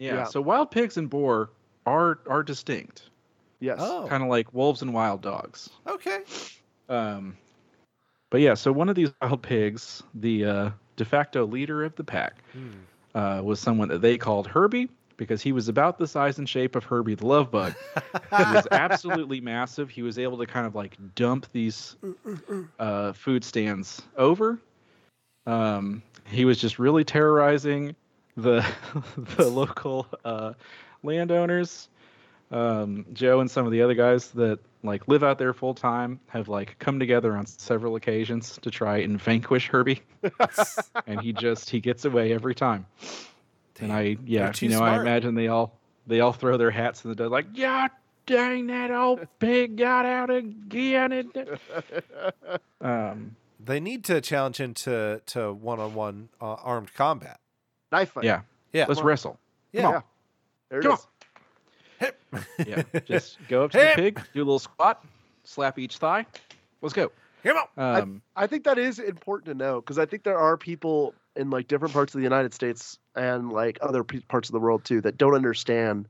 [0.00, 0.24] yeah, Yeah.
[0.24, 1.50] so wild pigs and boar
[1.86, 3.09] are are distinct,
[3.60, 3.78] Yes.
[3.80, 5.70] Oh, kind of like wolves and wild dogs.
[5.86, 6.20] okay.
[6.88, 7.36] Um,
[8.30, 12.04] but yeah, so one of these wild pigs, the uh, de facto leader of the
[12.04, 12.68] pack, Hmm.
[13.14, 16.74] uh, was someone that they called Herbie because he was about the size and shape
[16.76, 17.74] of Herbie the Love Bug.
[17.94, 19.90] he was absolutely massive.
[19.90, 21.96] He was able to kind of like dump these
[22.78, 24.58] uh, food stands over.
[25.46, 27.94] Um, he was just really terrorizing
[28.36, 28.64] the
[29.36, 30.54] the local uh,
[31.02, 31.88] landowners.
[32.50, 36.18] Um, Joe and some of the other guys that like live out there full time
[36.28, 40.02] have like come together on several occasions to try and vanquish Herbie,
[41.06, 42.86] and he just he gets away every time.
[43.78, 47.10] And I yeah, you know, I imagine they all they all throw their hats in
[47.10, 47.86] the dust like, yeah,
[48.26, 51.12] dang that old pig got out again.
[51.12, 51.58] And
[52.80, 57.38] um, They need to challenge him to to one on one armed combat.
[57.92, 58.24] Knife fight.
[58.24, 58.40] yeah,
[58.72, 58.86] Yeah.
[58.88, 59.38] let's wrestle.
[59.72, 59.82] yeah.
[59.82, 60.02] Come on.
[60.70, 61.06] There it Come is.
[62.66, 65.04] Yeah, just go up to the pig, do a little squat,
[65.44, 66.26] slap each thigh.
[66.82, 67.10] Let's go.
[67.44, 67.96] Come on.
[68.02, 71.48] Um, I think that is important to know because I think there are people in
[71.50, 74.84] like different parts of the United States and like other pe- parts of the world
[74.84, 76.06] too that don't understand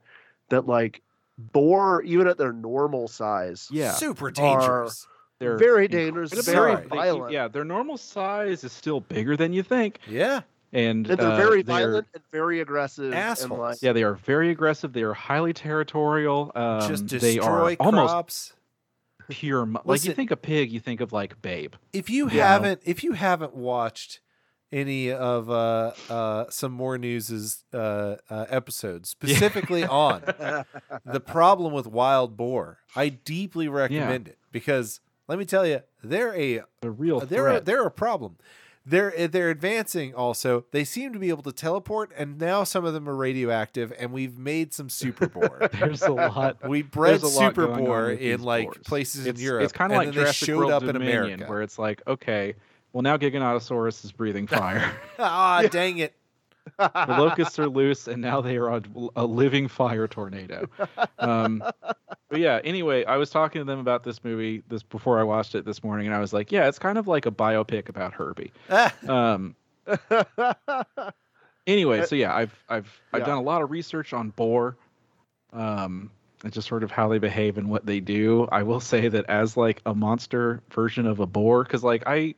[0.48, 1.02] that like
[1.38, 5.06] boar, even at their normal size, yeah, Super dangerous.
[5.38, 6.42] they're very dangerous, very
[6.74, 6.76] Sorry.
[6.82, 10.40] they- violent, yeah, their normal size is still bigger than you think, Yeah.
[10.72, 13.06] And, and they're uh, very they're- violent and very aggressive.
[13.06, 13.58] And Assholes.
[13.58, 14.92] like, Yeah, they are very aggressive.
[14.92, 16.52] They are highly territorial.
[16.54, 18.52] Um, Just they destroy are almost crops.
[19.28, 19.66] pure.
[19.66, 21.74] mu- Like Listen- you think of pig, you think of like Babe.
[21.92, 22.48] If you Yeah.
[22.52, 24.20] haven't if you haven't watched
[24.72, 30.20] any of uh uh some more news's uh, uh episodes specifically on
[31.04, 36.34] the problem with wild boar, I deeply recommend it because let me tell you, they're
[36.34, 38.36] a The real they're a, they're a problem.
[38.86, 40.64] They're eh, they're advancing also.
[40.70, 43.92] They seem to be able to teleport, and now some of them are radioactive.
[43.98, 45.68] And we've made some super boar.
[45.72, 46.66] There's a lot.
[46.66, 49.64] we bred there's super going on boar with in like places it's, in Europe.
[49.64, 51.44] It's kind of like then they Jurassic showed World up in Dominion, America.
[51.46, 52.54] where it's like, okay,
[52.92, 54.92] well now Giganotosaurus is breathing fire.
[55.18, 56.14] ah, dang it!
[56.80, 58.82] The locusts are loose, and now they are a,
[59.16, 60.68] a living fire tornado.
[61.18, 61.62] Um,
[62.30, 65.54] but yeah, anyway, I was talking to them about this movie this before I watched
[65.54, 68.14] it this morning, and I was like, yeah, it's kind of like a biopic about
[68.14, 68.52] Herbie.
[69.06, 69.54] Um,
[71.66, 73.26] anyway, so yeah, I've I've I've Yeah.
[73.26, 74.76] done a lot of research on boar,
[75.52, 76.10] um,
[76.42, 78.48] and just sort of how they behave and what they do.
[78.50, 82.34] I will say that as like a monster version of a boar, because like I.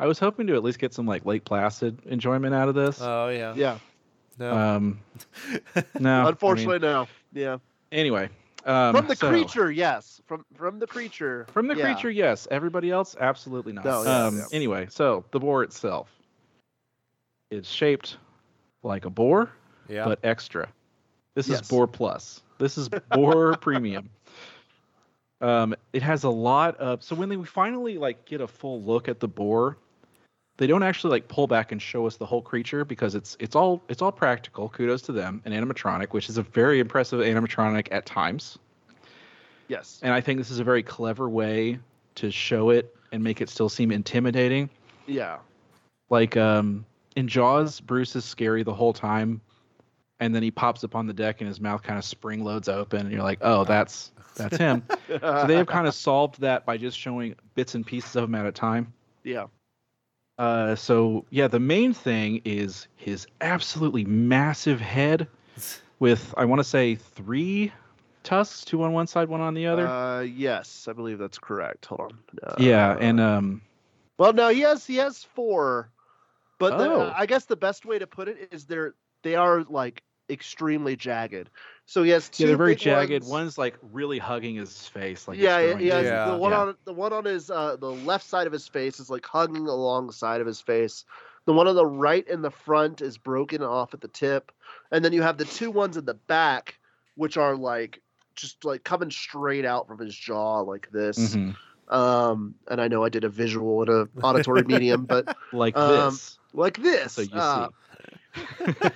[0.00, 3.00] I was hoping to at least get some like Lake Placid enjoyment out of this.
[3.02, 3.52] Oh yeah.
[3.54, 3.78] yeah.
[4.38, 4.56] No.
[4.56, 5.00] Um,
[6.00, 7.06] no, I mean, Unfortunately, no.
[7.34, 7.58] Yeah.
[7.92, 8.30] anyway,
[8.64, 10.22] um, from the so- creature, yes.
[10.26, 11.46] From from the creature.
[11.52, 11.84] From the yeah.
[11.84, 12.48] creature, yes.
[12.50, 13.84] Everybody else, absolutely not.
[13.84, 14.44] No, yeah, um, yeah.
[14.52, 16.08] Anyway, so the boar itself
[17.50, 18.16] is shaped
[18.82, 19.50] like a boar,
[19.86, 20.06] yeah.
[20.06, 20.66] but extra.
[21.34, 21.60] This Yes.
[21.60, 22.40] is boar plus.
[22.56, 24.08] This is boar premium.
[25.42, 27.02] Um, it has a lot of.
[27.02, 29.76] So when they finally like get a full look at the boar,
[30.60, 33.56] they don't actually like pull back and show us the whole creature because it's it's
[33.56, 34.68] all it's all practical.
[34.68, 35.40] Kudos to them.
[35.46, 38.58] An animatronic, which is a very impressive animatronic at times.
[39.68, 40.00] Yes.
[40.02, 41.78] And I think this is a very clever way
[42.16, 44.68] to show it and make it still seem intimidating.
[45.06, 45.38] Yeah.
[46.10, 46.84] Like um,
[47.16, 49.40] in Jaws, Bruce is scary the whole time,
[50.18, 52.68] and then he pops up on the deck and his mouth kind of spring loads
[52.68, 54.82] open, and you're like, oh, that's that's him.
[55.08, 58.34] so they have kind of solved that by just showing bits and pieces of him
[58.34, 58.92] at a time.
[59.24, 59.46] Yeah.
[60.40, 65.28] Uh, so yeah, the main thing is his absolutely massive head
[65.98, 67.70] with I want to say three
[68.22, 69.86] tusks, two on one side, one on the other.
[69.86, 71.84] Uh, yes, I believe that's correct.
[71.84, 72.18] Hold on.
[72.42, 73.60] Uh, yeah, and um,
[74.16, 75.90] Well, no, he has he has four,
[76.58, 77.12] but the, Oh.
[77.14, 81.50] I guess the best way to put it is they're they are like extremely jagged.
[81.86, 82.44] So he has two.
[82.44, 83.10] yeah, they're very big jagged.
[83.24, 83.28] ones.
[83.30, 86.30] One's like really hugging his face, like yeah, yeah, going yeah.
[86.30, 86.60] The one Yeah.
[86.60, 89.66] on the one on his uh the left side of his face is like hugging
[89.66, 91.04] along the side of his face.
[91.46, 94.52] The one on the right in the front is broken off at the tip,
[94.92, 96.78] and then you have the two ones in the back,
[97.16, 98.00] which are like
[98.36, 101.34] just like coming straight out from his jaw like this.
[101.34, 101.56] Mhm.
[101.88, 106.10] Um, and I know I did a visual and a auditory medium, but like Um,
[106.10, 106.38] this.
[106.52, 107.14] like this.
[107.14, 107.68] So you uh,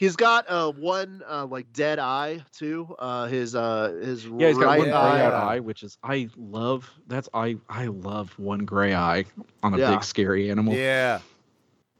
[0.00, 2.96] He's got uh one uh like dead eye too.
[2.98, 5.56] Uh his uh his Yeah, he's got right one gray eye.
[5.56, 6.90] eye, which is I love.
[7.06, 9.26] That's I I love one gray eye
[9.62, 9.90] on a Yeah.
[9.90, 10.72] big scary animal.
[10.72, 11.18] yeah.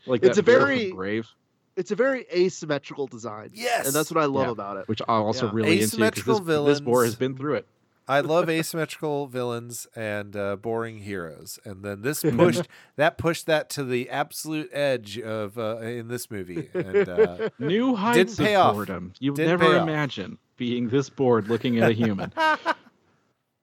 [0.06, 1.28] Like It's a very- grave,
[1.76, 3.50] It's a very asymmetrical design.
[3.52, 3.84] Yes.
[3.84, 4.52] And that's what I love Yeah.
[4.52, 4.88] about it.
[4.88, 5.52] which I'm also Yeah.
[5.52, 7.66] really into because Asymmetrical this, this boar has been through it.
[8.10, 12.62] I love asymmetrical villains and uh, boring heroes, and then this pushed
[12.96, 16.68] that pushed that to the absolute edge of uh, in this movie.
[16.74, 18.74] And uh, New heights didn't pay of off.
[18.74, 19.12] boredom.
[19.20, 19.82] You Didn't never pay off.
[19.88, 22.32] imagine being this bored looking at a human.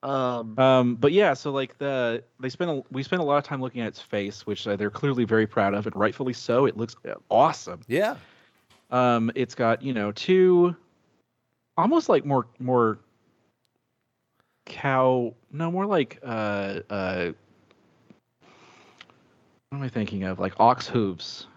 [0.03, 3.43] Um, Um, but yeah, so like the they spent a, we spent a lot of
[3.43, 6.65] time looking at its face, which uh, they're clearly very proud of, and rightfully so.
[6.65, 6.95] It looks
[7.29, 7.81] awesome.
[7.87, 8.15] yeah,
[8.91, 10.75] Um, it's got you know two,
[11.77, 12.99] almost like more more
[14.67, 15.33] cow.
[15.51, 17.31] No, more like uh uh.
[19.69, 20.39] What am I thinking of?
[20.39, 21.47] Like ox hooves.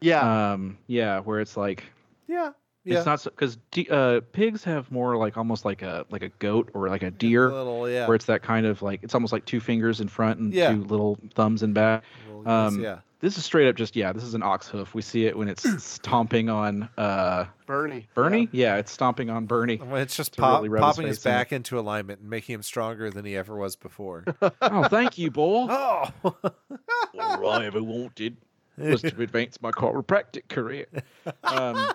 [0.00, 1.84] yeah, Um, yeah, where it's like
[2.26, 2.52] yeah,
[2.84, 2.96] yeah.
[2.98, 3.58] it's not because
[3.90, 7.50] uh pigs have more like almost like a like a goat or like a deer.
[7.52, 8.06] little yeah.
[8.06, 10.72] where it's that kind of like it's almost like two fingers in front and Yeah.
[10.72, 12.02] two little thumbs in back.
[12.28, 12.98] Little Um, yeah.
[13.22, 14.12] This is straight up just yeah.
[14.12, 14.94] This is an ox hoof.
[14.94, 18.08] We see it when it's stomping on uh Bernie.
[18.14, 18.48] Bernie.
[18.50, 19.76] Yeah, it's stomping on Bernie.
[19.76, 22.20] When it's just to pop, really rub his popping his face in back into alignment
[22.20, 24.24] and making him stronger than he ever was before.
[24.60, 25.68] oh, thank you, boy.
[25.70, 28.36] oh, All I ever wanted
[28.76, 30.86] was to advance my chiropractic career.
[31.44, 31.92] Um,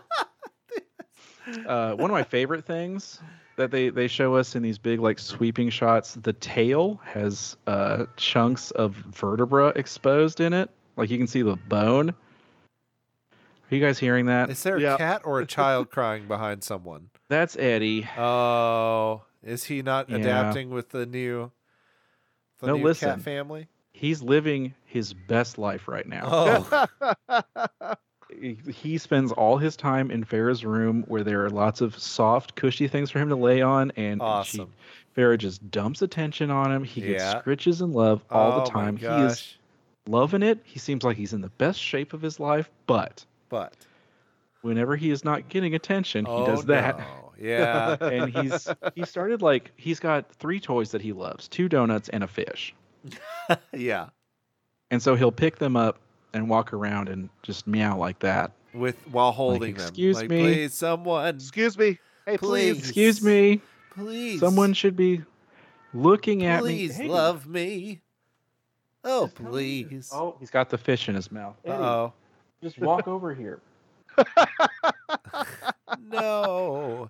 [1.68, 3.20] uh, one of my favorite things
[3.58, 8.06] that they, they show us in these big like sweeping shots, the tail has uh,
[8.16, 10.70] chunks of vertebra exposed in it.
[10.98, 12.10] Like you can see the bone.
[12.10, 14.50] Are you guys hearing that?
[14.50, 14.98] is there a Yeah.
[14.98, 17.10] cat or a child crying behind someone?
[17.30, 18.08] That's Eddie.
[18.18, 20.18] Oh, is he not Yeah.
[20.18, 21.52] adapting with the new,
[22.60, 23.10] the No, new listen.
[23.10, 23.68] cat family?
[23.94, 26.30] He's living his best life right now.
[26.32, 26.88] Oh,
[28.30, 32.56] he he spends all his time in Farrah's room where there are lots of soft,
[32.56, 34.72] cushy things for him to lay on, and awesome.
[35.16, 36.84] she, Farrah just dumps attention on him.
[36.84, 37.42] He gets Yeah.
[37.42, 38.98] scritches and love all Oh the my time.
[38.98, 39.57] He is gosh.
[40.08, 40.60] Loving it.
[40.64, 43.74] He seems like he's in the best shape of his life, but But
[44.62, 47.00] whenever he is not getting attention, he oh, does that.
[47.00, 47.06] no.
[47.40, 47.98] Yeah.
[48.02, 52.24] And he's he started like he's got three toys that he loves: two donuts and
[52.24, 52.74] a fish.
[53.74, 54.08] yeah.
[54.90, 56.00] And so he'll pick them up
[56.34, 58.54] and walk around and just meow like that.
[58.74, 59.84] With while holding them.
[59.88, 61.36] "Excuse Like, me." Please, someone.
[61.36, 62.00] Excuse me.
[62.26, 62.74] Hey, please.
[62.74, 62.80] Please.
[62.80, 63.62] Excuse me,
[63.96, 64.40] Please.
[64.40, 65.22] someone should be
[65.94, 67.06] looking at Please me.
[67.06, 67.12] Hey.
[67.12, 68.02] love me.
[69.08, 70.10] Oh, please.
[70.14, 71.56] Oh, he's got the fish in his mouth.
[71.68, 72.14] Uh oh.
[72.62, 73.60] Just walk over here.
[76.12, 77.10] No.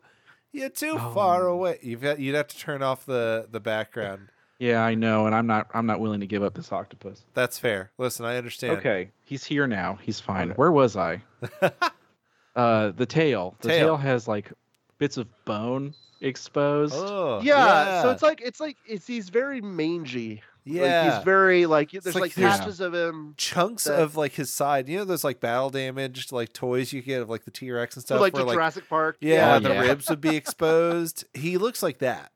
[0.52, 1.54] You're too far Oh.
[1.54, 1.80] away.
[1.82, 4.30] You've got, you'd have to turn off the, the background.
[4.60, 5.68] Yeah, I know, and I'm not.
[5.76, 7.24] I'm not willing to give up this octopus.
[7.36, 7.92] That's fair.
[8.00, 8.78] Listen, I understand.
[8.80, 10.00] Okay, he's here now.
[10.02, 10.50] He's fine.
[10.52, 11.22] Where was I?
[12.56, 13.56] uh, the tail.
[13.62, 13.86] The Tail.
[13.86, 13.98] tail.
[13.98, 14.52] has like
[14.98, 16.96] bits of bone exposed.
[16.98, 20.42] Oh, Yeah, so it's like it's like it's he's very mangy.
[20.68, 21.04] Yeah.
[21.06, 23.34] Like he's very like there's like like, there's- patches of him.
[23.38, 24.88] chunks that- of like his side.
[24.90, 27.96] You know those like battle damaged like toys you get of like the T Rex
[27.96, 28.22] and So stuff.
[28.22, 29.18] like where, the Jurassic Park.
[29.22, 29.82] yeah, Oh, the yeah.
[29.82, 31.26] ribs would be exposed.
[31.34, 32.32] he looks like that.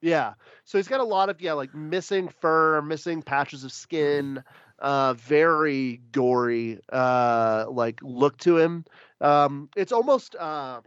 [0.00, 0.34] Yeah.
[0.64, 4.42] So he's got a lot of yeah, like missing fur, missing patches of skin,
[4.80, 8.84] uh very gory uh like look to him.
[9.20, 10.80] Um it's almost uh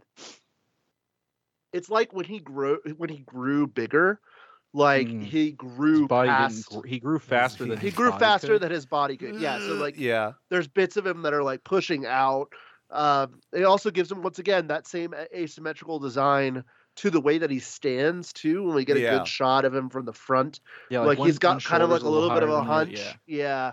[1.72, 4.20] it's like when he grew when he grew bigger,
[4.74, 5.22] like Mm.
[5.24, 8.62] he grew His body past He grew faster than he his grew body faster could.
[8.62, 9.36] than his body could.
[9.36, 12.52] Yeah, so like yeah, there's bits of him that are like pushing out.
[12.90, 16.64] Um, it also gives him once again that same asymmetrical design
[16.96, 18.64] to the way that he stands too.
[18.64, 19.18] When we get a Yeah.
[19.18, 20.60] good shot of him from the front,
[20.90, 22.70] Yeah, like, one- he's got kind of like a little bit of a than the
[22.72, 22.98] other, hunch.
[23.26, 23.72] yeah.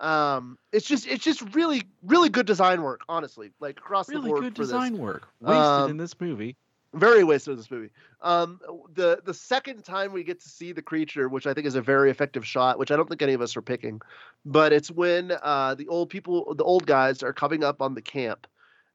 [0.00, 0.36] Yeah.
[0.36, 3.50] Um, it's just it's just really really good design work, honestly.
[3.60, 4.68] Like across the board good for this.
[4.68, 5.26] design work.
[5.40, 6.56] Wasted Um, in this movie.
[6.98, 7.90] Very wasted in this movie.
[8.22, 8.60] Um,
[8.94, 11.82] the the second time we get to see the creature, which I think is a
[11.82, 14.00] very effective shot, which I don't think any of us are picking,
[14.44, 18.02] but it's when uh, the old people, the old guys, are coming up on the
[18.02, 18.46] camp,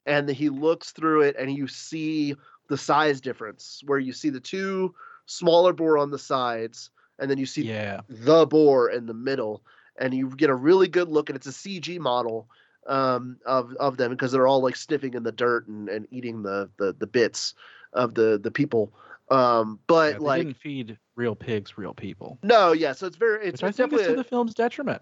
[0.06, 2.36] and he looks through it, and you see
[2.68, 4.94] the size difference, where you see the two
[5.26, 6.90] smaller boar on the sides,
[7.20, 8.02] and then you see Yeah.
[8.10, 9.62] the boar in the middle,
[9.98, 12.48] and you get a really good look, and it's a CG model
[12.88, 16.42] um, of of them because they're all like sniffing in the dirt and, and eating
[16.42, 17.54] the, the the bits
[17.94, 18.92] of the the people.
[19.30, 22.38] Um, but yeah, like didn't feed real pigs real people.
[22.44, 25.02] no, yeah, so it's very it's, Which I it's think definitely to the film's detriment.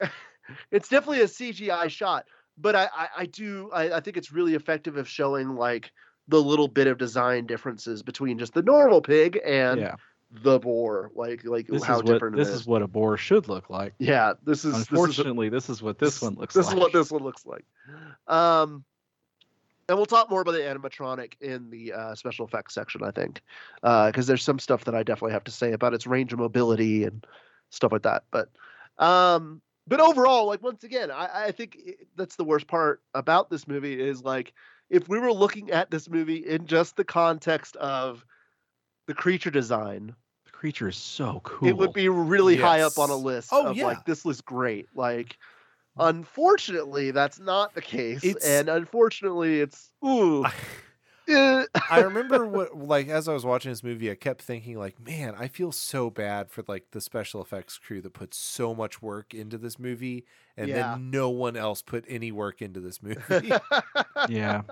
[0.70, 2.24] it's definitely a CGI shot,
[2.56, 5.90] but I I, I do I, I think it's really effective of showing like
[6.28, 9.94] the little bit of design differences between just the normal pig and yeah.
[10.42, 12.60] the boar, like like This how is what different this it is.
[12.62, 13.94] is what a boar should look like.
[13.98, 16.64] yeah, this is this is Unfortunately, this is what this one looks like.
[16.64, 16.76] this like.
[16.76, 17.64] is what this one looks like.
[18.26, 18.84] Um,
[19.88, 23.42] and we'll talk more about the animatronic in the uh, special effects section, I think,
[23.82, 27.04] because there's some stuff that I definitely have to say about its range of mobility
[27.04, 27.24] and
[27.70, 28.24] stuff like that.
[28.30, 28.50] But,
[28.98, 33.50] um, but overall, like once again, I, I think i that's the worst part about
[33.50, 34.52] this movie is like
[34.90, 38.24] if we were looking at this movie in just the context of
[39.06, 40.14] the creature design
[40.46, 41.68] The creature is so cool.
[41.68, 43.86] It would be really high up on a list Oh, of yeah.
[43.86, 44.88] like this looks great.
[44.94, 45.36] Like,
[45.98, 50.44] unfortunately, that's not the case, It's- and unfortunately, it's ooh.
[51.28, 55.34] I remember what like as I was watching this movie, I kept thinking like, man,
[55.36, 59.34] I feel so bad for like the special effects crew that put so much work
[59.34, 60.24] into this movie,
[60.56, 60.92] and Yeah.
[60.94, 63.50] then no one else put any work into this movie.
[64.28, 64.62] Yeah.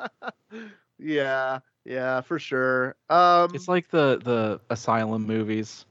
[0.99, 2.95] yeah, yeah, for sure.
[3.11, 5.87] Um, It's like the the asylum movies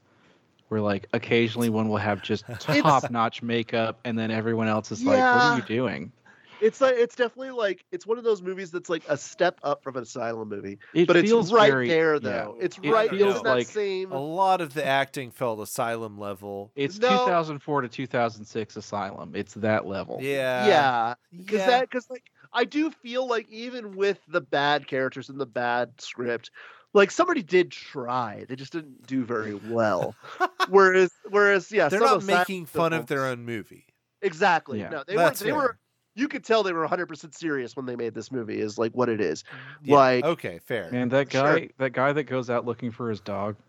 [0.68, 5.02] where like occasionally one will have just top notch makeup and then everyone else is
[5.02, 6.12] like, What are you doing?
[6.60, 9.82] it's like it's definitely like it's one of those movies that's like a step up
[9.82, 12.18] from an asylum movie, It but it's feels right very- there yeah.
[12.20, 12.56] though.
[12.60, 14.12] It's It right feels it's in that like same.
[14.12, 16.70] a lot of the acting felt asylum level.
[16.76, 17.08] It's No.
[17.10, 19.32] 2004 to 2006 Asylum.
[19.34, 20.18] It's that level.
[20.22, 20.66] Yeah.
[20.66, 21.66] yeah, because Yeah.
[21.66, 25.90] that because like I do feel like even with the bad characters and the bad
[26.00, 26.52] script,
[26.94, 30.14] like somebody did try, they just didn't do very well.
[30.70, 33.84] whereas whereas yeah, They're some not asylum making fun of their own movie.
[34.22, 34.80] Exactly.
[34.80, 35.54] Yeah, no, they were that's they fair.
[35.56, 35.78] were.
[36.16, 38.60] You could tell they were 100% serious when they made this movie.
[38.60, 39.42] Is like what it is.
[39.82, 40.88] Yeah, Like okay, fair.
[40.92, 41.42] Man, that Sure.
[41.58, 43.56] guy that guy that goes out looking for his dog.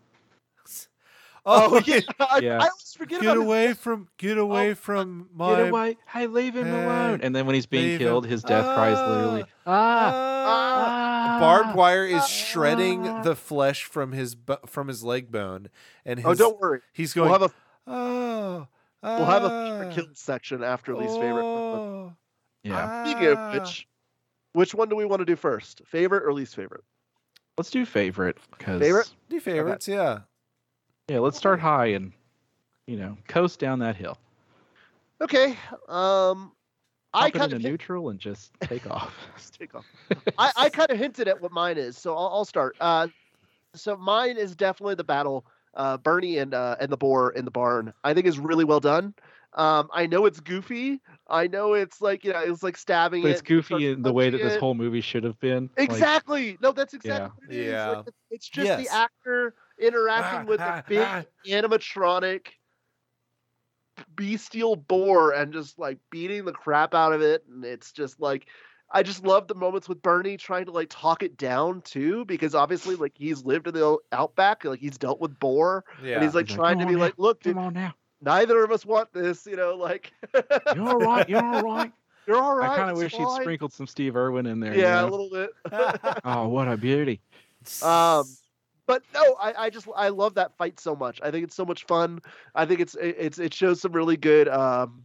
[1.48, 2.54] Oh, yeah, I, Yeah.
[2.58, 5.96] I always forget Get about his- away from get away from my Get away.
[6.08, 7.20] Hey, leave him Hey, alone.
[7.22, 9.68] And then when he's being killed, him- his death cry is literally ah.
[9.68, 10.44] Ah.
[10.46, 10.95] ah
[11.40, 15.68] barbed wire is shredding the flesh from his bu- from his leg bone,
[16.04, 16.80] and his, Oh, don't worry.
[16.92, 17.30] he's going.
[17.30, 17.54] We'll have a
[17.86, 18.66] oh,
[19.02, 21.44] we'll have a ah, killed section after least favorite.
[21.44, 22.12] oh,
[22.62, 23.04] Yeah.
[23.04, 23.88] Speaking of ah." which,
[24.52, 25.82] which one do we want to do first?
[25.86, 26.84] Favorite or least favorite?
[27.58, 29.10] Let's do favorite because Favorite?
[29.30, 30.20] Do favorites, yeah.
[31.08, 32.12] Yeah, let's start high and
[32.86, 34.18] you know coast down that hill.
[35.20, 35.56] Okay.
[35.88, 36.52] Um,
[37.16, 39.14] I Pop kind into of hint- neutral and just take off.
[39.36, 39.84] Just take off.
[40.38, 42.76] I, I kind of hinted at what mine is, so I'll, I'll start.
[42.80, 43.08] Uh,
[43.74, 45.46] so mine is definitely the battle.
[45.74, 47.92] Uh, Bernie and uh, and the boar in the barn.
[48.04, 49.14] I think is really well done.
[49.52, 51.00] Um, I know it's goofy.
[51.28, 54.02] I know it's like you know it's like stabbing But it's and starts goofy in
[54.02, 55.68] the way that punching this whole movie should have been.
[55.76, 56.56] Like, Exactly.
[56.62, 57.28] no, that's exactly Yeah.
[57.28, 57.66] what it is.
[57.72, 57.88] Yeah.
[57.90, 58.86] Like, it's, it's just Yes.
[58.88, 61.06] the actor interacting with a big
[61.46, 62.46] animatronic
[64.16, 67.44] bestial boar and just like beating the crap out of it.
[67.48, 68.46] And it's just like,
[68.92, 72.54] I just love the moments with Bernie trying to like talk it down too, because
[72.54, 76.14] obviously like he's lived in the outback, like he's dealt with boar, Yeah.
[76.16, 77.94] and he's like He's trying "Come to be on like, look, dude, Come on now.
[78.20, 80.12] neither of us want this, you know, like
[80.74, 81.28] You're all right.
[81.28, 81.92] You're all right.
[82.28, 82.70] you're all right.
[82.70, 84.74] I kind of it's wish he'd sprinkled some Steve Irwin in there.
[84.74, 85.50] you Yeah, a little bit.
[86.24, 87.20] Oh, what a beauty.
[87.82, 88.24] Um,
[88.86, 91.20] but no, I, I just I love that fight so much.
[91.22, 92.20] I think it's so much fun.
[92.54, 95.04] I think it's it- it's it shows some really good um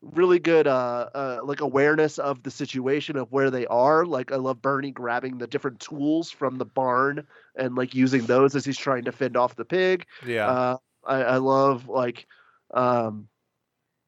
[0.00, 4.04] really good uh, uh like awareness of the situation of where they are.
[4.04, 8.56] Like I love Bernie grabbing the different tools from the barn and like using those
[8.56, 10.06] as he's trying to fend off the pig.
[10.26, 10.46] yeah.
[10.50, 12.26] Uh I, I love like
[12.74, 13.28] um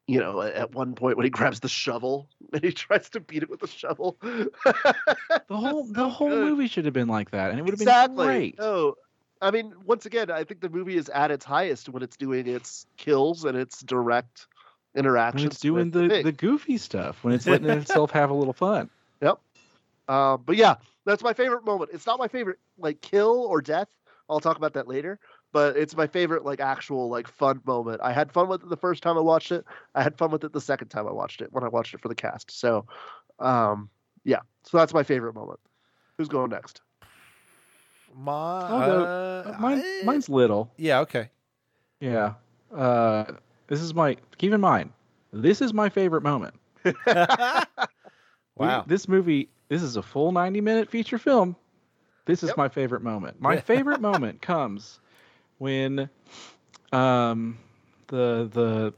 [0.07, 3.43] you know, at- one point when he grabs the shovel and he tries to beat
[3.43, 4.17] it with the shovel.
[5.47, 6.43] The whole the whole good.
[6.43, 8.15] movie should have been like that, and it would have exactly.
[8.15, 8.59] been great.
[8.59, 8.95] No,
[9.41, 12.47] I mean, once again, I think the movie is at its highest when it's doing
[12.47, 14.47] its kills and its direct
[14.95, 15.43] interactions.
[15.43, 18.53] when it's doing with the, the goofy stuff, when it's letting itself have a little
[18.53, 18.89] fun.
[19.21, 19.39] Yep.
[20.07, 20.75] Um, but yeah,
[21.05, 21.91] that's my favorite moment.
[21.93, 23.89] It's not my favorite like kill or death.
[24.29, 25.19] I'll talk about that later.
[25.55, 28.01] But it's my favorite like actual like fun moment.
[28.03, 29.63] I had fun with it the first time I watched it.
[29.95, 32.01] I had fun with it the second time I watched it when I watched it
[32.01, 32.51] for the cast.
[32.51, 32.85] So,
[33.39, 33.89] um,
[34.25, 34.41] yeah.
[34.63, 35.61] So that's my favorite moment.
[36.17, 36.81] Who's going next?
[38.13, 40.73] My, uh, Uh, Mine, I- mine's little.
[40.75, 41.29] yeah, okay.
[42.01, 42.33] Yeah.
[42.75, 43.23] Uh,
[43.67, 44.17] this is my.
[44.37, 44.91] Keep in mind,
[45.31, 46.55] this is my favorite moment.
[46.83, 46.91] We-
[48.57, 48.83] wow.
[48.85, 49.47] this movie.
[49.69, 51.55] This is a full ninety-minute feature film.
[52.25, 52.57] This is Yep.
[52.57, 53.39] my favorite moment.
[53.39, 54.99] My favorite moment comes
[55.57, 56.09] when,
[56.91, 57.57] um,
[58.07, 58.93] the the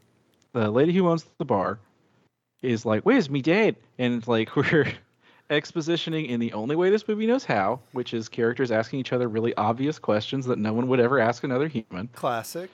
[0.53, 1.79] the lady who owns the bar
[2.61, 4.91] is like, "Where's me dad?" And like we're
[5.49, 9.27] expositioning in the only way this movie knows how, which is characters asking each other
[9.29, 12.09] really obvious questions that no one would ever ask another human.
[12.13, 12.69] Classic.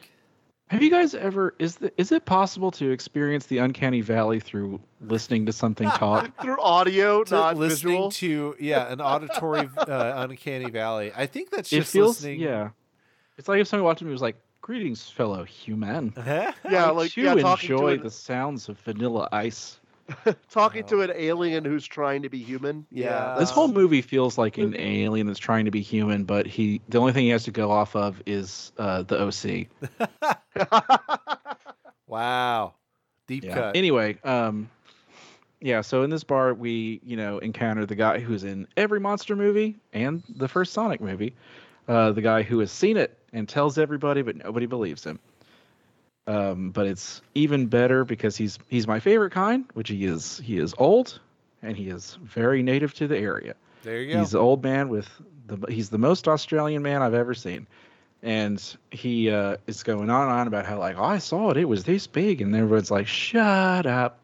[0.70, 4.80] Have you guys ever is the, is it possible to experience the uncanny valley through
[5.02, 6.32] listening to something talk?
[6.42, 8.12] Through audio, To not listening visual.
[8.12, 11.12] to yeah an auditory uh, uncanny valley.
[11.16, 12.40] I think that's it just feels listening.
[12.40, 12.70] yeah.
[13.38, 16.14] It's like if somebody watching me was like, "Greetings, fellow human."
[16.70, 19.80] Yeah, like you yeah, talking to enjoy an, the sounds of vanilla ice.
[20.50, 22.86] talking to an alien who's trying to be human.
[22.92, 23.40] Yeah, Yeah.
[23.40, 27.00] This whole movie feels like an alien that's trying to be human, but he the
[27.00, 29.68] only thing he has to go off of is uh, the OC.
[32.08, 32.76] Wow.
[33.28, 33.54] Deep Yeah.
[33.54, 33.76] cut.
[33.76, 34.70] Anyway, um,
[35.62, 35.82] yeah.
[35.82, 39.80] So in this bar, we you know encounter the guy who's in every monster movie
[39.94, 41.36] and the first Sonic movie.
[41.88, 45.20] Uh, the guy who has seen it and tells everybody, but nobody believes him.
[46.26, 50.40] Um, but it's even better because he's he's my favorite kind, which he is.
[50.40, 51.20] He is old,
[51.62, 53.56] and he is very native to the area.
[53.84, 54.20] There you go.
[54.20, 55.10] He's the old man with
[55.48, 57.68] the he's the most Australian man I've ever seen.
[58.22, 61.58] And he uh, is going on and on about how like oh, I saw it,
[61.58, 64.20] it was this big, and everyone's like, shut up.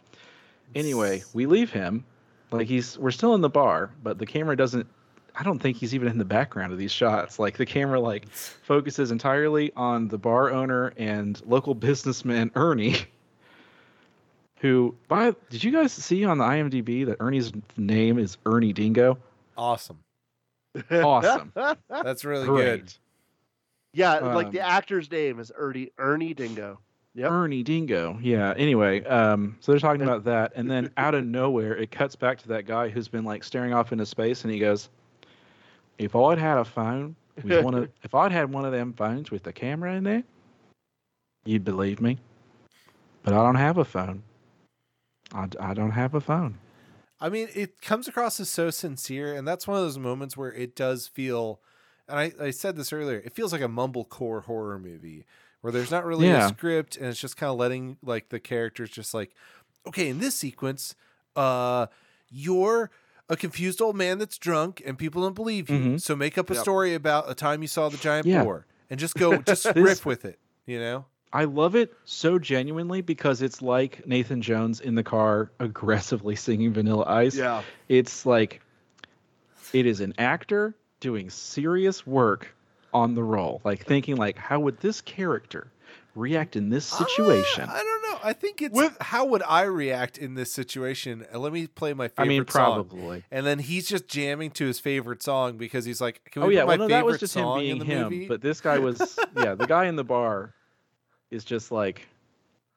[0.73, 2.05] Anyway, we leave him,
[2.51, 4.87] like he's we're still in the bar, but the camera doesn't.
[5.35, 7.39] I don't think he's even in the background of these shots.
[7.39, 12.95] Like the camera like focuses entirely on the bar owner and local businessman Ernie.
[14.61, 19.17] Who by did you guys see on the IMDb that Ernie's name is Ernie Dingo?
[19.57, 19.99] Awesome.
[20.91, 21.53] Awesome.
[21.89, 22.65] That's really Great.
[22.81, 22.93] good.
[23.93, 26.79] Yeah, like Um, the actor's name is Ernie Ernie Dingo.
[27.15, 27.31] Yep.
[27.31, 28.19] Ernie Dingo.
[28.21, 28.53] Yeah.
[28.55, 32.37] Anyway, um, so they're talking about that, and then out of nowhere, it cuts back
[32.39, 34.89] to that guy who's been like staring off into space, and he goes,
[35.99, 39.29] "If I'd had a phone, with one of, if I'd had one of them phones
[39.29, 40.23] with the camera in there,
[41.45, 42.17] you'd believe me.
[43.23, 44.23] But I don't have a phone.
[45.31, 46.57] I don't have a phone.
[47.19, 50.53] I mean, it comes across as so sincere, and that's one of those moments where
[50.53, 51.61] it does feel.
[52.07, 53.19] And I, I said this earlier.
[53.19, 55.25] It feels like a mumblecore horror movie
[55.61, 56.45] where there's not really Yeah.
[56.45, 59.35] a script, and it's just kind of letting like the characters just like,
[59.85, 60.95] okay, in this sequence,
[61.35, 61.87] uh,
[62.29, 62.89] you're
[63.29, 65.79] a confused old man that's drunk, and people don't believe you.
[65.79, 66.01] Mhm.
[66.01, 66.61] So make up a Yep.
[66.63, 68.43] story about a time you saw the giant Yeah.
[68.43, 70.39] boar, and just go, just This- riff with it.
[70.65, 71.05] You know.
[71.31, 76.73] I love it so genuinely because it's like Nathan Jones in the car aggressively singing
[76.73, 77.35] Vanilla Ice.
[77.35, 77.61] Yeah.
[77.87, 78.61] It's like
[79.73, 82.55] it is an actor doing serious work
[82.93, 85.71] on the role, like thinking like how would this character
[86.15, 87.63] react in this situation?
[87.69, 88.19] Uh, I don't know.
[88.23, 91.25] I think it's how would I react in this situation?
[91.33, 92.51] Uh, Let me play my favorite I mean, song.
[92.51, 93.23] probably.
[93.31, 96.49] And then he's just jamming to his favorite song because he's like, "Can we Oh
[96.51, 98.03] yeah, put well my no, favorite that was just him being him.
[98.03, 100.53] movie?" But this guy was yeah, the guy in the bar
[101.31, 102.07] is just like,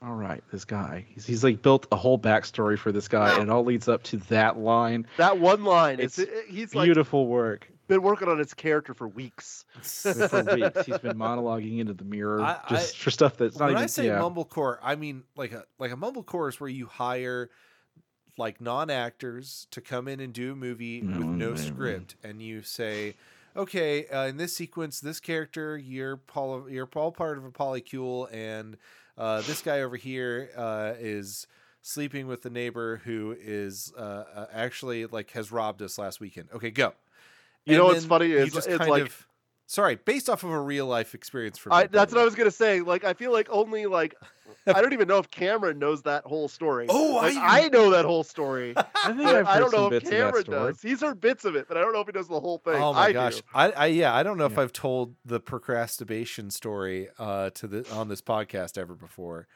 [0.03, 1.07] all right, this guy.
[1.09, 4.03] He's, he's like built a whole backstory for this guy, and it all leads up
[4.05, 5.07] to that line.
[5.17, 6.01] That one line.
[6.01, 7.69] It's It's, it, he's like Beautiful work.
[7.93, 9.65] Been working on his character for weeks.
[9.83, 10.85] for weeks.
[10.87, 13.83] He's been monologuing into the mirror I- just I- for stuff that's not when even.
[13.85, 14.19] I say yeah.
[14.19, 17.51] mumblecore, I mean like a like a mumblecore is where you hire
[18.39, 22.41] like non actors to come in and do a movie with no Mm, script, and
[22.43, 23.15] you say,
[23.57, 28.33] okay, uh, in this sequence, this character, you're Paul, you're all part of a polycule,
[28.33, 28.79] and
[29.19, 31.47] uh, this guy over here uh, is
[31.83, 34.01] sleeping with the neighbor who is uh,
[34.35, 36.49] uh, actually like has robbed us last weekend.
[36.55, 36.95] Okay, go.
[37.65, 39.27] You And know what's funny you is just it's like of
[39.67, 41.77] sorry, based off of a real life experience for me.
[41.77, 42.81] I, that's what I was gonna say.
[42.81, 44.15] Like I feel like only like
[44.67, 46.87] I don't even know if Cameron knows that whole story.
[46.91, 48.75] Oh, like, I- I know that whole story.
[48.77, 48.83] I
[49.13, 50.73] think I've I heard don't some know if bits of that Cameron story.
[50.73, 50.83] does.
[50.83, 52.75] He's heard bits of it, but I don't know if he knows the whole thing.
[52.75, 53.43] Oh my I gosh, do.
[53.55, 57.91] I, I yeah, I don't know if I've told the procrastination story uh, to the
[57.93, 59.47] on this podcast ever before.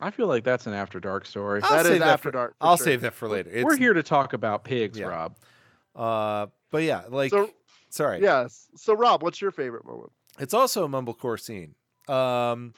[0.00, 1.60] I feel like that's an after dark story.
[1.62, 2.84] I'll That is that After for, Dark, for I'll sure.
[2.86, 3.50] save that for later.
[3.52, 5.06] It's, We're here to talk about pigs, Yeah.
[5.06, 5.36] Rob.
[5.94, 7.50] Uh, but yeah, like So-
[7.90, 8.66] sorry, Yes.
[8.74, 10.10] So Rob, what's your favorite moment?
[10.40, 11.74] it's also a mumblecore scene.
[12.08, 12.74] Um,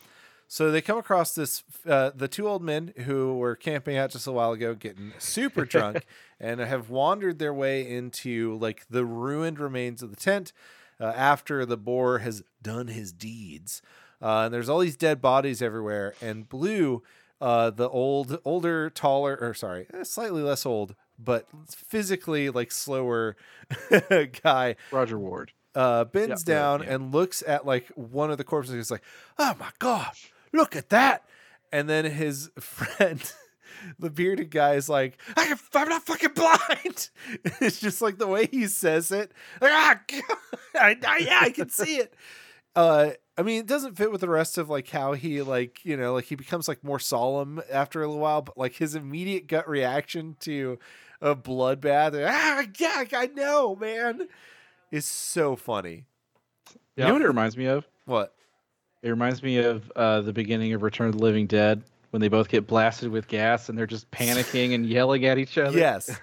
[0.49, 4.27] so they come across this uh, the two old men who were camping out just
[4.27, 6.05] a while ago, getting super drunk,
[6.39, 10.53] and have wandered their way into like the ruined remains of the tent
[11.01, 13.81] uh, after the boar has done his deeds.
[14.23, 17.03] Uh, and there's all these dead bodies everywhere, and Blue,
[17.41, 23.37] uh, the old, older, taller, or sorry, eh, slightly less old, but physically like slower
[24.43, 25.53] guy, Roger Ward.
[25.75, 26.95] uh, bends Yeah, down yeah.
[26.95, 28.71] and looks at like one of the corpses.
[28.73, 29.05] and He's like,
[29.39, 31.25] "Oh my gosh, look at that!"
[31.73, 33.21] And then his friend,
[33.99, 37.11] the bearded guy, is like, I can, "I'm not fucking blind."
[37.61, 39.33] it's just like the way he says it.
[39.61, 40.01] Like, ah,
[40.77, 42.15] I, I, yeah, I can see it.
[42.77, 45.97] Uh, I mean, it doesn't fit with the rest of like how he like you
[45.97, 49.47] know like he becomes like more solemn after a little while, but like his immediate
[49.49, 50.79] gut reaction to
[51.25, 54.29] a bloodbath, ah, yeah, I know, man,
[54.91, 56.05] It's so funny.
[56.97, 57.87] You know what it reminds me of?
[58.05, 58.35] What?
[59.03, 62.29] It reminds me of uh, the beginning of Return of the Living Dead when they
[62.29, 65.77] both get blasted with gas and they're just panicking and yelling at each other.
[65.77, 66.17] Yes.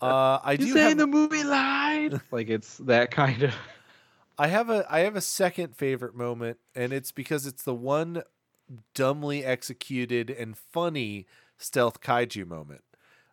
[0.00, 2.20] Uh, I You do saying have, the movie line?
[2.30, 3.54] like it's that kind of.
[4.38, 8.22] I have a I have a second favorite moment, and it's because it's the one
[8.94, 12.82] dumbly executed and funny stealth kaiju moment.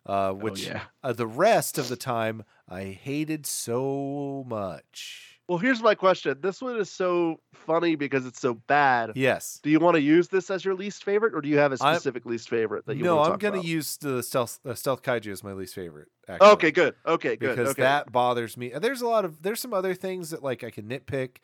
[0.06, 0.82] Uh, which yeah.
[1.02, 5.40] uh, the rest of the time I hated so much.
[5.50, 6.38] Well, here's my question.
[6.40, 9.10] This one is so funny because it's so bad.
[9.16, 9.58] Yes.
[9.64, 11.76] Do you want to use this as your least favorite, or do you have a
[11.82, 14.74] I'm- specific least favorite that you no, want to I'm gonna use the stealth uh,
[14.74, 16.06] stealth kaiju as my least favorite.
[16.28, 16.50] Actually.
[16.50, 16.94] Okay, good.
[17.04, 17.56] Okay, good.
[17.56, 17.82] because okay.
[17.82, 18.68] that bothers me.
[18.68, 21.38] There's a lot of there's some other things that like I can nitpick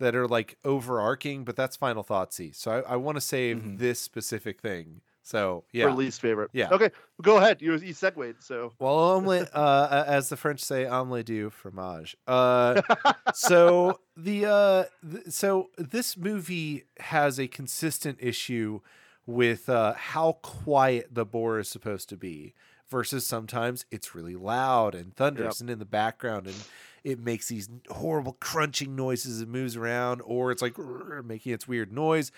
[0.00, 2.52] that are like overarching, but that's final thoughtsy.
[2.56, 5.00] So I, I want to save this specific thing.
[5.24, 6.50] So yeah, least favorite.
[6.52, 6.68] Yeah.
[6.70, 6.90] Okay,
[7.22, 7.62] go ahead.
[7.62, 8.42] You you segued.
[8.42, 12.14] So Well, omelet, uh, as the French say, omelet du fromage.
[12.26, 12.82] Uh,
[13.34, 18.80] so the uh, th- so this movie has a consistent issue
[19.26, 22.52] with uh, how quiet the boar is supposed to be
[22.90, 26.56] versus sometimes it's really loud and thunderous and in the background and
[27.02, 30.76] it makes these horrible crunching noises and moves around or it's like
[31.24, 32.30] making its weird noise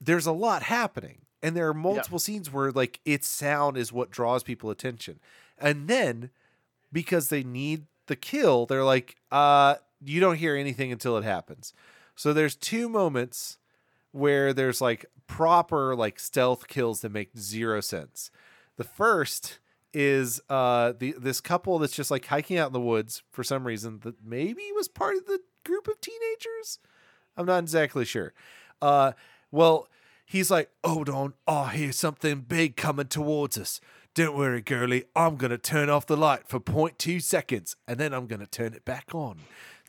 [0.00, 4.10] there's a lot happening and there are multiple scenes where like its sound is what
[4.10, 5.18] draws people attention.
[5.58, 6.30] And then
[6.92, 11.72] because they need the kill they're like uh you don't hear anything until it happens.
[12.16, 13.58] So there's two moments
[14.10, 18.30] where there's like proper like stealth kills that make zero sense.
[18.76, 19.58] The first
[19.94, 23.66] is uh the this couple that's just like hiking out in the woods for some
[23.66, 26.78] reason that maybe was part of the group of teenagers?
[27.36, 28.32] I'm not exactly sure.
[28.80, 29.12] Uh
[29.50, 29.88] well
[30.24, 33.80] he's like hold on i hear something big coming towards us
[34.14, 38.26] don't worry girlie i'm gonna turn off the light for 0.2 seconds and then i'm
[38.26, 39.38] gonna turn it back on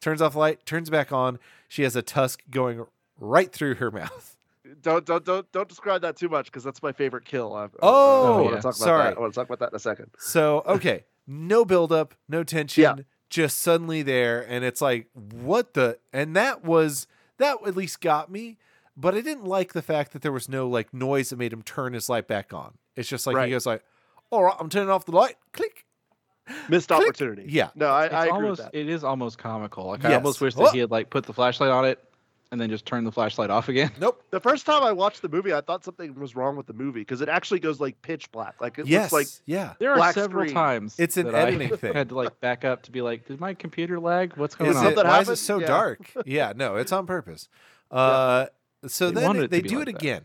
[0.02, 2.86] turns off the light turns back on she has a tusk going
[3.20, 4.36] right through her mouth
[4.82, 7.54] don't don't don't don't describe that too much because that's my favorite kill.
[7.54, 8.50] I, Oh, I want yeah.
[8.56, 9.04] to talk about Sorry.
[9.10, 9.18] that.
[9.18, 10.10] I want to talk about that in a second.
[10.18, 12.96] So okay, no buildup, no tension, yeah.
[13.30, 16.00] just suddenly there, and it's like, what the?
[16.12, 17.08] And that was
[17.38, 18.58] that at least got me,
[18.98, 21.62] but I didn't like the fact that there was no like noise that made him
[21.64, 22.74] turn his light back on.
[22.96, 23.46] It's just like Right.
[23.48, 23.84] he goes like,
[24.30, 25.86] "All right, I'm turning off the light." Click.
[26.70, 27.00] Missed Click.
[27.00, 27.46] opportunity.
[27.48, 27.70] Yeah.
[27.76, 28.78] No, I, It's I agree almost with that.
[28.78, 29.86] it is almost comical.
[29.88, 30.66] Like I almost wish Oh.
[30.66, 32.04] that he had like put the flashlight on it
[32.52, 33.92] and then just turned the flashlight off again.
[34.00, 34.22] Nope.
[34.30, 37.00] The first time I watched the movie, I thought something was wrong with the movie
[37.00, 38.60] because it actually goes like pitch black.
[38.60, 39.12] Like it Yes.
[39.14, 39.74] looks like yeah.
[39.80, 40.54] There are several screen.
[40.54, 41.94] times It's an that I editing thing.
[41.94, 44.36] had to like back up to be like, did my computer lag?
[44.36, 44.84] What's going Is on?
[44.84, 45.68] it, Something why is it so Yeah.
[45.68, 46.12] dark?
[46.26, 47.48] Yeah, no, it's on purpose.
[47.92, 48.48] Uh,
[48.88, 50.02] so They then wanted it- it they do like it that.
[50.02, 50.24] again.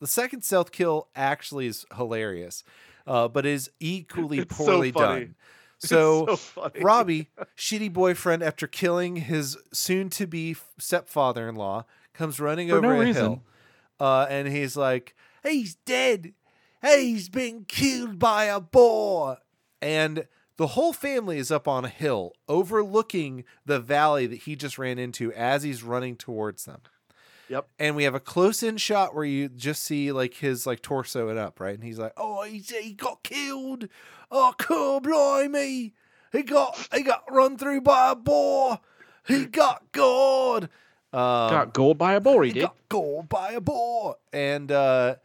[0.00, 2.64] The second stealth kill actually is hilarious,
[3.06, 5.20] uh, but is equally It's so poorly funny.
[5.26, 5.34] done.
[5.78, 6.80] So, so funny.
[6.80, 13.22] Robbie, shitty boyfriend, after killing his soon-to-be stepfather-in-law, comes running For over no a reason.
[13.22, 13.42] hill,
[13.98, 16.34] uh, and he's like, "He's dead.
[16.82, 19.38] He's been killed by a boar."
[19.82, 20.26] And
[20.58, 24.98] the whole family is up on a hill overlooking the valley that he just ran
[24.98, 26.80] into as he's running towards them.
[27.50, 27.68] Yep.
[27.80, 31.28] And we have a close in shot where you just see like his like torso
[31.28, 31.74] and up, right?
[31.74, 33.88] And he's like, "Oh, he's, he got killed.
[34.30, 35.92] Oh, cool, blimey.
[36.32, 38.78] He got he got run through by a boar.
[39.26, 40.64] He got gored.
[41.12, 42.62] Um, Got gold by a boar, he he did.
[42.62, 44.14] got gored by a boar.
[44.32, 45.16] And uh,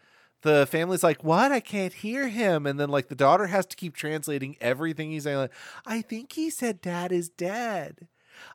[0.42, 1.52] the family's like, "What?
[1.52, 5.26] I can't hear him." And then like the daughter has to keep translating everything he's
[5.26, 5.38] saying.
[5.38, 5.54] Like,
[5.86, 8.08] I think he said Dad is dead.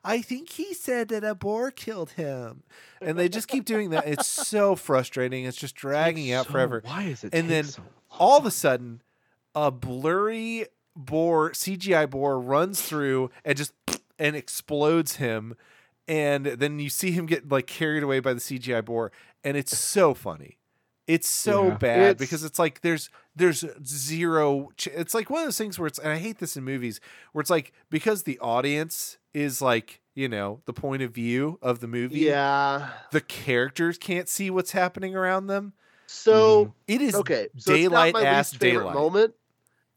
[0.03, 2.63] I think he said that a boar killed him.
[3.03, 4.07] And they just keep doing that.
[4.07, 5.45] It's so frustrating.
[5.45, 6.83] It's just dragging out So forever.
[6.85, 7.33] Why is it?
[7.33, 7.81] And then so
[8.11, 9.01] all of a sudden,
[9.55, 13.73] a blurry boar, CGI boar, runs through and just
[14.19, 15.55] and explodes him.
[16.07, 19.11] And then you see him get like carried away by the CGI boar,
[19.43, 20.57] and it's so funny.
[21.07, 21.75] It's so Yeah.
[21.77, 24.69] bad It's- because it's like there's there's zero.
[24.77, 26.99] Ch- it's like one of those things where it's and I hate this in movies
[27.31, 31.79] where it's like because the audience is like you know the point of view of
[31.79, 32.19] the movie.
[32.19, 32.89] Yeah.
[33.11, 35.73] the characters can't see what's happening around them.
[36.07, 36.71] So mm-hmm.
[36.87, 38.93] It is okay, so daylight it's not my ass least daylight.
[38.93, 39.33] moment,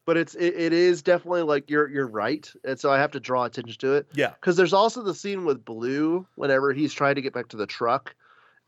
[0.07, 3.21] but it's it, it is definitely like you're you're right, and so I have to
[3.21, 4.07] draw attention to it.
[4.15, 4.31] Yeah.
[4.31, 7.67] because there's also the scene with Blue whenever he's trying to get back to the
[7.67, 8.15] truck,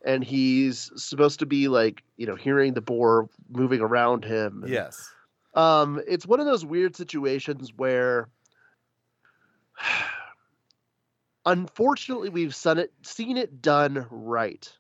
[0.07, 4.63] and he's supposed to be like you know hearing the boar moving around him.
[4.63, 5.13] and, Yes.
[5.55, 8.29] Um, it's one of those weird situations where,
[11.47, 14.71] unfortunately, we've seen it seen it done right,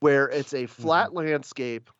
[0.00, 1.90] where it's a flat landscape,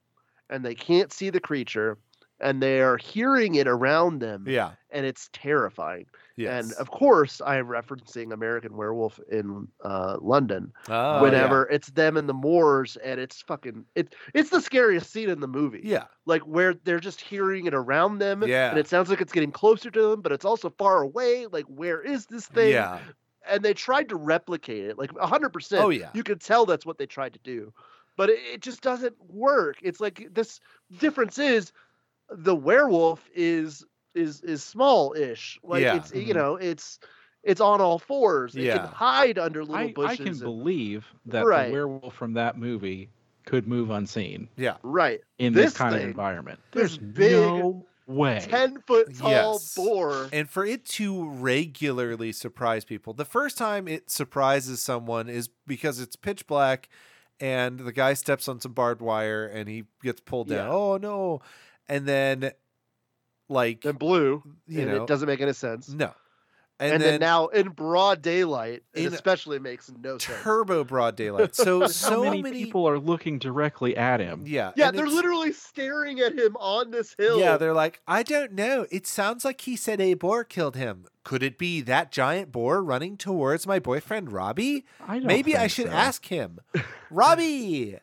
[0.49, 1.99] and they can't see the creature,
[2.41, 4.73] and they are hearing it around them, Yeah.
[4.91, 6.07] and it's terrifying.
[6.36, 6.65] Yes.
[6.65, 10.73] And of course, I am referencing American Werewolf in uh, London.
[10.89, 14.15] Oh, whenever it's them and the Moors, and it's fucking it.
[14.35, 16.05] It's the scariest scene in the movie Yeah.
[16.27, 18.70] like where they're just hearing it around them Yeah.
[18.70, 21.66] and it sounds like it's getting closer to them but it's also far away like
[21.66, 22.98] where is this thing Yeah.
[23.48, 26.11] and they tried to replicate it like 100% Oh, yeah.
[26.15, 27.73] you could tell that's what they tried to do
[28.16, 30.61] but it, it just doesn't work it's like this
[30.98, 31.73] difference is
[32.31, 33.85] the werewolf is
[34.15, 35.97] is is small-ish like Yeah.
[35.97, 36.37] it's you Mhm.
[36.37, 36.99] know it's
[37.43, 38.55] it's on all fours.
[38.55, 38.78] It Yeah.
[38.78, 40.11] can hide under little I, bushes.
[40.12, 41.69] I can and- believe that Right.
[41.69, 43.09] the werewolf from that movie
[43.47, 44.77] could move unseen Yeah.
[44.82, 45.20] right.
[45.39, 46.61] in This this, kind of environment.
[46.73, 48.41] There's big no way.
[48.43, 49.74] Ten foot tall Yes.
[49.74, 50.28] boar.
[50.32, 55.99] And for it to regularly surprise people, the first time it surprises someone is because
[55.99, 56.89] it's pitch black
[57.41, 60.66] and the guy steps on some barbed wire and he gets pulled down.
[60.69, 60.73] Yeah.
[60.74, 61.41] Oh no.
[61.89, 62.53] And then
[63.51, 64.43] like and blue.
[64.67, 65.89] you and know it doesn't make any sense.
[65.91, 66.15] no.
[66.79, 70.41] And, And, then, then, now in broad daylight, it especially makes no sense.
[70.43, 71.55] turbo broad daylight.
[71.55, 74.45] So so many, many, people are looking directly at him?
[74.47, 74.73] Yeah.
[74.77, 77.39] Yeah, and they're literally staring at him on this hill.
[77.39, 78.87] Yeah, they're like, I don't know.
[78.91, 81.05] It sounds like he said a boar killed him.
[81.23, 84.87] Could it be that giant boar running towards my boyfriend Robbie?
[85.07, 85.93] I don't Maybe I should so.
[85.93, 86.61] ask him.
[87.11, 87.99] Robbie,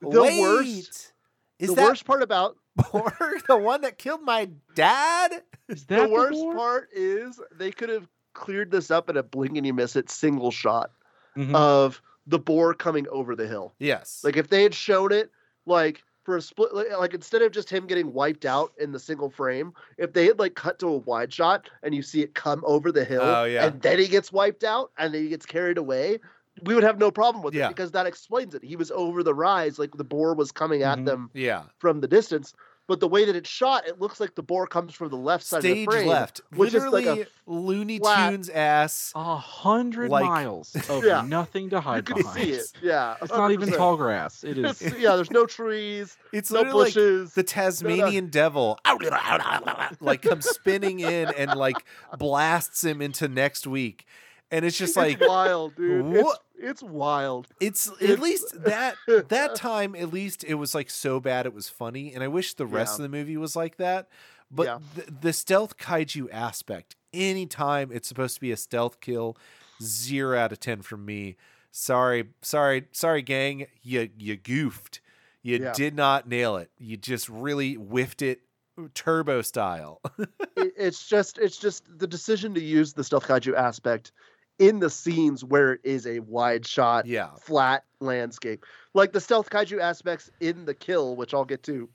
[0.00, 1.12] The wait, worst-
[1.60, 3.12] is the that worst part about boar
[3.48, 5.42] the one that killed my dad?
[5.68, 6.54] Is that the worst boar?
[6.54, 10.10] part is they could have cleared this up in a blink and you miss it
[10.10, 10.90] single shot
[11.36, 11.54] Mhm.
[11.54, 13.74] of the boar coming over the hill.
[13.78, 14.20] Yes.
[14.24, 15.30] Like if they had shown it
[15.66, 18.98] like for a split like, like instead of just him getting wiped out in the
[18.98, 22.34] single frame, if they had like cut to a wide shot and you see it
[22.34, 23.66] come over the hill Oh, yeah.
[23.66, 26.18] and then he gets wiped out and then he gets carried away,
[26.62, 27.66] we would have no problem with Yeah.
[27.66, 28.64] it because that explains it.
[28.64, 31.04] He was over the rise, like the boar was coming at Mhm.
[31.06, 31.64] them yeah.
[31.78, 32.54] from the distance.
[32.88, 35.44] But the way that it's shot, it looks like the boar comes from the left
[35.44, 36.40] side Stage of the frame, left.
[36.54, 39.10] which is like Literally a Looney flat- Tunes ass.
[39.16, 41.22] A hundred Like- miles of Yeah.
[41.26, 42.44] nothing to you hide can behind.
[42.44, 42.72] see it.
[42.80, 44.44] Yeah, It's not even tall grass.
[44.44, 44.80] It is.
[44.80, 47.34] It's- yeah, there's no trees, It's no literally like bushes.
[47.34, 48.78] the Tasmanian devil
[50.00, 51.84] like comes spinning in and like
[52.16, 54.06] blasts him into next week.
[54.52, 56.14] And it's just like it's wild, dude.
[56.14, 56.38] It's, what?
[56.58, 57.48] It's wild.
[57.60, 58.96] it's at It's- least that
[59.28, 62.54] that time at least it was like so bad it was funny and i wish
[62.54, 63.04] the rest Yeah.
[63.04, 64.08] of the movie was like that
[64.50, 64.78] but Yeah.
[64.94, 69.36] the, the stealth kaiju aspect anytime it's supposed to be a stealth kill
[69.82, 71.36] zero out of ten from me
[71.70, 75.00] sorry sorry sorry gang you you goofed
[75.42, 75.72] you Yeah.
[75.74, 78.40] did not nail it you just really whiffed it
[78.78, 80.00] uh, turbo style
[80.56, 84.12] It, it's just it's just the decision to use the stealth kaiju aspect
[84.58, 88.64] in the scenes where it is a wide shot, yeah flat landscape.
[88.94, 91.88] Like the stealth kaiju aspects in the kill, which I'll get to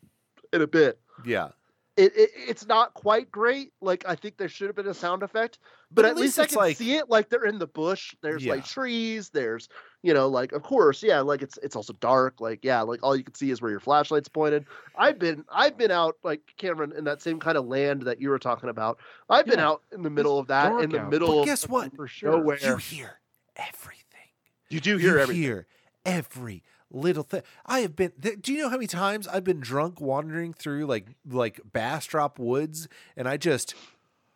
[0.54, 1.00] in a bit.
[1.26, 1.50] yeah
[1.98, 3.74] It, it it's not quite great.
[3.82, 5.60] Like I think there should have been a sound effect,
[5.92, 7.10] But but, at at, least least, I can like- see it.
[7.10, 8.16] Like they're in the bush.
[8.24, 8.54] There's Yeah.
[8.54, 9.30] like trees.
[9.30, 9.68] There's
[10.02, 12.40] you know like of course yeah like it's it's also dark.
[12.40, 14.66] Like yeah like all you can see is where your flashlight's pointed.
[14.98, 18.30] I've been I've been out like Cameron in that same kind of land that you
[18.30, 18.98] were talking about.
[19.30, 21.68] I've been out in the middle of that in the out middle But of guess
[21.68, 22.32] what For sure.
[22.38, 22.58] nowhere.
[22.64, 23.20] you hear
[23.58, 24.30] everything
[24.70, 25.44] You do hear you everything.
[25.44, 25.68] hear
[26.06, 27.42] every little thing.
[27.66, 28.12] I have been.
[28.22, 32.38] th- Do you know how many times I've been drunk wandering through like like Bastrop
[32.40, 32.88] Woods,
[33.18, 33.74] and I just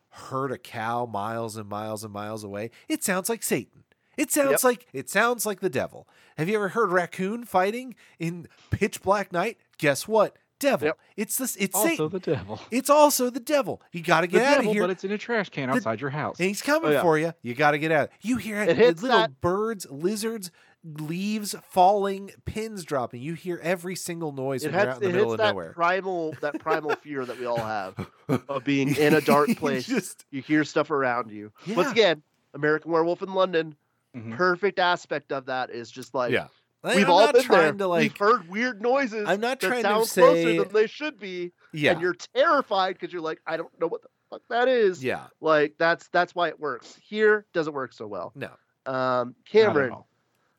[0.09, 2.71] heard a cow miles and miles and miles away?
[2.87, 3.83] It sounds like Satan.
[4.17, 4.63] It sounds Yep.
[4.63, 6.07] like it sounds like the devil.
[6.37, 9.57] Have you ever heard raccoon fighting in pitch black night?
[9.77, 10.37] Guess what?
[10.57, 10.85] Devil.
[10.87, 10.99] Yep.
[11.17, 11.57] It's this.
[11.57, 12.09] It's also Satan.
[12.09, 12.61] the devil.
[12.71, 13.81] It's also the devil.
[13.91, 14.83] You got to The get out of devil, here.
[14.83, 16.39] but it's in a trash can outside your house.
[16.39, 17.01] And he's coming Oh, yeah.
[17.01, 17.33] for you.
[17.41, 18.09] You got to get out.
[18.21, 20.51] You hear it, It hits little that- birds, lizards,
[20.85, 23.21] leaves falling, pins dropping.
[23.21, 25.51] You hear every single noise It when you're hits, out in the middle of that
[25.51, 25.73] nowhere.
[25.73, 27.95] primal that primal fear that we all have
[28.49, 29.87] of being in a dark place.
[29.87, 31.51] Just- you hear stuff around you.
[31.65, 31.75] Yeah.
[31.75, 32.21] Once again,
[32.53, 33.75] American Werewolf in London.
[34.15, 34.37] Mhm.
[34.37, 36.47] Perfect aspect of that is just like yeah.
[36.83, 37.73] Like, we've I'm all not been trying there.
[37.79, 38.01] to like.
[38.01, 39.27] we've heard weird noises.
[39.27, 41.93] I'm not that trying to sound say- closer than they should be, Yeah.
[41.93, 45.03] and you're terrified because you're like, I don't know what the fuck that is.
[45.03, 45.25] yeah.
[45.41, 46.95] Like that's that's why it works.
[47.03, 48.31] Here doesn't work so well.
[48.35, 48.49] No.
[48.85, 50.07] Um, Not at Cameron, all.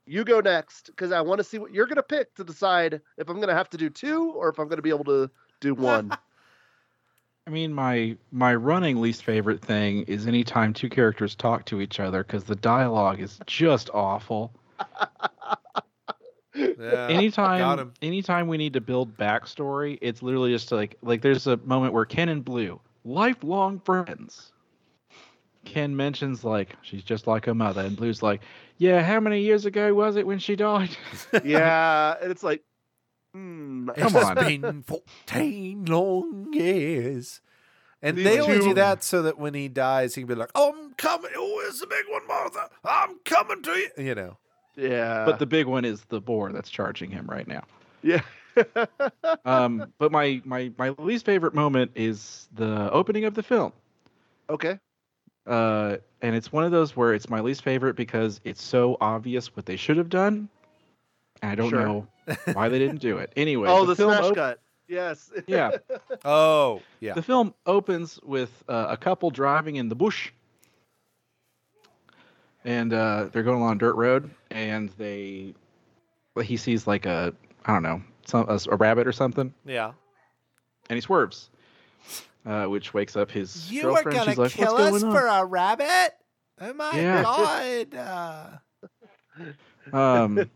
[0.07, 3.29] You go next because I want to see what you're gonna pick to decide if
[3.29, 5.31] I'm gonna have to do two or if I'm gonna be able to
[5.61, 6.17] do one.
[7.47, 12.01] I mean, my my running least favorite thing is anytime two characters talk to each
[12.01, 14.53] other because the dialogue is just awful.
[16.57, 17.09] Yeah.
[17.09, 21.93] Anytime anytime we need to build backstory, it's literally just like like there's a moment
[21.93, 24.53] where Ken and Blue, lifelong friends.
[25.67, 28.41] Ken mentions like she's just like her mother, and Blue's like,
[28.79, 30.97] "Yeah, how many years ago was it when she died?"
[31.45, 32.63] yeah, and it's like,
[33.35, 34.35] hmm, Come It's on.
[34.37, 34.83] been
[35.27, 37.41] 14 long years.
[38.03, 40.51] And These they only do that so that when he dies, he can be like,
[40.55, 41.31] I'm coming.
[41.37, 42.69] Oh, it's the big one, Martha.
[42.85, 43.89] I'm coming to you.
[43.99, 44.37] You know.
[44.77, 47.65] yeah, but the big one is the boar that's charging him right now.
[48.03, 48.21] yeah,
[49.45, 53.73] Um, but my my my least favorite moment is the opening of the film.
[54.51, 54.79] okay,
[55.47, 59.55] Uh, and it's one of those where it's my least favorite because it's so obvious
[59.55, 60.49] what they should have done.
[61.43, 61.81] And I don't Sure.
[61.85, 62.07] know
[62.55, 63.33] why they didn't do it.
[63.37, 65.71] Anyway, oh, the, film smash op- cut, yes, Yeah,
[66.25, 67.13] Oh, yeah.
[67.15, 70.31] the film opens with uh, a couple driving in the bush,
[72.65, 75.55] and uh, they're going along a dirt road, and they,
[76.35, 77.33] well, he sees like a,
[77.67, 79.93] I don't know, some a, a rabbit or something, Yeah.
[80.89, 81.51] and he swerves,
[82.47, 84.19] uh, which wakes up his You were girlfriend.
[84.19, 86.15] gonna She's like, kill "What's us going for a rabbit?
[86.61, 87.23] Oh my Yeah.
[87.23, 87.95] god!
[87.95, 89.43] Uh.
[89.93, 90.51] Um,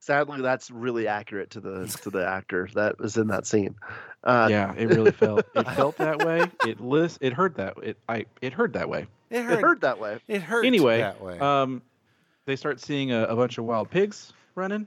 [0.00, 3.74] Sadly, that's really accurate to the to the actor that was in that scene.
[4.24, 6.44] Uh, yeah, it really felt it felt that way.
[6.66, 9.06] It lis- it heard that it I it heard that way.
[9.30, 9.60] it It hurt.
[9.60, 10.18] heard that way.
[10.28, 10.64] It hurt.
[10.64, 11.38] anyway, that way.
[11.38, 11.82] um,
[12.46, 14.86] they start seeing a, a bunch of wild pigs running,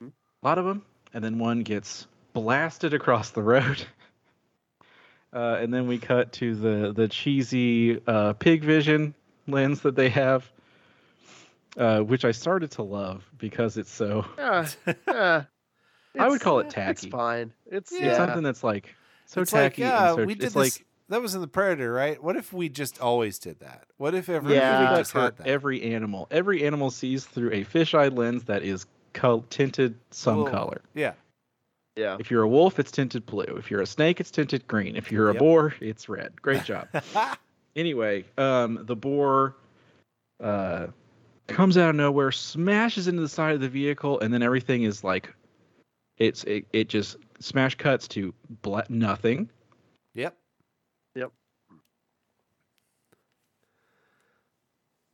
[0.00, 0.06] a
[0.42, 3.84] lot of them, and then one gets blasted across the road.
[5.32, 9.14] Uh, and then we cut to the the cheesy uh, pig vision
[9.48, 10.50] lens that they have,
[11.76, 14.24] uh, which I started to love because it's so.
[14.38, 14.68] Yeah,
[15.08, 15.44] yeah.
[16.18, 17.08] I would call it It's tacky.
[17.10, 17.52] fine.
[17.66, 18.08] It's Yeah.
[18.08, 18.94] It's something that's like
[19.24, 19.82] so it's like, tacky.
[19.82, 20.76] yeah, and so we did it's this.
[20.76, 22.22] like that was in the Predator, right?
[22.22, 23.84] What if we just always did that?
[23.96, 24.82] What if every Yeah.
[24.84, 25.46] movie just for that?
[25.46, 26.26] every animal.
[26.30, 28.84] Every animal sees through a fisheye lens that is
[29.14, 30.82] col- tinted some Little- color.
[30.94, 31.12] yeah.
[31.96, 32.16] Yeah.
[32.18, 33.44] If you're a wolf, it's tinted blue.
[33.44, 34.96] If you're a snake, it's tinted green.
[34.96, 35.40] If you're a Yep.
[35.40, 36.40] boar, it's red.
[36.40, 36.88] Great job.
[37.76, 39.56] anyway, um, the boar
[40.42, 40.88] uh,
[41.46, 45.04] comes out of nowhere, smashes into the side of the vehicle, and then everything is
[45.04, 45.34] like,
[46.18, 48.32] it's it, it just smash cuts to
[48.62, 49.50] bla- nothing.
[50.14, 50.36] Yep.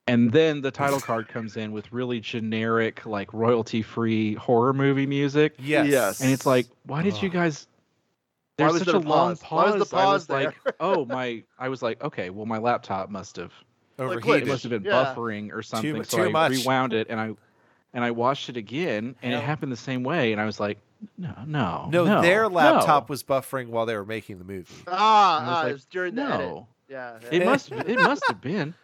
[0.08, 5.54] And then the title card comes in with really generic, like royalty-free horror movie music.
[5.58, 5.88] Yes.
[5.88, 6.20] Yes.
[6.20, 7.66] And it's like, why did you guys?
[8.56, 9.72] Why There's was such there a a long pause?
[9.72, 9.92] Why was pause.
[9.92, 10.44] I was pause there?
[10.46, 11.44] like, oh my!
[11.58, 13.52] I was like, okay, well, my laptop must have
[14.00, 14.48] Overheated.
[14.48, 15.14] it must have been Yeah.
[15.14, 15.92] buffering or something.
[15.92, 16.52] mu- so too I much.
[16.52, 17.34] rewound it and I
[17.94, 19.38] and I watched it again, and Yeah.
[19.38, 20.32] it happened the same way.
[20.32, 20.78] And I was like,
[21.16, 24.74] no, no, no, no, their laptop no, was buffering while they were making the movie.
[24.88, 26.40] Ah, ah like, it was during the edit.
[26.40, 26.66] no.
[26.88, 27.18] Yeah.
[27.22, 27.28] yeah.
[27.30, 28.74] It must it must have been.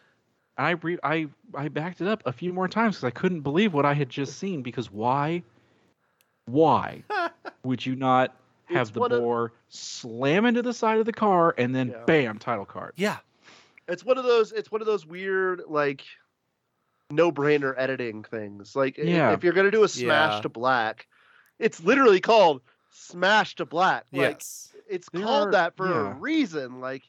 [0.57, 3.73] I re- I I backed it up a few more times because I couldn't believe
[3.75, 4.63] what I had just seen.
[4.63, 5.43] Because why,
[6.47, 7.03] why
[7.65, 8.35] would you not
[8.67, 11.89] have It's the one of- boar slam into the side of the car and then
[11.91, 12.05] Yeah.
[12.07, 12.93] bam title card?
[12.97, 13.19] Yeah.
[13.89, 14.53] It's one of those.
[14.53, 16.03] It's one of those weird like
[17.11, 18.75] no-brainer editing things.
[18.75, 19.33] Like Yeah.
[19.33, 20.41] if you're gonna do a smash Yeah.
[20.43, 21.07] to black,
[21.59, 24.05] it's literally called smash to black.
[24.13, 24.73] Like yes.
[24.89, 26.11] it's There called are- that for yeah.
[26.13, 26.81] a reason.
[26.81, 27.03] Like,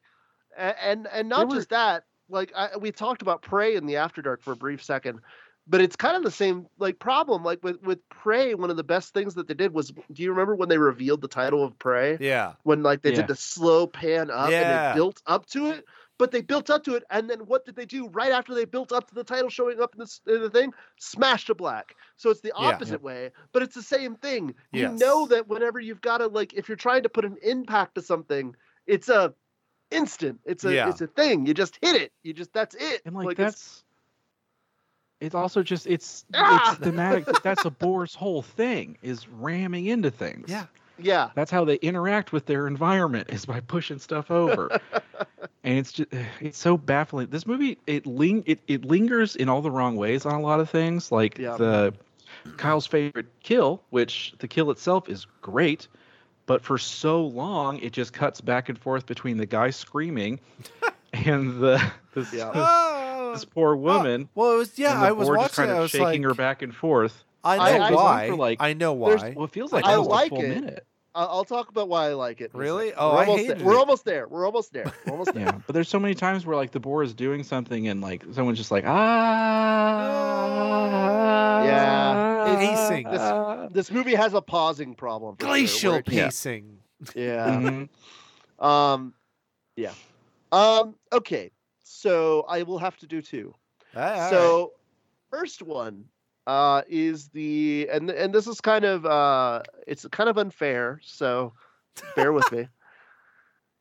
[0.58, 2.06] a- and and not were- just that.
[2.30, 5.20] Like I, we talked about Prey in the After Dark for a brief second,
[5.68, 7.44] but it's kind of the same like problem.
[7.44, 10.32] Like with with Prey, one of the best things that they did was, do you
[10.32, 12.18] remember when they revealed the title of Prey?
[12.20, 12.54] Yeah.
[12.64, 13.18] When like they Yeah.
[13.18, 15.86] did the slow pan up and they built up to it.
[16.18, 18.64] But they built up to it, and then what did they do right after they
[18.64, 20.72] built up to the title showing up in, this, in the thing?
[20.98, 21.94] Smash to black.
[22.16, 22.70] So it's the Yeah.
[22.70, 24.56] opposite way, but it's the same thing.
[24.72, 27.96] You know that whenever you've got to like, if you're trying to put an impact
[27.96, 28.56] to something,
[28.88, 29.34] it's a
[29.92, 30.40] instant.
[30.46, 30.90] It's a Yeah.
[30.90, 31.46] it's a thing.
[31.46, 32.12] You just hit it.
[32.24, 33.02] You just that's it.
[33.06, 33.84] And like, it's- that's
[35.22, 36.72] it's also just it's Ah!
[36.72, 37.26] it's thematic.
[37.26, 40.50] that that's a boar's whole thing is ramming into things.
[40.50, 40.66] Yeah.
[41.00, 41.30] yeah.
[41.36, 44.78] That's how they interact with their environment is by pushing stuff over.
[45.64, 46.10] and it's just
[46.42, 47.28] it's so baffling.
[47.28, 50.60] This movie it ling it, it lingers in all the wrong ways on a lot
[50.60, 51.12] of things.
[51.12, 51.56] Like Yeah.
[51.58, 51.94] the
[52.58, 55.88] Kyle's favorite kill, which the kill itself is great,
[56.46, 60.40] but for so long it just cuts back and forth between the guy screaming
[61.14, 61.82] and the
[62.14, 62.52] this, Yeah.
[62.54, 63.32] Oh.
[63.34, 64.30] this poor woman.
[64.36, 64.94] Well, it was yeah.
[64.94, 65.44] and the I was watching.
[65.44, 67.24] just kind it, of I was shaking like, her back and forth.
[67.44, 68.30] I I- know I- why.
[68.30, 69.34] for, like- I know why.
[69.36, 70.50] Well, it feels like I like a full it.
[70.50, 70.86] minute.
[71.18, 72.52] I'll, I'll talk about why I like it.
[72.54, 72.94] Really?
[72.94, 73.66] Oh, We're I almost hated there.
[73.68, 74.28] We're almost there.
[74.28, 74.92] We're almost there.
[75.06, 75.46] We're almost there.
[75.46, 78.24] Yeah, but there's so many times where like the boar is doing something and like
[78.34, 78.84] someone's just like
[80.26, 82.35] ah Yeah.
[82.46, 83.08] Pacing.
[83.08, 83.68] ah.
[83.72, 85.36] This movie has a pausing problem.
[85.36, 86.26] for sure, Glacial where it- Yeah.
[86.26, 86.80] pacing.
[87.16, 87.48] Yeah.
[88.60, 88.64] Mhm.
[88.64, 89.14] Um,
[89.76, 89.94] yeah.
[90.52, 91.52] Um, okay.
[91.84, 93.54] So I will have to do two.
[93.96, 94.30] All right.
[94.30, 94.74] so
[95.30, 96.06] first one
[96.48, 101.54] uh is the and and this is kind of uh it's kind of unfair, so
[102.16, 102.68] bear with me.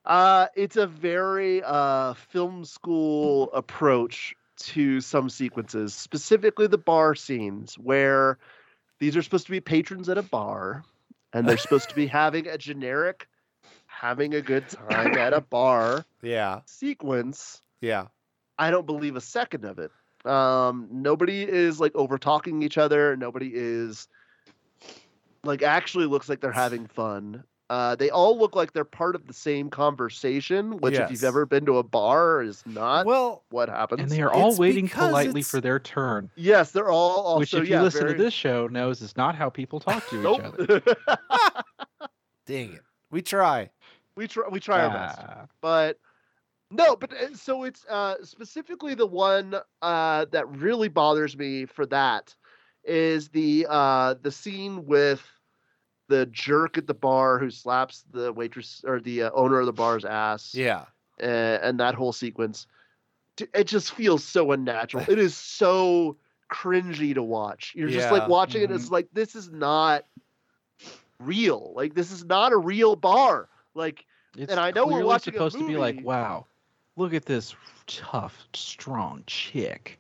[0.07, 4.35] Uh it's a very uh film school approach
[4.67, 8.39] to some sequences, specifically the bar scenes where
[8.99, 10.85] these are supposed to be patrons at a bar
[11.33, 13.29] and they're supposed to be having a generic
[13.87, 17.61] having a good time at a bar yeah, sequence.
[17.81, 18.07] yeah,
[18.59, 19.91] I don't believe a second of it.
[20.25, 23.17] Um, nobody is like over talking each other.
[23.17, 24.09] Nobody is
[25.43, 27.45] like actually looks like they're having fun.
[27.71, 31.47] Uh, they all look like they're part of the same conversation, which, if you've ever
[31.47, 34.03] been to a bar, is not Well, what happens.
[34.03, 36.31] And they are all It's waiting politely it's- for their turn.
[36.37, 37.39] yes, they're all also.
[37.41, 40.07] which, if you yeah, listen very- to this show, knows is not how people talk
[40.11, 40.83] to each other.
[42.47, 42.83] dang it.
[43.11, 43.71] We try.
[44.17, 44.49] we try.
[44.49, 45.19] We try our best.
[45.23, 45.47] Ah.
[45.61, 45.99] but
[46.71, 51.87] No, but uh, so it's uh, specifically the one uh, that really bothers me for
[51.87, 52.35] that
[52.85, 55.23] is the uh, the scene with
[56.09, 59.73] the jerk at the bar who slaps the waitress or the uh, owner of the
[59.73, 60.55] bar's ass.
[60.55, 60.85] Yeah.
[61.23, 61.25] uh,
[61.63, 62.67] and that whole sequence.
[63.53, 65.05] It just feels so unnatural.
[65.09, 66.17] it is so
[66.53, 67.73] cringy to watch.
[67.75, 68.29] You're just like Yeah.
[68.29, 68.71] watching it.
[68.71, 70.05] It's like this is not
[71.21, 71.73] real.
[71.75, 73.49] Like this is not a real bar.
[73.75, 74.05] Like,
[74.37, 76.47] It's and I know we're clearly watching supposed a to be like, wow,
[76.97, 77.55] look at this
[77.87, 79.99] tough, strong chick.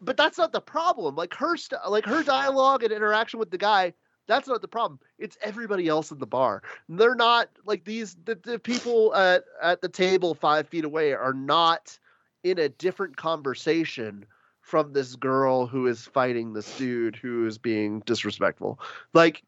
[0.00, 1.14] but that's not the problem.
[1.14, 3.92] Like her, st- like her dialogue and interaction with the guy.
[4.26, 5.00] That's not the problem.
[5.18, 6.62] It's everybody else in the bar.
[6.88, 8.16] They're not like these.
[8.24, 11.98] The, the people at at the table five feet away are not
[12.42, 14.26] in a different conversation
[14.60, 18.80] from this girl who is fighting this dude who is being disrespectful.
[19.14, 19.44] Like,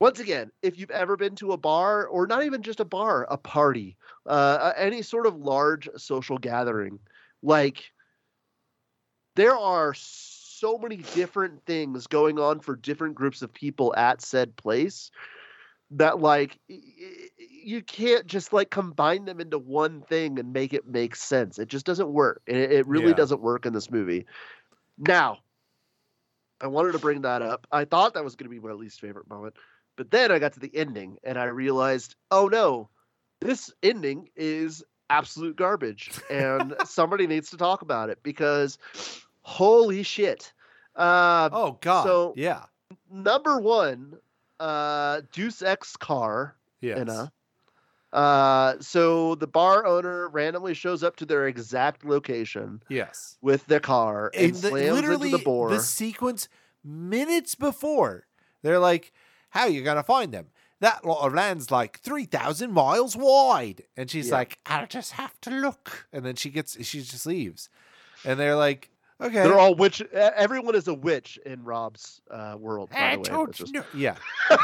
[0.00, 3.26] once again, if you've ever been to a bar or not even just a bar,
[3.30, 6.98] a party, uh, any sort of large social gathering,
[7.42, 7.90] like
[9.34, 9.94] there are
[10.72, 15.10] many different things going on for different groups of people at said place
[15.90, 21.14] that like you can't just like combine them into one thing and make it make
[21.14, 21.58] sense.
[21.58, 23.14] It just doesn't work and it, it really Yeah.
[23.14, 24.26] doesn't work in this movie.
[24.98, 25.38] Now
[26.60, 27.66] i wanted to bring that up.
[27.72, 29.56] I thought that was going to be my least favorite moment
[29.96, 32.88] but then i got to the ending and i realized oh no
[33.40, 38.78] this ending is absolute garbage and somebody needs to talk about it because
[39.44, 40.52] holy shit
[40.96, 42.04] uh, Oh God.
[42.04, 42.64] so yeah.
[43.10, 44.16] number one
[44.60, 46.98] uh deus ex car Yes.
[46.98, 47.32] in a
[48.12, 53.36] uh so the bar owner randomly shows up to their exact location Yes.
[53.42, 56.48] with their car and, And the- slams literally into the boar the sequence
[56.84, 58.26] minutes before
[58.62, 59.12] they're like,
[59.50, 60.46] "How you gonna find them?
[60.80, 64.34] That lot of land's like three thousand miles wide." And she's Yeah.
[64.36, 67.68] like, "I'll just have to look." And then she gets, she just leaves,
[68.24, 72.90] and they're like, "Okay." they're all witch everyone is a witch in rob's uh world
[72.90, 73.84] by I the way don't just- know.
[73.94, 74.16] Yeah.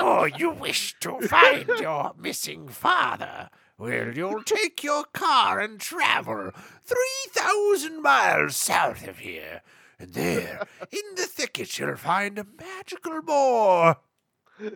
[0.00, 3.50] Oh, you wish to find your missing father?
[3.78, 6.52] Well, you'll take your car and travel
[6.84, 9.60] 3,000 miles south of here.
[9.98, 10.62] And there,
[10.92, 13.96] in the thicket, you'll find a magical boar.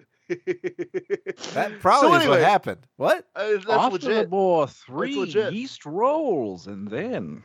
[1.55, 2.87] That probably is what happened.
[2.97, 3.27] What?
[3.37, 5.53] uh, that's After the legit bore, three legit.
[5.53, 7.43] yeast rolls, and then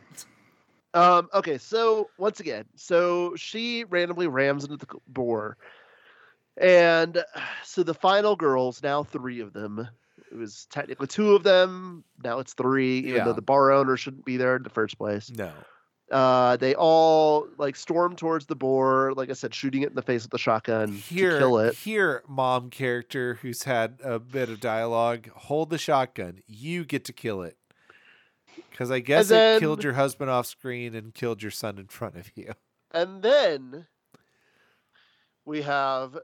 [0.98, 5.58] Um, okay, so once again, so she randomly rams into the boar.
[6.60, 7.24] And
[7.64, 9.88] so the final girls, now three of them.
[10.32, 12.04] It was technically two of them.
[12.24, 13.24] Now it's three, even Yeah.
[13.26, 15.32] though the bar owner shouldn't be there in the first place.
[15.32, 15.52] No.
[16.10, 20.02] Uh, they all like storm towards the boar, like I said, shooting it in the
[20.02, 21.76] face with the shotgun Here, to kill it.
[21.76, 25.30] here, mom character who's had a bit of dialogue.
[25.36, 26.40] Hold the shotgun.
[26.48, 27.57] You get to kill it.
[28.78, 31.88] Because I guess then- it killed your husband off screen and killed your son in
[31.88, 32.54] front of you.
[32.92, 33.88] And then
[35.46, 36.20] we have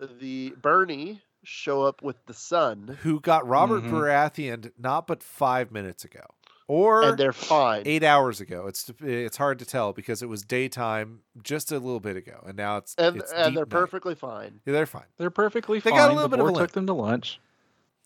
[0.00, 3.90] the Bernie show up with the son, Who got Robert Mhm.
[3.90, 6.24] Baratheon not but five minutes ago,
[6.66, 7.82] or and they're fine.
[7.84, 8.66] eight hours ago.
[8.68, 12.56] It's it's hard to tell because it was daytime just a little bit ago, and
[12.56, 13.70] now it's and it's and deep they're night.
[13.70, 14.60] perfectly fine.
[14.64, 15.06] Yeah, they're fine.
[15.18, 15.98] they're perfectly They fine.
[15.98, 16.68] got a little the bit of a boar limp.
[16.70, 17.38] took them to lunch.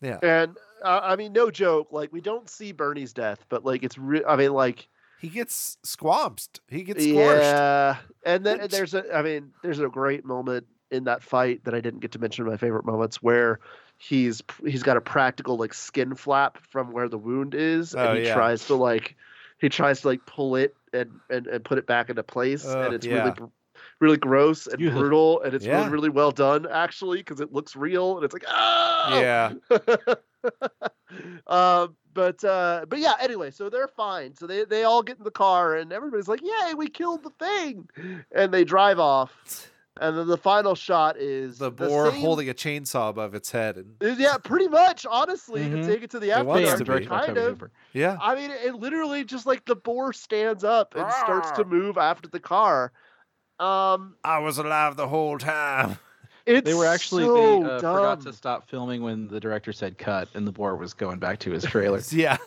[0.01, 1.87] Yeah, And uh, I mean, no joke.
[1.91, 3.97] Like we don't see Bernie's death, but like it's.
[3.97, 4.87] Re- I mean, like
[5.21, 6.59] he gets squamped.
[6.69, 7.41] He gets squashed.
[7.41, 7.95] yeah.
[8.25, 9.03] And then Which- there's a.
[9.15, 12.45] I mean, there's a great moment in that fight that I didn't get to mention
[12.45, 13.59] in my favorite moments where
[13.97, 18.15] he's he's got a practical like skin flap from where the wound is, and Oh,
[18.15, 18.33] he yeah.
[18.35, 19.15] tries to like
[19.59, 22.81] he tries to like pull it and and, and put it back into place, Oh,
[22.81, 23.23] and it's yeah.
[23.35, 23.49] really.
[23.99, 25.77] Really gross and brutal, and it's Yeah.
[25.79, 29.53] really, really well done actually because it looks real, and it's like ah, Yeah.
[31.47, 33.13] um, but uh, but yeah.
[33.19, 34.35] Anyway, so they're fine.
[34.35, 37.31] So they they all get in the car, and everybody's like, "Yay, we killed the
[37.31, 37.89] thing!"
[38.31, 39.69] And they drive off.
[40.01, 43.77] And then the final shot is The boar same- holding a chainsaw above its head,
[43.77, 45.05] and Uh, Yeah, pretty much.
[45.05, 45.83] Honestly, Mhm.
[45.83, 47.05] to take it to the It wants after, to be.
[47.05, 47.63] kind of.
[47.93, 51.99] yeah, I mean, it literally just like the boar stands up and starts to move
[51.99, 52.91] after the car.
[53.59, 55.99] Um, I was alive the whole time.
[56.45, 59.97] it's They were actually so they uh, forgot to stop filming when the director said
[59.97, 62.01] cut, and the boar was going back to his trailer.
[62.11, 62.37] yeah.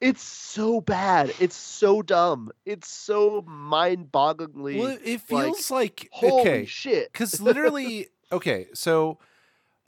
[0.00, 1.32] It's so bad.
[1.40, 2.50] It's so dumb.
[2.66, 4.78] It's so mind-bogglingly.
[4.78, 7.10] Well, it like, feels like, holy okay, shit.
[7.12, 9.18] because literally, okay, so,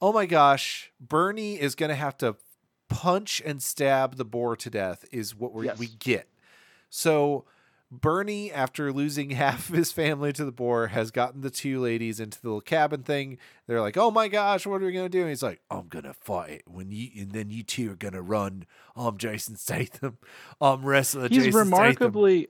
[0.01, 2.37] oh my gosh, Bernie is gonna have to
[2.89, 5.05] punch and stab the boar to death.
[5.13, 5.79] Is what we Yes.
[5.79, 6.29] we get.
[6.89, 7.45] So
[7.91, 12.19] Bernie, after losing half of his family to the boar, has gotten the two ladies
[12.21, 13.39] into the little cabin thing.
[13.67, 16.15] They're like, "Oh my gosh, what are we gonna do?" And he's like, "I'm gonna
[16.15, 18.67] fight it when you, and then you two are gonna run.
[18.97, 20.19] I'm Jason Statham.
[20.61, 22.49] I'm wrestler He's Jason Statham." remarkably.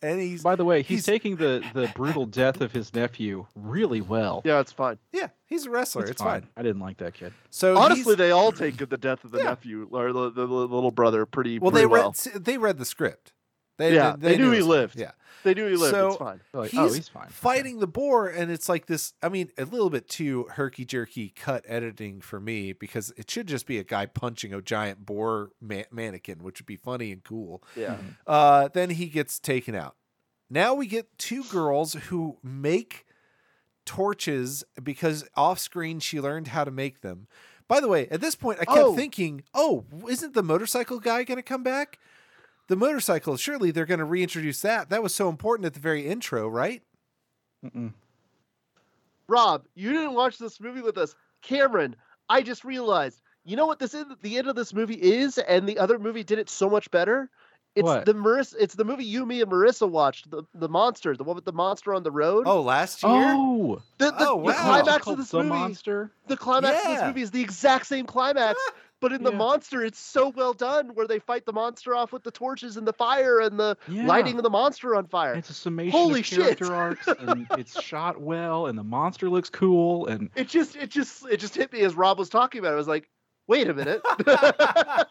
[0.00, 3.46] And he's By the way, he's, he's- taking the the brutal death of his nephew
[3.56, 4.42] really well.
[4.44, 4.98] Yeah, it's fine.
[5.12, 6.04] yeah, he's a wrestler.
[6.04, 6.46] It's, fine.
[6.56, 7.32] I didn't like that kid.
[7.50, 9.44] So Honestly, they all take the death of the Yeah.
[9.46, 12.14] nephew or the, the, the little brother pretty well, pretty they well.
[12.32, 13.32] read they read the script.
[13.78, 14.68] They, Yeah, they knew it he was fine.
[14.68, 14.98] lived.
[14.98, 15.10] Yeah.
[15.44, 15.92] They knew he lived.
[15.94, 16.40] So- it's fine.
[16.52, 17.28] Like, he's, oh, he's fine.
[17.28, 19.14] fighting the boar, and it's like this.
[19.22, 23.46] I mean, a little bit too herky jerky cut editing for me because it should
[23.46, 27.22] just be a guy punching a giant boar ma- mannequin, which would be funny and
[27.22, 27.62] cool.
[27.76, 27.96] Yeah.
[28.26, 29.94] Uh, then he gets taken out.
[30.50, 33.06] Now we get two girls who make
[33.84, 37.26] torches because off screen she learned how to make them.
[37.68, 38.96] By the way, at this point, I kept Oh.
[38.96, 41.98] thinking, oh, isn't the motorcycle guy going to come back?
[42.68, 44.90] The motorcycle, surely they're going to reintroduce that.
[44.90, 46.82] That was so important at the very intro, right?
[47.64, 47.92] Mm-mm.
[49.26, 51.14] Rob, you didn't watch this movie with us.
[51.42, 51.96] Cameron,
[52.28, 53.20] I just realized.
[53.44, 54.04] You know what this is?
[54.22, 57.30] The end of this movie is, and the other movie did it so much better.
[57.74, 58.06] It's What?
[58.06, 58.54] the Marissa.
[58.58, 60.30] It's the movie you, me, and Marissa watched.
[60.30, 62.44] The the monster, the one with the monster on the road.
[62.46, 63.12] Oh, last year?
[63.12, 65.48] Oh, the, the, oh, the climax of this the movie.
[65.50, 66.10] monster.
[66.26, 68.58] The climax of this movie is the exact same climax,
[69.00, 69.38] but in the Yeah.
[69.38, 70.88] monster, it's so well done.
[70.94, 74.06] Where they fight the monster off with the torches and the fire and the Yeah.
[74.06, 75.34] lighting of the monster on fire.
[75.34, 76.38] It's a summation Holy of shit.
[76.38, 80.90] character arcs, and it's shot well, and the monster looks cool, and it just it
[80.90, 82.74] just it just hit me as Rob was talking about it.
[82.74, 83.08] I was like,
[83.46, 84.02] wait a minute.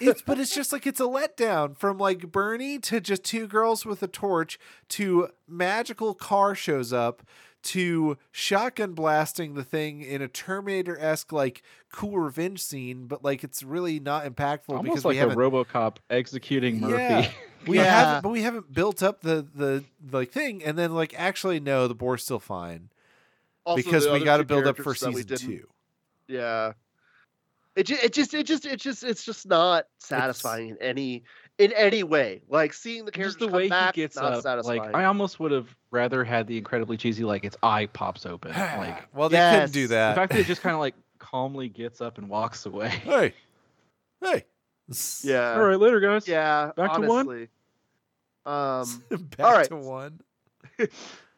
[0.00, 3.86] it's but it's just like it's a letdown from like Bernie to just two girls
[3.86, 4.58] with a torch
[4.88, 7.22] to magical car shows up
[7.62, 11.62] to shotgun blasting the thing in a Terminator esque like
[11.92, 15.96] cool revenge scene, but like it's really not impactful almost because like we haven't RoboCop
[16.08, 16.94] executing Murphy.
[16.96, 17.30] Yeah.
[17.66, 17.84] we Yeah.
[17.84, 21.86] haven't but we haven't built up the the like thing and then like actually no
[21.88, 22.88] the boar's still fine
[23.66, 25.66] Also, because we got to build up for characters that we season two.
[26.28, 26.72] Yeah.
[27.76, 31.22] It just, it just, it just, it just, it's just not satisfying in any,
[31.60, 32.40] in any way.
[32.48, 34.80] Like seeing the characters Just the come way back, he gets not up, satisfying.
[34.82, 38.52] like I almost would have rather had the incredibly cheesy, like its eye pops open.
[38.56, 40.14] Like well, they couldn't do that.
[40.14, 42.88] the fact that it just kind of like calmly gets up and walks away.
[43.04, 43.34] hey,
[44.22, 44.44] hey,
[45.22, 46.26] yeah, All right, later, guys.
[46.26, 46.72] yeah.
[46.76, 47.10] Back to one?
[47.28, 47.48] honestly.
[48.46, 49.28] Um.
[49.36, 49.68] back All right.
[49.68, 50.20] to one.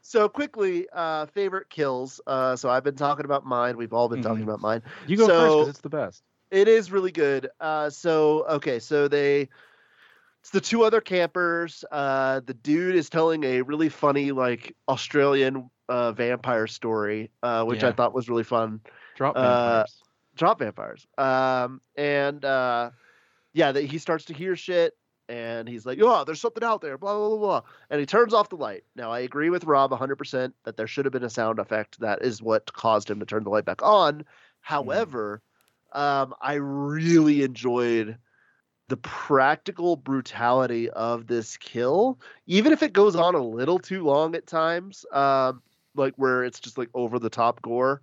[0.04, 2.20] So quickly, uh, favorite kills.
[2.26, 3.76] Uh, so I've been talking about mine.
[3.76, 4.48] We've all been talking Mhm.
[4.48, 4.82] about mine.
[5.06, 6.22] You go first So- because it's the best.
[6.50, 7.48] It is really good.
[7.60, 9.48] Uh, so okay, so they
[10.42, 11.84] it's the two other campers.
[11.92, 17.84] Uh, the dude is telling a really funny like Australian uh, vampire story, uh, which
[17.84, 18.80] I thought was really fun.
[19.14, 20.02] Drop uh, vampires.
[20.34, 21.06] Drop vampires.
[21.16, 22.90] Um, and uh,
[23.52, 24.96] yeah, that he starts to hear shit.
[25.28, 27.62] And he's like, "Oh, there's something out there." Blah blah blah blah.
[27.88, 28.82] And he turns off the light.
[28.96, 32.00] Now I agree with Rob 100% that there should have been a sound effect.
[32.00, 34.24] That is what caused him to turn the light back on.
[34.60, 35.40] However,
[35.92, 38.18] um, I really enjoyed
[38.92, 44.34] the practical brutality of this kill, even if it goes on a little too long
[44.34, 45.62] at times, um,
[45.94, 48.02] like where it's just like over the top gore.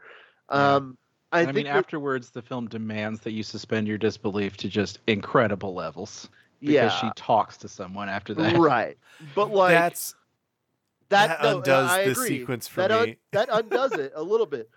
[0.51, 0.77] Yeah.
[0.77, 0.97] Um,
[1.31, 4.67] I, I, think mean, that- afterwards, the film demands that you suspend your disbelief to
[4.67, 6.27] just incredible levels
[6.59, 8.57] because yeah, she talks to someone after that.
[8.57, 8.97] right.
[9.35, 10.15] But like That's
[11.09, 12.27] that, that no, undoes I the agree.
[12.29, 13.17] sequence for that un- me.
[13.33, 14.71] that undoes it a little bit.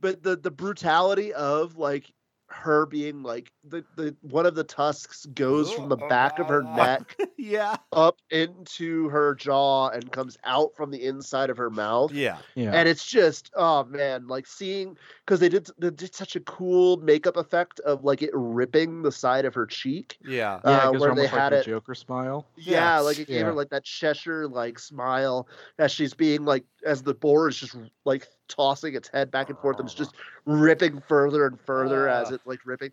[0.00, 2.12] But the the brutality of like
[2.52, 6.62] her being like the, the one of the tusks goes from the back of her
[6.62, 12.12] neck yeah, up into her jaw and comes out from the inside of her mouth.
[12.12, 12.38] yeah.
[12.54, 12.72] Yeah.
[12.72, 16.98] And it's just oh man, like seeing because they did they did such a cool
[16.98, 20.18] makeup effect of like it ripping the side of her cheek.
[20.24, 20.60] Yeah.
[20.64, 22.46] yeah, uh, it gives where they almost like had it- Joker smile.
[22.56, 25.48] Yeah, Yes, like it gave her like that Cheshire like smile
[25.78, 29.58] as she's being like as the boar is just like tossing its head back and
[29.58, 30.14] forth and it's just
[30.44, 32.34] ripping further and further as Ah.
[32.34, 32.90] it's like ripping.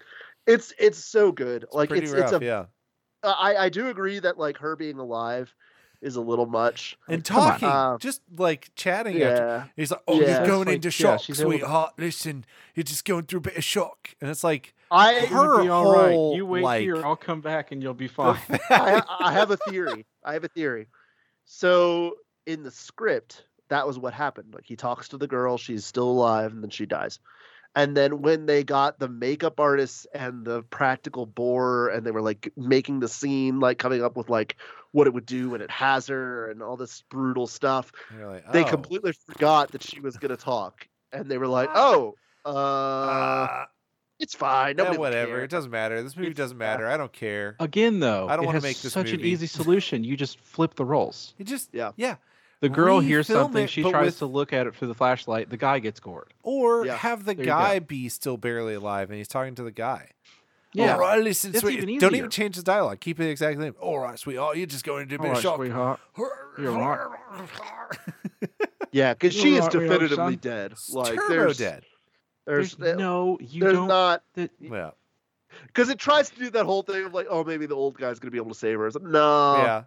[0.47, 1.65] It's it's so good.
[1.71, 2.65] like it's rough, it's a yeah.
[3.23, 5.53] I I do agree that like her being alive
[6.01, 6.97] is a little much.
[7.09, 9.45] And talking, Uh, just like chatting after.
[9.45, 9.63] Yeah.
[9.75, 10.37] He's like, "Oh, Yeah.
[10.37, 11.93] you're going like, into shock, she's able to- sweetheart.
[11.97, 15.57] Listen, you're just going through a bit of shock." And it's like, I It Her
[15.57, 16.13] would be all right.
[16.13, 17.05] whole, You wait like- here.
[17.05, 18.39] I'll come back and you'll be fine.
[18.69, 20.05] I, I have a theory.
[20.23, 20.87] I have a theory.
[21.43, 22.15] So
[22.45, 24.53] in the script, that was what happened.
[24.53, 27.19] Like he talks to the girl, she's still alive, and then she dies.
[27.75, 32.21] And then when they got the makeup artists and the practical boar, and they were
[32.21, 34.55] like making the scene, like coming up with like
[34.91, 38.51] what it would do when it has her and all this brutal stuff, you're like,
[38.51, 42.49] they "Oh, completely forgot that she was gonna talk, and they were like, "Oh, uh,
[42.49, 43.65] uh,
[44.19, 44.75] It's fine.
[44.77, 45.31] Yeah, Nobody will whatever.
[45.35, 45.43] care.
[45.43, 46.01] It doesn't matter.
[46.01, 46.87] This movie It's- doesn't matter.
[46.87, 47.55] I don't care.
[47.59, 50.03] Again, though, I don't it wanna has make this such an easy solution.
[50.03, 51.35] You just flip the roles.
[51.39, 51.91] It just Yeah.
[51.95, 52.15] yeah.
[52.61, 53.63] The girl hears something.
[53.63, 55.49] it, she tries with- to look at it through the flashlight.
[55.49, 56.33] The guy gets gored.
[56.43, 56.95] Or Yeah.
[56.97, 60.11] have the There guy be still barely alive and he's talking to the guy.
[60.73, 60.93] Yeah.
[60.93, 61.79] All right, listen, That's sweet.
[61.81, 62.99] even Don't even change the dialogue.
[62.99, 63.81] Keep it exactly the same.
[63.81, 64.57] All right, sweetheart.
[64.57, 65.55] You're just going to do a bit of right, shock.
[65.55, 65.99] sweetheart.
[66.59, 67.07] You're right.
[68.91, 70.35] Yeah, because she is right, definitively son.
[70.41, 70.73] dead.
[70.91, 71.83] Like turbo there's, dead.
[72.45, 73.87] There's, There's no, you there's don't.
[73.87, 74.91] not that- Yeah.
[75.67, 78.17] because it tries to do that whole thing of like, oh, maybe the old guy's
[78.19, 78.87] gonna be able to save her.
[78.87, 79.83] It's like, no, yeah.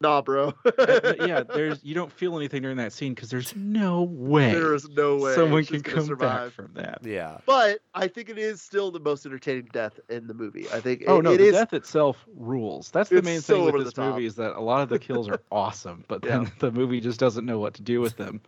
[0.00, 0.52] Nah, bro.
[1.20, 4.88] yeah, there's you don't feel anything during that scene because there's no way there is
[4.90, 6.46] no way someone can come survive.
[6.48, 6.98] back from that.
[7.04, 7.38] Yeah.
[7.46, 10.66] But I think it is still the most entertaining death in the movie.
[10.72, 11.52] I think Oh it, no, it the is.
[11.52, 12.90] death itself rules.
[12.90, 15.28] That's the main so thing with this movie is that a lot of the kills
[15.28, 16.48] are awesome, but then Yeah.
[16.60, 18.40] the movie just doesn't know what to do with them.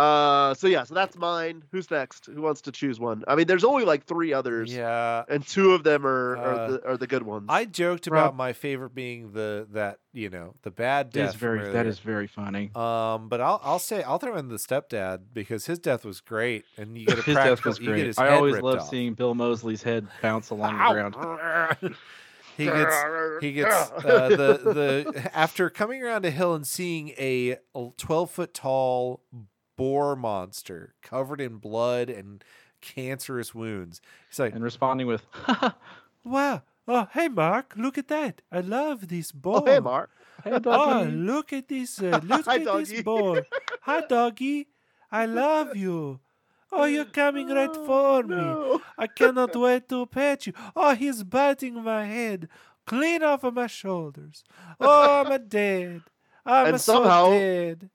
[0.00, 1.62] Uh, so yeah, so that's mine.
[1.72, 2.26] Who's next?
[2.26, 3.22] Who wants to choose one?
[3.28, 5.24] I mean, there's only like three others, Yeah.
[5.28, 7.46] and two of them are Uh, are, the, are the good ones.
[7.48, 11.28] I joked Rob- about my favorite being the that you know the bad It death.
[11.30, 11.90] is very from that earlier.
[11.90, 12.70] is very funny.
[12.74, 16.64] Um, but I'll I'll say I'll throw in the stepdad because his death was great,
[16.78, 18.06] and you get a His death was great.
[18.06, 21.94] his I always ripped love seeing Bill Moseley's head bounce along the ground.
[22.56, 22.94] he gets
[23.40, 23.74] he gets
[24.04, 27.58] uh, the the after coming around a hill and seeing a
[27.96, 29.22] twelve foot tall
[29.80, 32.44] boar monster covered in blood and
[32.82, 34.00] cancerous wounds.
[34.28, 35.22] He's like, and responding with,
[36.24, 38.42] "Wow, oh hey Mark, look at that!
[38.52, 39.62] I love this boar.
[39.62, 40.10] oh, hey, Mark.
[40.44, 42.00] "Hey, Oh, look at this!
[42.00, 42.84] Uh, look Hi, at doggy.
[42.84, 43.42] this boy.
[43.82, 44.68] Hi, doggy.
[45.10, 46.20] I love you.
[46.72, 48.36] Oh, you're coming right for me.
[48.36, 48.80] No.
[48.96, 50.52] I cannot wait to pet you.
[50.76, 52.48] Oh, he's biting my head,
[52.86, 54.44] clean off of my shoulders.
[54.78, 56.02] Oh, I'm a dead.
[56.46, 57.90] I'm And a so somehow- dead.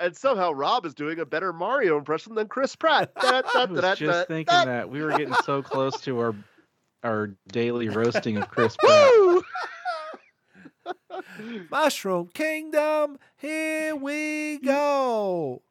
[0.00, 3.12] And somehow Rob is doing a better Mario impression than Chris Pratt.
[3.20, 4.64] Da, da, I da, was da, just da, thinking da.
[4.64, 6.34] that we were getting so close to our
[7.02, 9.10] our daily roasting of Chris Pratt.
[11.70, 15.62] Mushroom Kingdom, here we go.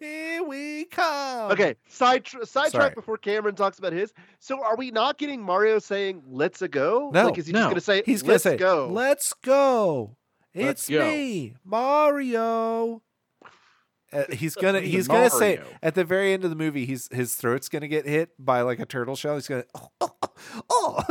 [0.00, 1.52] here we come.
[1.52, 4.12] okay, side tr- sidetrack before Cameron talks about his.
[4.40, 7.10] So, are we not getting Mario saying "Let's a go"?
[7.12, 7.60] No, like, is he no.
[7.60, 8.88] just gonna say He's gonna "Let's say, go"?
[8.90, 10.16] "Let's go."
[10.54, 11.06] Let's It's go.
[11.06, 13.02] me, Mario.
[14.12, 17.08] Uh, he's gonna me, he's gonna say at the very end of the movie he's
[17.12, 19.34] his throat's gonna get hit by like a turtle shell.
[19.34, 20.18] He's gonna oh oh
[20.70, 21.04] oh,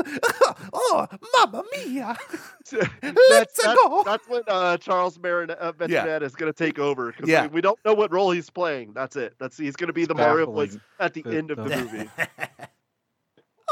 [0.73, 1.07] oh
[1.37, 2.17] mamma mia.
[2.71, 2.73] that's,
[3.29, 4.03] Let's that's, go.
[4.05, 6.17] that's when uh, Charles Marin- uh, Yeah.
[6.19, 7.43] Is going to take over because Yeah.
[7.43, 8.93] we, we don't know what role he's playing.
[8.93, 9.35] That's it.
[9.39, 11.75] That's he's going to be the Mario voice at the, The- end of the, the-
[11.77, 12.09] movie.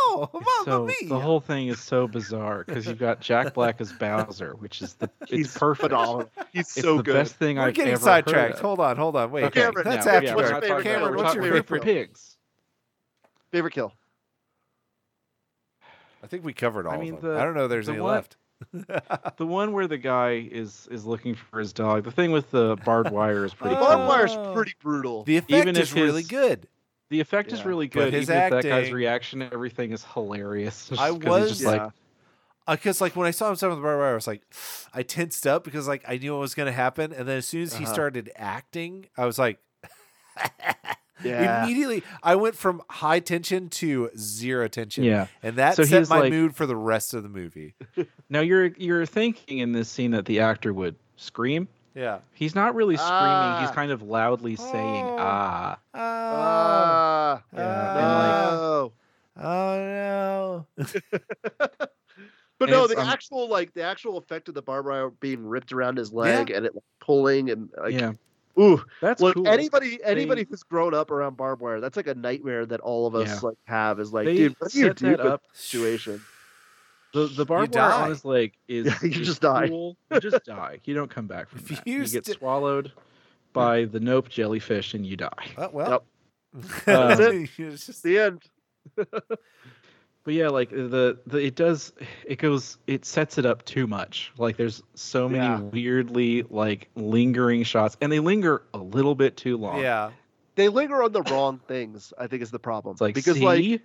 [0.05, 1.09] oh mamma So mia.
[1.09, 4.93] the whole thing is so bizarre because you've got Jack Black as Bowser, which is
[4.95, 5.89] the it's He's perfect.
[5.91, 6.29] phenomenal.
[6.51, 7.13] He's It's so the good.
[7.13, 8.35] best thing We're I've getting ever sidetracked.
[8.35, 8.59] Heard of.
[8.61, 9.43] Hold on, hold on, wait.
[9.45, 10.25] Okay, Cameron, that's now, after.
[10.27, 11.83] yeah, What's your favorite talking about- Cameron, what's your about favorite?
[11.83, 12.37] pigs?
[13.51, 13.93] Favorite kill.
[16.23, 17.33] I think we covered all I mean, of them.
[17.33, 17.65] the- I don't know.
[17.65, 18.37] if There's the any one- left.
[19.37, 22.05] The one where the guy is is looking for his dog.
[22.05, 23.79] The thing with the barbed wire is pretty Oh.
[23.79, 24.07] Barbed cool.
[24.07, 24.53] wire's Oh.
[24.53, 25.23] pretty brutal.
[25.25, 26.67] The effect Even is if really good.
[27.09, 27.67] The effect is Yeah.
[27.67, 28.13] really But good.
[28.13, 30.91] his Even if that guy's acting- reaction to everything is hilarious.
[30.97, 31.89] I was- just yeah.
[32.67, 34.41] like, because like when I saw him start with the barbed wire, I was like,
[34.93, 37.47] I tensed up because like I knew what was going to happen, and then as
[37.47, 37.93] soon as he Uh-huh.
[37.93, 39.59] started acting, I was like,
[41.23, 41.63] Yeah.
[41.63, 45.03] immediately I went from high tension to zero tension.
[45.05, 45.27] yeah.
[45.41, 47.75] and that So set my like- mood for the rest of the movie.
[48.29, 51.67] Now you're you're thinking in this scene that the actor would scream.
[51.95, 52.19] Yeah.
[52.33, 53.59] He's not really screaming.
[53.61, 53.73] He's Ah.
[53.75, 55.17] kind of loudly saying Oh.
[55.19, 55.77] ah.
[55.93, 58.91] Oh, Ah, Yeah, and like
[59.45, 60.87] oh no.
[62.59, 65.73] But no, the um, actual like the actual effect of the barbed wire being ripped
[65.73, 68.13] around his leg and it like, pulling and like yeah,
[68.57, 68.81] ooh.
[69.01, 69.47] that's Look, cool.
[69.47, 73.05] anybody anybody They- who's grown up around barbed wire, that's like a nightmare that all
[73.05, 73.49] of us Yeah.
[73.49, 75.41] like have is like, they dude, what do you set that up.
[75.51, 76.21] situation?
[77.13, 79.67] The the barbed wire on his leg is Yeah, you is just die.
[79.69, 79.95] cool.
[80.11, 80.79] You just die.
[80.83, 81.87] You don't come back from If that.
[81.87, 82.99] You used get it- swallowed hmm.
[83.53, 85.29] by the nope jellyfish and you die.
[85.57, 86.03] Oh, well.
[86.55, 87.49] Um, That's it.
[87.57, 88.41] It's just- The end.
[90.25, 91.91] But yeah, like the the it does
[92.25, 94.31] it goes it sets it up too much.
[94.37, 95.59] Like there's so many Yeah.
[95.59, 99.81] weirdly like lingering shots, and they linger a little bit too long.
[99.81, 100.11] yeah.
[100.55, 102.93] They linger on the wrong things, I think is the problem.
[102.93, 103.43] it's like because see?
[103.43, 103.81] like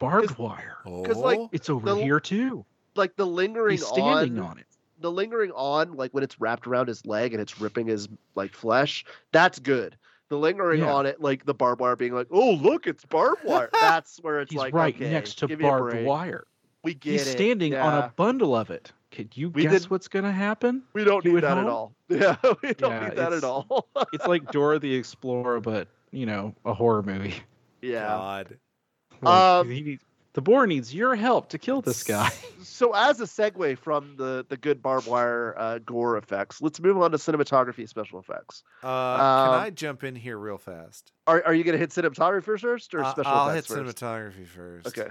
[0.00, 0.78] barbed 'cause- wire.
[0.84, 1.48] Because, like, Oh.
[1.52, 2.64] It's over the- here too.
[2.96, 4.66] like the lingering He's standing on, on it.
[5.00, 8.52] the lingering on like when it's wrapped around his leg and it's ripping his like
[8.52, 9.96] flesh, that's good.
[10.28, 10.92] The lingering Yeah.
[10.94, 14.40] on it, like the barbed wire being like, "Oh, look, it's barbed wire." That's where
[14.40, 16.44] it's He's like right okay, next to give me a barbed wire.
[16.84, 17.32] We get He's it.
[17.32, 18.92] standing on a bundle of it.
[19.10, 20.82] Could you We guess did- what's gonna happen?
[20.92, 21.94] We don't need at that at all.
[22.08, 23.88] Yeah, we don't Yeah, need that at all.
[24.12, 27.34] It's like Dora the Explorer, but you know, a horror movie.
[27.82, 28.06] yeah.
[28.06, 28.58] God.
[29.22, 30.02] Well, Um, he needs,
[30.32, 32.30] the boar needs your help to kill this guy.
[32.62, 36.96] So, as a segue from the the good barbed wire uh, gore effects, let's move
[36.98, 38.62] on to cinematography special effects.
[38.82, 41.12] Uh, can Um, I jump in here real fast?
[41.26, 43.96] Are are you going to hit cinematography first or Uh, special I'll hit effects first?
[43.98, 44.86] cinematography first.
[44.86, 45.10] Okay.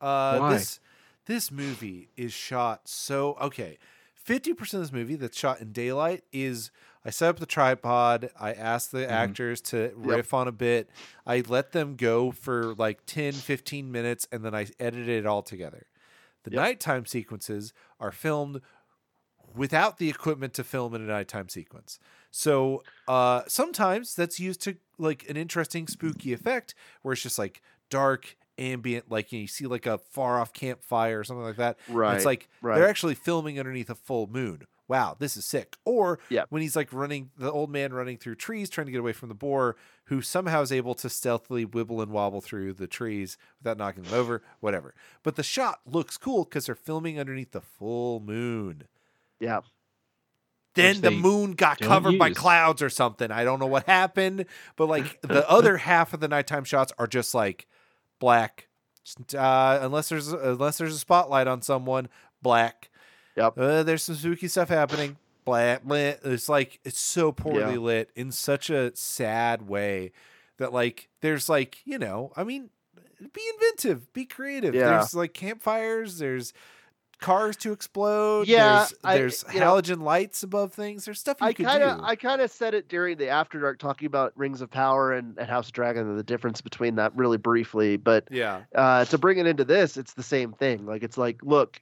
[0.00, 0.52] Uh, Why?
[0.54, 0.80] This
[1.26, 3.78] this movie is shot so okay.
[4.14, 6.70] Fifty percent of this movie that's shot in daylight is
[7.06, 8.30] I set up the tripod.
[8.38, 10.90] I asked the actors to riff on a bit.
[11.24, 15.42] I let them go for like 10, 15 minutes, and then I edited it all
[15.42, 15.86] together.
[16.42, 18.60] The nighttime sequences are filmed
[19.54, 22.00] without the equipment to film in a nighttime sequence.
[22.32, 27.62] So uh, sometimes that's used to like an interesting spooky effect where it's just like
[27.88, 32.16] dark ambient like you, see like a far off campfire or something like that Right,
[32.16, 32.76] it's like right.
[32.76, 36.44] they're actually filming underneath a full moon wow this is sick or Yeah.
[36.50, 39.28] when he's like running the old man running through trees trying to get away from
[39.28, 43.76] the boar who somehow is able to stealthily wibble and wobble through the trees without
[43.78, 48.20] knocking them over whatever but the shot looks cool because they're filming underneath the full
[48.20, 48.84] moon
[49.40, 49.60] Yeah.
[50.74, 53.30] then Which the moon got covered by clouds or something.
[53.30, 54.44] I don't know what happened,
[54.76, 57.66] but like the other half of the nighttime shots are just like
[58.18, 58.68] black,
[59.34, 62.08] uh, unless there's unless there's a spotlight on someone,
[62.42, 62.90] black.
[63.36, 63.58] Yep.
[63.58, 65.16] Uh, there's some spooky stuff happening.
[65.44, 66.20] Black, black.
[66.24, 67.78] It's like it's so poorly Yeah.
[67.78, 70.12] lit in such a sad way
[70.58, 72.70] that like there's like you know I mean
[73.20, 74.74] be inventive, be creative.
[74.74, 74.90] Yeah.
[74.90, 76.18] There's like campfires.
[76.18, 76.52] There's
[77.18, 78.46] cars to explode.
[78.46, 81.04] Yeah, there's, I- there's know, halogen lights above things.
[81.06, 82.04] There's stuff you I kind of do.
[82.04, 85.38] I kind of said it during the After Dark talking about Rings of Power and,
[85.38, 89.16] and House of Dragon and the difference between that really briefly, but yeah, uh, to
[89.16, 90.84] bring it into this, it's the same thing.
[90.84, 91.80] Like it's like, look,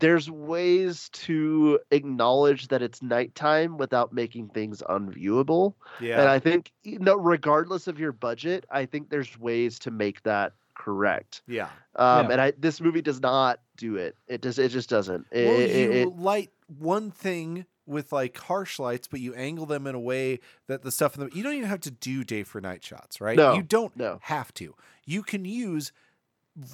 [0.00, 5.74] there's ways to acknowledge that it's nighttime without making things unviewable.
[6.00, 9.90] yeah, And I think, you know, regardless of your budget, I think there's ways to
[9.90, 11.42] make that correct.
[11.46, 11.68] yeah.
[11.96, 12.32] Um, Yeah.
[12.32, 14.16] And I this movie does not do it.
[14.26, 15.26] It just it just doesn't.
[15.30, 19.66] It, well, it- you it- light one thing with like harsh lights, but you angle
[19.66, 22.22] them in a way that the stuff in the you don't even have to do
[22.24, 23.36] day for night shots, right?
[23.36, 24.18] No, you don't no.
[24.22, 24.74] have to.
[25.04, 25.92] You can use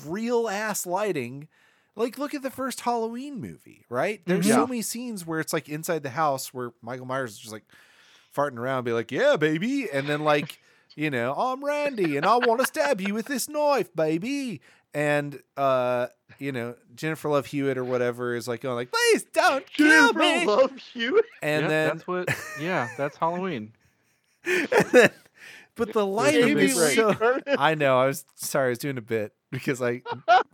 [0.05, 1.49] real ass lighting.
[1.97, 4.21] Like, look at the first Halloween movie, right?
[4.27, 4.55] There's Mhm.
[4.55, 7.65] so many scenes where it's like inside the house where Michael Myers is just like
[8.37, 10.59] farting around, be like, "Yeah, baby," and then like,
[10.95, 14.61] you know, I'm Randy, and I want to stab you with this knife, baby.
[14.95, 16.07] And uh,
[16.39, 20.19] you know, Jennifer Love Hewitt or whatever is like going like, "Please don't kill Jennifer
[20.19, 21.25] me." Love Hewitt.
[21.43, 22.29] And Yep, then, that's what.
[22.61, 23.73] Yeah, that's Halloween.
[24.45, 25.11] and then-
[25.75, 27.15] but the lighting is so.
[27.59, 27.99] I know.
[27.99, 28.67] I was sorry.
[28.67, 30.03] I was doing a bit because I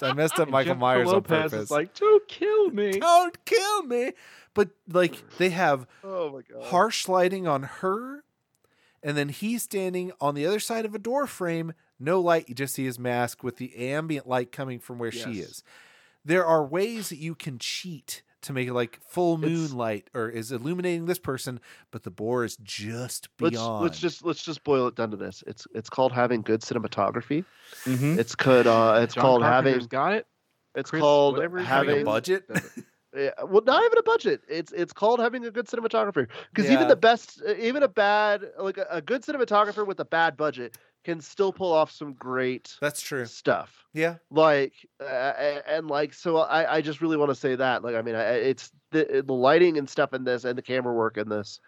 [0.00, 1.52] I messed up Michael Myers on purpose.
[1.64, 3.00] is like, don't kill me.
[3.00, 4.12] don't kill me.
[4.54, 6.64] But like they have Oh my god.
[6.68, 8.22] harsh lighting on her,
[9.02, 11.72] and then he's standing on the other side of a door frame.
[11.98, 12.48] No light.
[12.48, 15.62] You just see his mask with the ambient light coming from where she is.
[16.24, 20.28] There are ways that you can cheat to make it like full It's- moonlight or
[20.28, 21.60] is illuminating this person,
[21.90, 23.82] but the boar is just Let's beyond.
[23.84, 25.42] let's just let's just boil it down to this.
[25.46, 27.44] It's it's called having good cinematography.
[27.84, 28.18] Mm-hmm.
[28.18, 30.26] It's could uh it's John called Carpenter's having got it.
[30.74, 32.44] it's Chris, called whatever having a budget.
[33.16, 34.40] yeah, well not even a budget.
[34.48, 36.74] It's it's called having a good cinematographer because Yeah.
[36.74, 40.36] even the best uh, even a bad like a, a good cinematographer with a bad
[40.36, 43.26] budget can still pull off some great That's true.
[43.26, 43.84] stuff.
[43.92, 44.16] Yeah.
[44.30, 48.00] like uh, and, like so i i just really want to say that like i
[48.02, 51.28] mean I, it's the the lighting and stuff in this and the camera work in
[51.28, 51.60] this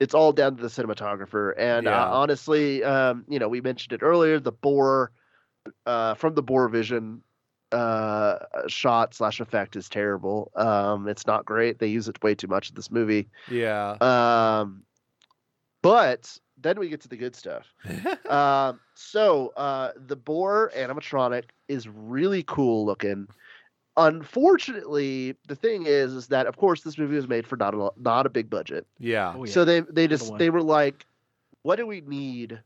[0.00, 2.00] it's all down to the cinematographer and Yeah.
[2.04, 5.10] uh, honestly um you know we mentioned it earlier the boar
[5.86, 7.22] uh from the boar vision
[7.72, 8.38] uh
[8.68, 12.68] shot slash effect is terrible um it's not great they use it way too much
[12.68, 13.96] in this movie Yeah.
[14.00, 14.84] um
[15.82, 17.66] but then we get to the good stuff
[18.30, 23.26] um, so uh, the boar animatronic is really cool looking.
[23.96, 27.90] Unfortunately, the thing is, is that of course this movie was made for not a
[27.96, 28.86] not a big budget.
[28.98, 29.32] yeah.
[29.36, 29.52] Oh, yeah.
[29.52, 30.38] So they they just one.
[30.38, 31.06] they were like,
[31.62, 32.60] what do we need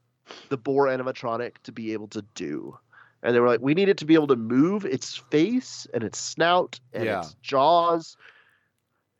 [0.48, 2.78] the boar animatronic to be able to do?
[3.22, 6.02] And they were like, we need it to be able to move its face and
[6.04, 7.18] its snout and Yeah.
[7.18, 8.16] its jaws.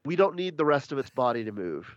[0.05, 1.95] We don't need the rest of its body to move.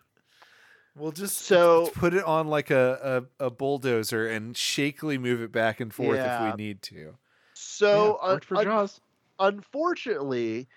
[0.96, 5.52] We'll just So- put it on like a, a, a bulldozer and shakily move it
[5.52, 6.50] back and forth Yeah.
[6.50, 7.16] if we need to.
[7.54, 9.02] So yeah, un- worked for un- Jaws.
[9.40, 10.68] unfortunately,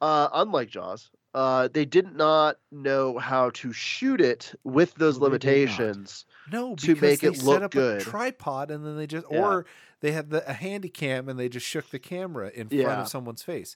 [0.00, 5.18] uh, unlike Jaws, uh, they did not know how to shoot it with those They
[5.18, 5.26] did not.
[5.32, 6.26] limitations.
[6.52, 8.02] No, To because make they it set look up good.
[8.02, 9.38] a tripod and then they just Yeah.
[9.40, 9.66] or
[10.00, 13.00] they had the a handy cam and they just shook the camera in front Yeah.
[13.02, 13.74] of someone's face.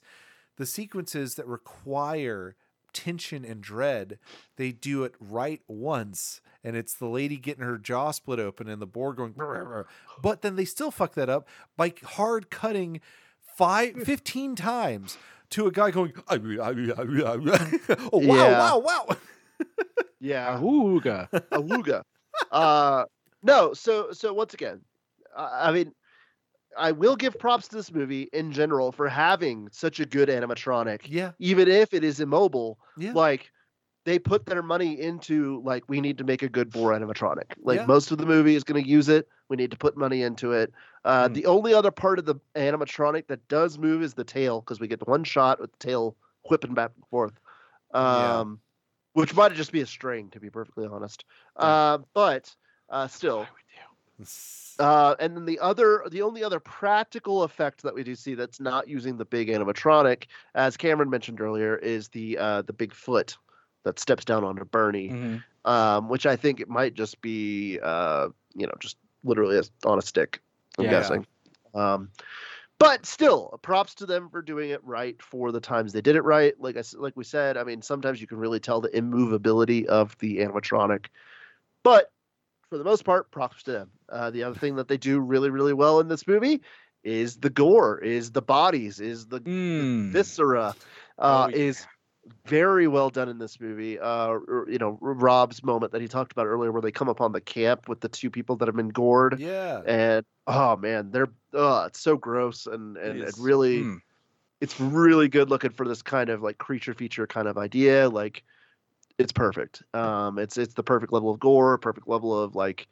[0.57, 2.55] The sequences that require
[2.93, 4.19] tension and dread,
[4.57, 8.81] they do it right once, and it's the lady getting her jaw split open and
[8.81, 9.33] the board going.
[10.21, 11.47] But then they still fuck that up
[11.77, 13.01] by hard cutting
[13.41, 15.17] five, 15 times
[15.51, 16.13] to a guy going.
[16.29, 16.37] oh
[18.13, 18.59] wow, Yeah.
[18.59, 19.07] wow, wow.
[20.21, 20.59] Yeah.
[20.61, 21.29] Ooga.
[21.51, 22.01] Awooga.
[22.51, 23.05] uh,
[23.41, 24.81] no, so so once again,
[25.35, 25.93] I mean,
[26.77, 31.01] I will give props to this movie in general for having such a good animatronic,
[31.05, 32.79] Yeah, even if it is immobile.
[32.97, 33.13] yeah.
[33.13, 33.51] Like
[34.05, 37.51] they put their money into like we need to make a good boar animatronic.
[37.61, 37.85] Like Yeah.
[37.85, 39.27] most of the movie is going to use it.
[39.49, 40.71] We need to put money into it.
[41.03, 41.33] Uh, Mm.
[41.33, 44.87] The only other part of the animatronic that does move is the tail because we
[44.87, 46.15] get one shot with the tail
[46.49, 47.33] whipping back and forth.
[47.93, 48.39] Yeah.
[48.39, 48.59] Um,
[49.13, 51.25] which might just be a string, to be perfectly honest.
[51.55, 52.55] Uh, but
[52.89, 53.47] uh, still,
[54.79, 58.59] uh, and then the other, the only other practical effect that we do see that's
[58.59, 60.25] not using the big animatronic,
[60.55, 63.37] as Cameron mentioned earlier, is the uh, the big foot
[63.83, 65.43] that steps down onto Bernie, Mhm.
[65.65, 70.01] um, which I think it might just be, uh, you know, just literally on a
[70.01, 70.41] stick.
[70.77, 70.91] I'm Yeah.
[70.91, 71.25] guessing.
[71.73, 72.09] Um,
[72.77, 76.23] but still, props to them for doing it right for the times they did it
[76.23, 76.57] right.
[76.59, 80.17] Like I like we said, I mean, sometimes you can really tell the immovability of
[80.19, 81.07] the animatronic,
[81.83, 82.11] but
[82.69, 83.91] for the most part, props to them.
[84.07, 86.61] Uh, the other thing that they do really, really well in this movie
[87.03, 90.11] is the gore, is the bodies, is the, the Mm.
[90.11, 90.75] viscera,
[91.17, 91.85] uh, Oh, is
[92.45, 93.97] very well done in this movie.
[93.99, 94.37] Uh,
[94.67, 97.87] you know, Rob's moment that he talked about earlier, where they come upon the camp
[97.89, 99.81] with the two people that have been gored, Yeah.
[99.85, 104.01] and oh man, they're uh, it's so gross and and it really Mm.
[104.61, 108.09] it's really good looking for this kind of like creature feature kind of idea.
[108.09, 108.43] Like
[109.19, 109.83] it's perfect.
[109.93, 112.87] Um, it's it's the perfect level of gore, perfect level of like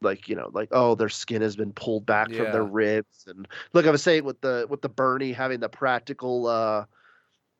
[0.00, 3.46] like you know like oh their skin has been pulled back from their ribs and
[3.72, 6.86] look, I was saying with the with the Bernie having the practical uh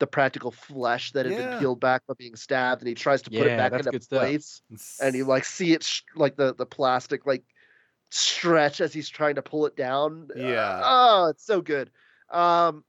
[0.01, 1.51] the practical flesh that had Yeah.
[1.51, 3.87] been peeled back by being stabbed and he tries to put Yeah, it back that's
[3.87, 4.23] into good stuff.
[4.23, 4.63] place
[4.99, 7.45] and you like see it sh- like the the plastic like
[8.11, 10.29] stretch as he's trying to pull it down.
[10.33, 10.83] Uh, Yeah.
[10.85, 11.91] oh, it's so good.
[12.31, 12.85] Um,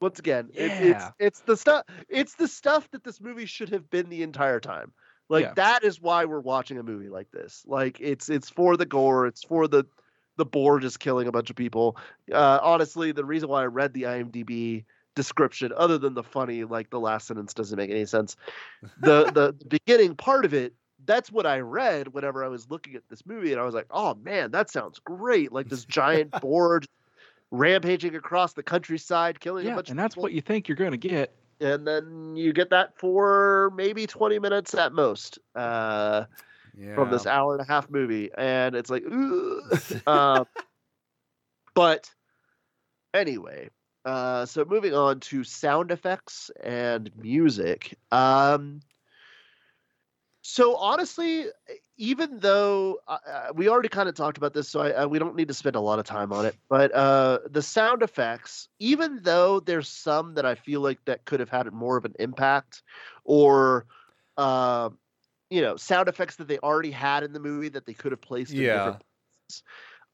[0.00, 1.84] once again, it, it's it's the stuff.
[2.08, 4.92] It's the stuff that this movie should have been the entire time.
[5.28, 5.52] Like Yeah.
[5.54, 7.64] that is why we're watching a movie like this.
[7.66, 9.26] Like it's it's for the gore.
[9.26, 9.84] It's for the
[10.36, 11.96] the boar just killing a bunch of people.
[12.32, 14.84] Uh, honestly, the reason why I read the IMDb
[15.16, 18.36] description, other than the funny, like the last sentence doesn't make any sense.
[19.00, 23.02] The the, beginning part of it, that's what I read whenever I was looking at
[23.10, 25.52] this movie, and I was like, oh man, that sounds great!
[25.52, 26.90] Like this giant boar just
[27.50, 30.24] rampaging across the countryside, killing a Yeah, bunch and of that's people.
[30.24, 31.34] what you think you're going to get.
[31.60, 35.38] and then you get that for maybe 20 minutes at most.
[35.54, 36.24] Uh,
[36.76, 36.94] yeah.
[36.94, 40.46] from this hour and a half movie, and it's like, "Ugh." um,
[41.74, 42.08] but
[43.14, 43.68] anyway,
[44.04, 47.98] uh, so moving on to sound effects and music.
[48.12, 48.80] Um,
[50.48, 51.44] so honestly,
[51.98, 55.18] even though uh, uh, we already kind of talked about this, so I, uh, we
[55.18, 56.56] don't need to spend a lot of time on it.
[56.70, 61.40] But uh, the sound effects, even though there's some that I feel like that could
[61.40, 62.82] have had more of an impact,
[63.24, 63.84] or
[64.38, 64.88] uh,
[65.50, 68.22] you know, sound effects that they already had in the movie that they could have
[68.22, 68.72] placed in Yeah.
[68.72, 69.02] different
[69.50, 69.62] places.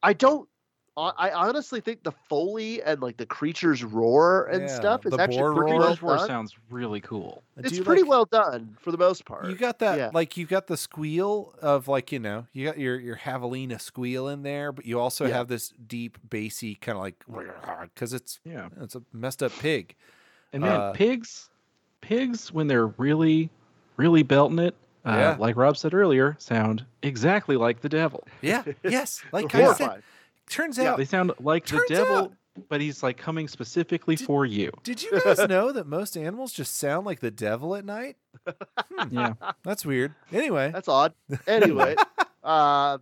[0.02, 0.48] I don't.
[0.96, 5.12] I I honestly think the foley and like the creature's roar and Yeah, stuff is
[5.12, 5.78] the actually pretty roar.
[5.80, 6.26] well Yours War done.
[6.28, 7.42] sounds really cool.
[7.56, 9.46] It's pretty like- well done for the most part.
[9.46, 10.10] You got that Yeah.
[10.14, 14.28] like you got the squeal of like you know you got your your javelina squeal
[14.28, 15.34] in there, but you also Yeah.
[15.38, 17.24] have this deep bassy kind of like
[17.94, 18.68] because it's Yeah.
[18.80, 19.96] it's a messed up pig.
[20.52, 21.50] And man, Uh, pigs,
[22.02, 23.50] pigs when they're really,
[23.96, 25.36] really belting it, uh, Yeah.
[25.40, 28.26] like Rob said earlier, sound exactly like the devil.
[28.40, 30.02] Yeah, yes, like I said, horrifying.
[30.48, 30.98] Turns Yeah, out.
[30.98, 32.32] they sound like the devil, out-
[32.68, 34.70] but he's like coming specifically for you.
[34.82, 38.16] Did you guys know that most animals just sound like the devil at night?
[38.92, 39.32] Hmm, Yeah.
[39.62, 40.14] that's weird.
[40.32, 41.14] Anyway, That's odd.
[41.46, 41.96] Anyway,
[42.44, 42.98] uh,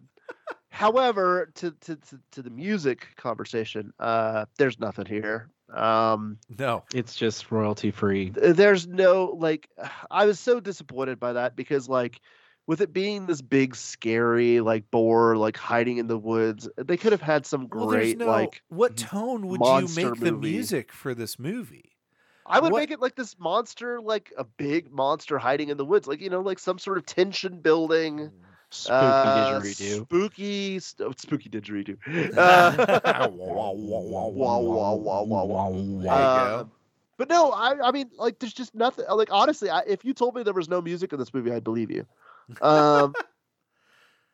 [0.70, 5.48] however, to, to to to the music conversation, uh, there's nothing here.
[5.72, 8.30] Um, no, It's just royalty free.
[8.30, 9.68] th- there's no like.
[10.10, 12.20] I was so disappointed by that because like.
[12.66, 17.10] With it being this big, scary, like boar, like hiding in the woods, they could
[17.10, 18.26] have had some well, great, no.
[18.26, 21.90] like what tone would you make the music for this movie?
[22.46, 25.84] I would What- make it like this monster, like a big monster hiding in the
[25.84, 28.30] woods, like you know, like some sort of tension building.
[28.70, 30.04] Spooky uh, didgeridoo.
[30.04, 31.98] Spooky, st- oh, spooky didgeridoo.
[36.08, 36.64] Uh.
[37.18, 39.04] But no, I, I mean, like, there's just nothing.
[39.08, 41.62] Like, honestly, I, if you told me there was no music in this movie, I'd
[41.62, 42.06] believe you.
[42.60, 43.14] Um,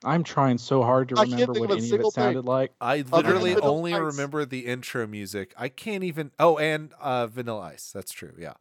[0.04, 2.46] I'm trying so hard to I remember what any of single it sounded thing.
[2.46, 2.72] like.
[2.80, 4.00] I literally Vanilla only Ice.
[4.00, 5.52] remember the intro music.
[5.56, 6.30] I can't even.
[6.38, 7.90] Oh, and uh, Vanilla Ice.
[7.92, 8.32] That's true.
[8.38, 8.54] Yeah,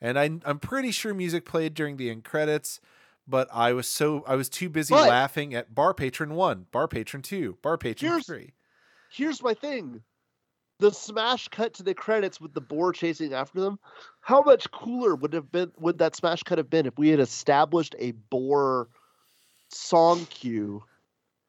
[0.00, 2.80] and I, I'm pretty sure music played during the end credits.
[3.26, 6.88] But I was so I was too busy But- laughing at Bar Patron One, Bar
[6.88, 8.52] Patron Two, Bar Patron Here's- Three.
[9.10, 10.02] Here's my thing.
[10.80, 13.78] The smash cut to the credits with the boar chasing after them.
[14.20, 17.20] How much cooler would have been would that smash cut have been if we had
[17.20, 18.88] established a boar
[19.70, 20.82] song cue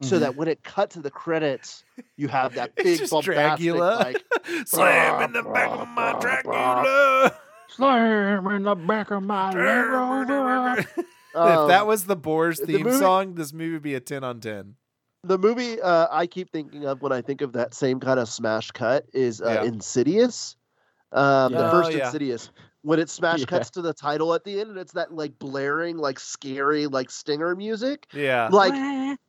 [0.01, 0.19] so Mhm.
[0.19, 1.83] that when it cut to the credits,
[2.17, 3.95] you have that big Dracula.
[3.99, 4.23] like
[4.67, 7.35] Slam in the back of my Dracula.
[7.69, 9.89] Slam in the back of my Land
[10.29, 10.79] Rover.
[10.79, 10.95] if
[11.33, 14.23] that um, was the Boars the theme movie- song, this movie would be a 10
[14.23, 14.75] on 10.
[15.25, 18.29] The movie uh, I keep thinking of when I think of that same kind of
[18.29, 19.63] smash cut is uh, Yeah.
[19.63, 20.55] Insidious.
[21.11, 21.71] Um, The Yeah.
[21.71, 22.05] first Oh, yeah.
[22.05, 22.51] Insidious.
[22.81, 23.45] When it smash Yeah.
[23.45, 27.09] cuts to the title at the end and it's that like blaring, like scary, like
[27.09, 28.07] stinger music.
[28.13, 28.49] Yeah.
[28.51, 28.75] Like,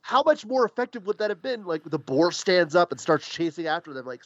[0.03, 1.65] how much more effective would that have been?
[1.65, 4.23] Like the boar stands up and starts chasing after them, like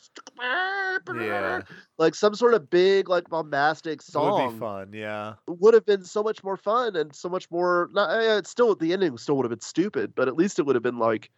[1.13, 1.63] Yeah.
[1.99, 4.93] like some sort of big, like bombastic song would be fun.
[4.93, 5.35] Yeah.
[5.47, 7.89] would have been so much more fun and so much more.
[7.93, 10.67] Not, uh, it's still the ending still would have been stupid, but at least it
[10.67, 11.31] would have been like,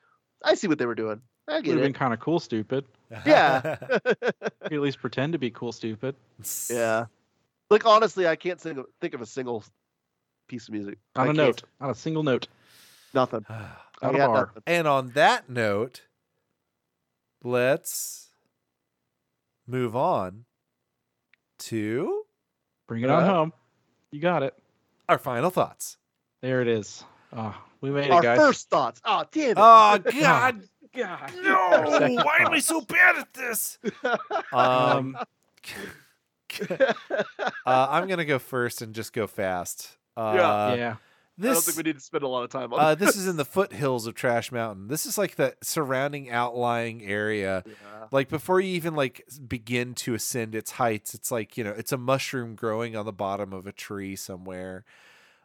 [0.44, 1.20] I see what they were doing.
[1.48, 2.84] I Would get have been kind of cool, stupid.
[3.26, 3.76] Yeah.
[4.62, 6.14] At least pretend to be cool, stupid.
[6.70, 7.06] yeah.
[7.70, 9.64] Like honestly, I can't think of, think of a single
[10.48, 10.98] piece of music.
[11.16, 11.36] Not I a can't.
[11.38, 11.62] note.
[11.80, 12.48] Not a single note.
[13.14, 13.44] Nothing.
[13.48, 13.66] I
[14.02, 14.34] Not a bar.
[14.46, 14.62] nothing.
[14.66, 16.02] And on that note,
[17.42, 18.28] let's
[19.66, 20.44] move on
[21.58, 22.24] to
[22.88, 23.52] Bring it on Uh, home.
[24.10, 24.54] You got it.
[25.08, 25.96] our final thoughts.
[26.42, 27.04] There it is.
[27.34, 28.38] Oh, we made Our it, guys.
[28.38, 29.00] first thoughts.
[29.04, 29.56] Oh damn it.
[29.58, 30.62] Oh, God.
[30.94, 31.32] God.
[31.42, 31.86] No.
[31.98, 33.78] second Why am I so bad at this?
[34.52, 35.16] Um,
[36.70, 36.92] uh,
[37.66, 39.96] I'm going to go first and just go fast.
[40.16, 40.74] Uh, Yeah.
[40.74, 40.96] yeah.
[41.38, 43.16] I don't This, think we need to spend a lot of time on uh, this
[43.16, 44.88] is in the foothills of Trash Mountain.
[44.88, 47.64] This is like the surrounding outlying area.
[47.66, 47.72] Yeah.
[48.12, 51.90] Like before you even like begin to ascend its heights, it's like you know it's
[51.90, 54.84] a mushroom growing on the bottom of a tree somewhere.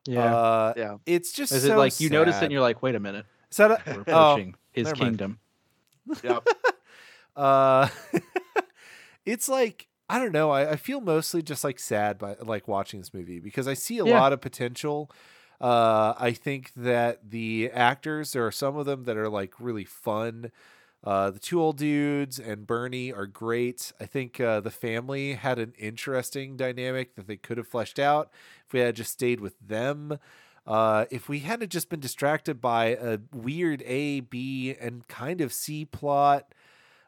[0.07, 0.35] Yeah.
[0.35, 0.97] Uh, Yeah.
[1.05, 3.25] It's just Is so it like you notice it and you're like, wait a minute,
[3.51, 5.39] Is that a- we're oh, approaching his kingdom.
[6.23, 6.47] Yep.
[7.35, 7.89] uh,
[9.25, 10.51] it's like I don't know.
[10.51, 13.99] I, I feel mostly just like sad by like watching this movie because I see
[13.99, 14.19] a Yeah.
[14.19, 15.11] lot of potential.
[15.59, 19.83] Uh, I think that the actors there are some of them that are like really
[19.85, 20.51] fun.
[21.03, 23.91] Uh, the two old dudes and Bernie are great.
[23.99, 28.31] I think uh, the family had an interesting dynamic that they could have fleshed out
[28.65, 30.17] if we had just stayed with them.
[30.65, 35.53] Uh, if we hadn't just been distracted by a weird A, B, and kind of
[35.53, 36.53] C plot,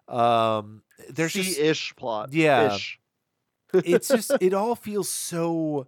[0.08, 2.32] um, there's just C-ish plot.
[2.32, 2.78] Yeah.
[3.74, 5.88] It's just it all feels so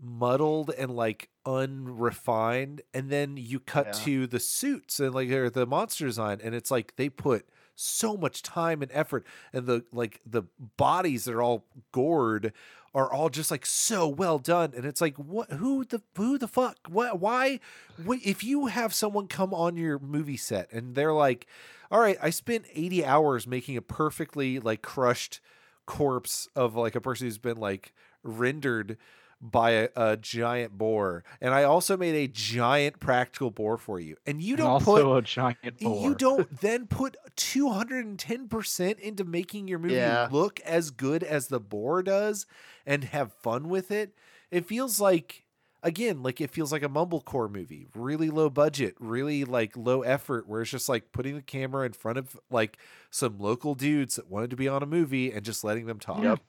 [0.00, 3.92] muddled and like unrefined and then you cut Yeah.
[4.04, 8.16] to the suits and like or the monster design and it's like they put so
[8.16, 10.42] much time and effort and the like the
[10.76, 12.52] bodies that are all gored
[12.94, 16.48] are all just like so well done and it's like what who the who the
[16.48, 17.60] fuck what why
[18.06, 21.46] wh- if you have someone come on your movie set and they're like
[21.90, 25.40] all right i spent 80 hours making a perfectly like crushed
[25.86, 27.94] corpse of like a person who's been like
[28.24, 28.96] rendered
[29.40, 34.16] by a, a giant boar and i also made a giant practical boar for you
[34.26, 36.02] and you don't also put a giant boar.
[36.08, 40.28] you don't then put 210% into making your movie Yeah.
[40.30, 42.46] look as good as the boar does
[42.86, 44.14] and have fun with it.
[44.50, 45.44] It feels like
[45.82, 50.48] again, like it feels like a mumblecore movie, really low budget, really like low effort
[50.48, 52.78] where it's just like putting the camera in front of like
[53.10, 56.22] some local dudes that wanted to be on a movie and just letting them talk.
[56.22, 56.40] Yep.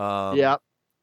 [0.00, 0.56] Um, yeah.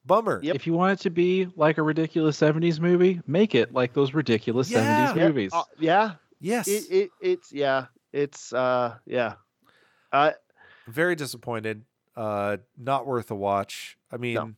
[0.06, 0.40] Bummer.
[0.44, 0.56] Yep.
[0.56, 4.14] If you want it to be like a ridiculous 70s movie, make it like those
[4.14, 5.08] ridiculous Yeah.
[5.12, 5.52] 70s Yeah, movies.
[5.54, 6.12] uh, yeah.
[6.40, 6.68] Yes.
[6.68, 7.86] It, it it's yeah.
[8.12, 9.36] It's uh yeah.
[10.12, 10.32] Uh
[10.88, 11.84] very disappointed.
[12.16, 13.98] Uh, not worth a watch.
[14.12, 14.56] I mean,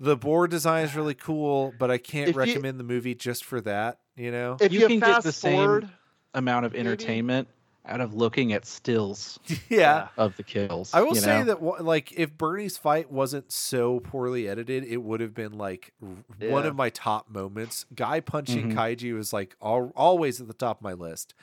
[0.00, 3.44] the board design is really cool, but I can't If you- recommend the movie just
[3.44, 3.98] for that.
[4.16, 4.56] You know?
[4.60, 5.88] if You you, can get fast the same-
[6.34, 7.48] Amount of maybe- entertainment
[7.88, 9.38] out of looking at stills
[9.68, 10.08] yeah.
[10.16, 10.92] of the kills.
[10.94, 11.44] I will you say know?
[11.76, 16.48] that like if Bernie's fight wasn't so poorly edited, it would have been like r-
[16.48, 17.86] one of my top moments.
[17.94, 18.74] Guy punching Mhm.
[18.74, 21.34] kaiju is like al- always at the top of my list,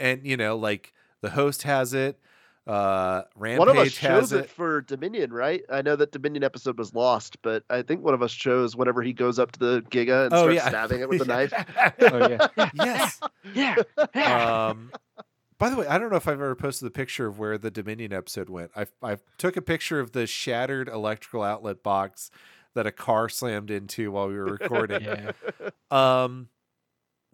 [0.00, 0.92] and you know like
[1.22, 2.18] the host has it,
[2.66, 4.50] uh, Rampage one of us has chose it.
[4.50, 5.62] for Dominion, right?
[5.70, 9.02] I know that Dominion episode was lost, but I think one of us chose whenever
[9.02, 10.68] he goes up to the Giga and Oh, starts yeah.
[10.68, 11.52] stabbing it with a knife.
[12.00, 12.70] Oh, yeah.
[12.74, 13.20] yes.
[13.54, 13.76] yeah.
[14.68, 14.90] um
[15.58, 17.70] by the way i don't know if i've ever posted the picture of where the
[17.70, 18.70] dominion episode went.
[18.76, 22.30] I i took a picture of the shattered electrical outlet box
[22.74, 25.02] that a car slammed into while we were recording.
[25.04, 25.32] Yeah.
[25.90, 26.48] um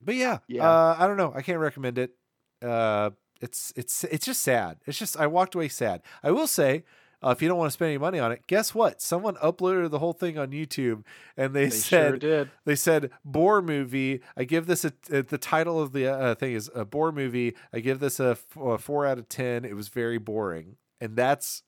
[0.04, 0.68] but yeah, Yeah.
[0.68, 1.32] Uh, i don't know.
[1.34, 2.14] I can't recommend it.
[2.60, 4.78] Uh it's it's it's just sad.
[4.86, 6.02] It's just i walked away sad.
[6.22, 6.84] I will say
[7.24, 9.00] uh, if you don't want to spend any money on it, guess what?
[9.00, 11.04] Someone uploaded the whole thing on YouTube,
[11.36, 12.50] and they, They said sure did.
[12.64, 14.20] they said Boar movie.
[14.36, 17.54] I give this a uh, the title of the uh, thing is a Boar movie.
[17.72, 19.64] I give this a, f- a four out of ten.
[19.64, 21.62] It was very boring, and that's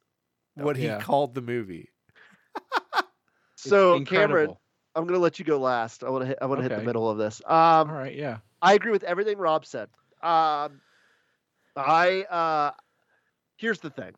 [0.54, 0.98] what yeah.
[0.98, 1.90] he called the movie.
[3.56, 4.54] So It's Cameron.
[4.94, 6.04] I'm gonna let you go last.
[6.04, 6.38] I want to hit.
[6.42, 7.40] I want to hit the middle of this.
[7.46, 8.38] All Um, right, yeah.
[8.62, 9.88] I agree with everything Rob said.
[10.22, 10.80] Um,
[11.76, 12.70] I uh,
[13.56, 14.12] here's the thing.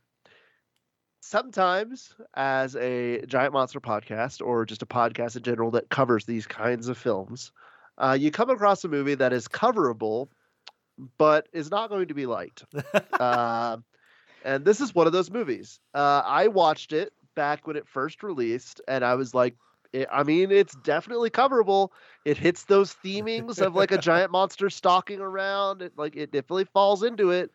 [1.29, 6.47] Sometimes, as a giant monster podcast or just a podcast in general that covers these
[6.47, 7.51] kinds of films,
[7.99, 10.29] uh, you come across a movie that is coverable,
[11.19, 12.65] but is not going to be liked.
[13.19, 13.77] uh,
[14.45, 15.81] and this is one of those movies.
[15.93, 19.57] Uh, I watched it back when it first released, and I was like,
[19.93, 21.89] it, I mean, it's definitely coverable.
[22.25, 25.83] It hits those themings of like a giant monster stalking around.
[25.83, 27.51] It like it definitely falls into it.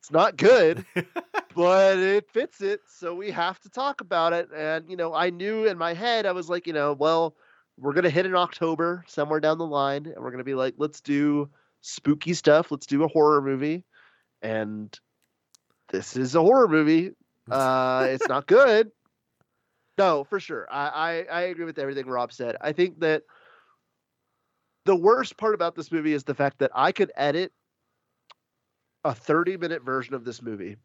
[0.00, 0.84] It's not good,
[1.54, 2.80] but it fits it.
[2.88, 4.48] So we have to talk about it.
[4.54, 7.36] And you know, I knew in my head, I was like, you know, well,
[7.76, 11.02] we're gonna hit in October somewhere down the line, and we're gonna be like, let's
[11.02, 11.50] do
[11.82, 12.70] spooky stuff.
[12.70, 13.84] Let's do a horror movie.
[14.40, 14.98] And
[15.90, 17.12] this is a horror movie.
[17.50, 18.92] Uh, it's not good.
[19.98, 20.68] No, for sure.
[20.70, 22.54] I, I I agree with everything Rob said.
[22.60, 23.24] I think that
[24.84, 27.52] the worst part about this movie is the fact that I could edit
[29.04, 30.76] a 30 minute version of this movie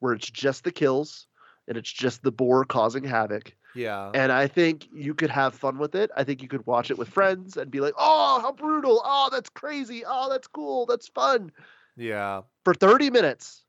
[0.00, 1.26] where it's just the kills
[1.68, 3.54] and it's just the boar causing havoc.
[3.74, 4.10] Yeah.
[4.14, 6.10] And I think you could have fun with it.
[6.16, 9.00] I think you could watch it with friends and be like, oh, how brutal.
[9.04, 10.02] Oh, that's crazy.
[10.06, 10.86] Oh, that's cool.
[10.86, 11.52] That's fun
[11.96, 12.42] Yeah.
[12.64, 13.64] for 30 minutes.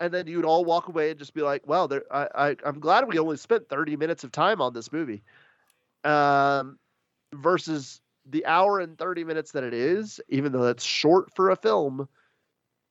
[0.00, 2.80] And then you'd all walk away and just be like, well, there, I, I, I'm
[2.80, 5.22] glad we only spent 30 minutes of time on this movie.
[6.04, 6.78] Um,
[7.34, 11.56] versus the hour and 30 minutes that it is, even though that's short for a
[11.56, 12.08] film,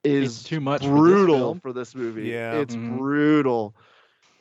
[0.03, 2.29] is It's too much for this brutal for this movie.
[2.29, 2.59] Yeah.
[2.59, 2.97] It's Mhm.
[2.97, 3.75] brutal.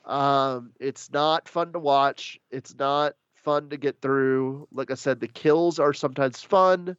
[0.05, 2.41] Um, it's not fun to watch.
[2.51, 4.67] It's not fun to get through.
[4.73, 6.97] Like I said, the kills are sometimes fun.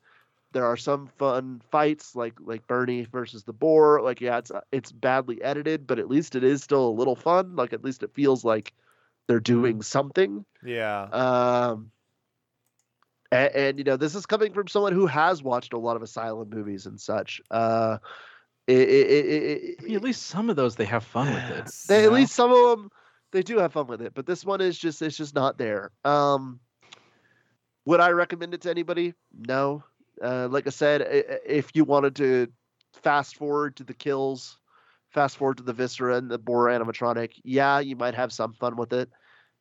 [0.51, 4.01] There are some fun fights, like like Bernie versus the boar.
[4.01, 7.55] Like yeah, it's it's badly edited, but at least it is still a little fun.
[7.55, 8.73] Like at least it feels like
[9.27, 10.43] they're doing something.
[10.63, 11.03] Yeah.
[11.03, 11.91] Um,
[13.31, 16.01] and, and you know, this is coming from someone who has watched a lot of
[16.01, 17.41] asylum movies and such.
[17.51, 17.99] Uh,
[18.77, 21.49] it, it, it, it, I mean, at least some of those they have fun with
[21.57, 21.71] it.
[21.87, 22.89] they, at least some of them
[23.31, 25.91] they do have fun with it, but this one is just it's just not there.
[26.05, 26.59] Um,
[27.85, 29.13] would I recommend it to anybody?
[29.37, 29.83] No.
[30.21, 32.47] Uh, like I said, i- i- if you wanted to
[32.93, 34.59] fast forward to the kills,
[35.09, 38.75] fast forward to the viscera and the boar animatronic, yeah, you might have some fun
[38.75, 39.09] with it,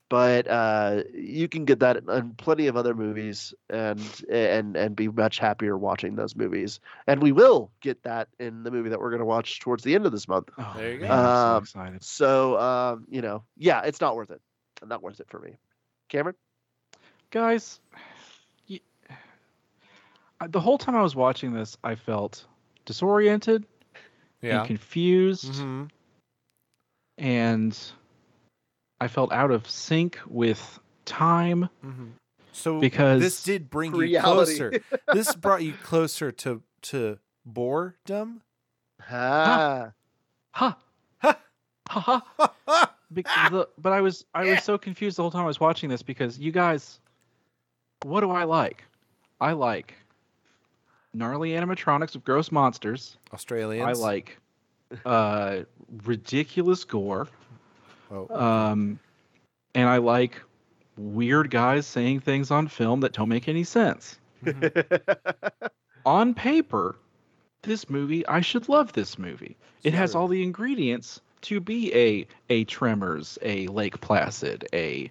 [0.09, 5.09] but uh, you can get that in plenty of other movies and and and be
[5.09, 6.81] much happier watching those movies.
[7.07, 9.95] And we will get that in the movie that we're going to watch towards the
[9.95, 10.51] end of this month.
[10.59, 11.13] Oh, There you go.
[11.13, 12.03] man, I'm so Um, excited.
[12.03, 14.41] So, um, you know, yeah, it's not worth it.
[14.85, 15.59] Not worth it for me.
[16.09, 16.37] Cameron?
[17.31, 17.81] guys
[18.69, 18.81] y-
[20.41, 22.47] I- the whole time i was watching this i felt
[22.85, 23.67] disoriented
[24.43, 24.63] Yeah.
[24.63, 25.85] and confused hmm
[27.19, 27.93] and
[29.01, 32.09] i felt out of sync with time hmm
[32.53, 34.73] So Because- this did bring you closer.
[35.12, 38.43] this brought you closer to to boredom.
[39.11, 39.93] Ah.
[40.53, 40.77] ha
[41.20, 41.39] Ha.
[41.89, 45.47] ha ha Bec- the- but i was i was so confused the whole time i
[45.47, 47.01] was watching this because you guys
[48.03, 48.85] what do i like
[49.41, 49.95] i like
[51.15, 53.99] gnarly animatronics of gross monsters Australians.
[53.99, 54.39] I like
[55.07, 55.61] uh,
[56.05, 57.29] ridiculous gore,
[58.11, 58.99] Oh, um,
[59.75, 60.41] and I like
[60.97, 64.19] weird guys saying things on film that don't make any sense.
[66.07, 66.97] on paper,
[67.63, 69.57] this movie, I should love this movie.
[69.83, 75.11] It has all the ingredients to be a a Tremors, a Lake Placid, a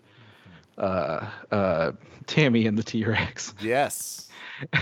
[0.78, 1.91] uh, uh,
[2.26, 4.28] Tammy and the T Rex, yes.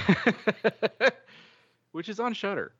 [1.91, 2.73] which is on Shudder.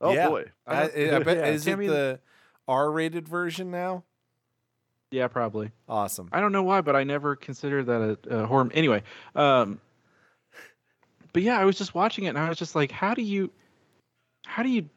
[0.00, 0.28] oh Yeah.
[0.28, 0.44] boy.
[0.66, 0.96] I, I bet
[1.36, 2.20] Yeah, is Tammy- it the
[2.68, 4.04] R-rated version now?
[5.10, 5.72] Yeah, probably.
[5.88, 6.28] Awesome.
[6.32, 8.70] I don't know why, but I never considered that a, a horror.
[8.72, 9.02] Anyway,
[9.34, 9.80] um,
[11.32, 13.50] but yeah, I was just watching it and I was just like, how do you,
[14.46, 14.88] how do you,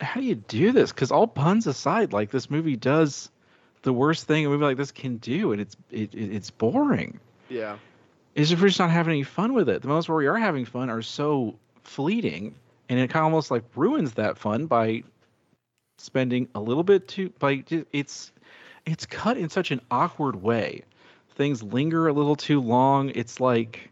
[0.00, 0.92] how do you do this?
[0.92, 3.30] Because all puns aside, like this movie does
[3.82, 7.18] the worst thing a movie like this can do, and it's it, it- it's boring.
[7.48, 7.78] Yeah.
[8.34, 9.80] Is if we're just not having any fun with it.
[9.80, 12.54] The moments where we are having fun are so fleeting,
[12.90, 15.02] and it kind of almost like ruins that fun by
[15.98, 17.30] spending a little bit too.
[17.38, 18.32] By it's
[18.86, 20.82] it's cut in such an awkward way.
[21.34, 23.10] Things linger a little too long.
[23.14, 23.90] It's like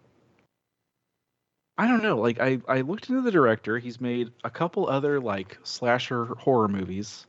[1.76, 2.18] I don't know.
[2.18, 3.78] Like I I looked into the director.
[3.78, 7.26] He's made a couple other like slasher horror movies,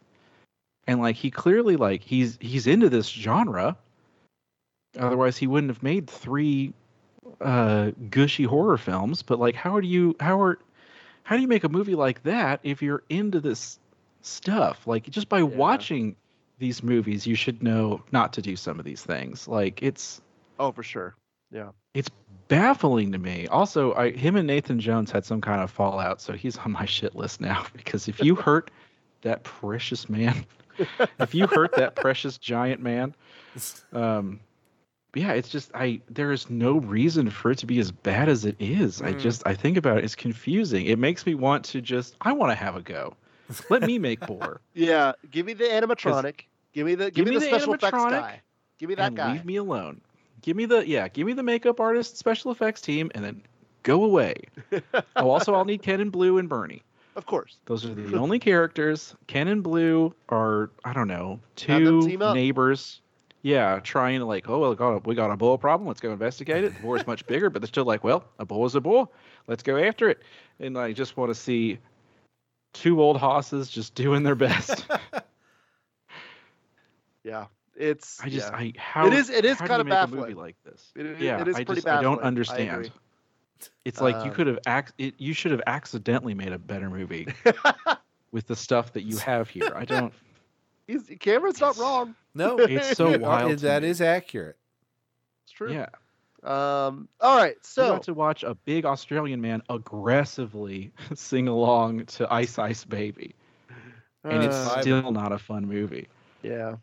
[0.87, 3.75] and like he clearly like he's he's into this genre.
[4.97, 6.73] Otherwise, he wouldn't have made three
[7.41, 9.23] uh, gushy horror films.
[9.23, 10.59] But like, how do you how are
[11.23, 13.79] how do you make a movie like that if you're into this
[14.21, 14.85] stuff?
[14.85, 16.15] Like just by watching
[16.57, 19.47] these movies, you should know not to do some of these things.
[19.47, 20.21] Like it's
[20.59, 21.15] Oh, for sure.
[21.51, 21.69] Yeah.
[21.93, 22.09] it's
[22.47, 23.47] baffling to me.
[23.47, 26.85] Also, I, him and Nathan Jones had some kind of fallout, so he's on my
[26.85, 27.65] shit list now.
[27.75, 28.71] Because if you hurt
[29.21, 30.45] that precious man,
[31.19, 33.13] if you hurt that precious giant man,
[33.93, 34.39] um,
[35.13, 36.01] yeah, it's just I.
[36.09, 39.01] There is no reason for it to be as bad as it is.
[39.01, 39.19] I Mm.
[39.19, 40.03] just I think about it.
[40.03, 40.87] It's confusing.
[40.87, 42.15] It makes me want to just.
[42.21, 43.15] I want to have a go.
[43.69, 44.61] Let me make Boar.
[44.73, 45.13] Yeah.
[45.31, 46.41] Give me the animatronic.
[46.73, 48.41] Give me the give, me the, special effects guy.
[48.77, 49.33] Give me that and guy.
[49.33, 50.01] leave me alone.
[50.41, 53.41] Give me the yeah, give me the makeup artist, special effects team, and then
[53.83, 54.35] go away.
[55.15, 56.83] oh, also I'll need Ken and Blue and Bernie.
[57.15, 57.57] Of course.
[57.65, 59.15] Those are the only characters.
[59.27, 63.01] Ken and Blue are I don't know two neighbors.
[63.41, 65.87] Yeah, trying to like, oh, well, we got a, we got a bull problem.
[65.87, 66.75] Let's go investigate it.
[66.75, 69.13] The boar is much bigger, but they're still like, well, a bull is a bull.
[69.47, 70.23] Let's go after it.
[70.59, 71.77] And I just want to see
[72.75, 74.85] two old hosses just doing their best.
[77.23, 77.45] Yeah.
[77.75, 78.55] It's I just yeah.
[78.57, 80.21] I how it is it is kind of make a baffling.
[80.21, 80.91] movie like this.
[80.95, 82.23] It, it- yeah, it is I pretty just I don't baffling.
[82.23, 82.69] I understand.
[82.85, 82.91] agree.
[83.83, 86.89] It's like you Um, could have ac- it, you should have accidentally made a better
[86.89, 87.27] movie
[88.31, 89.71] with the stuff that you have here.
[89.75, 90.13] I don't.
[90.87, 92.15] He's, Cameron's not wrong.
[92.33, 93.57] No, It's so Uh, wild.
[93.57, 93.87] to me.
[93.87, 94.57] is accurate.
[95.43, 95.73] It's true.
[95.73, 95.87] Yeah.
[96.45, 97.09] Um.
[97.19, 97.55] All right.
[97.63, 102.85] So So got to watch a big Australian man aggressively sing along to Ice Ice
[102.85, 103.35] Baby,
[104.23, 106.07] and it's uh, still not a fun movie.
[106.43, 106.75] yeah.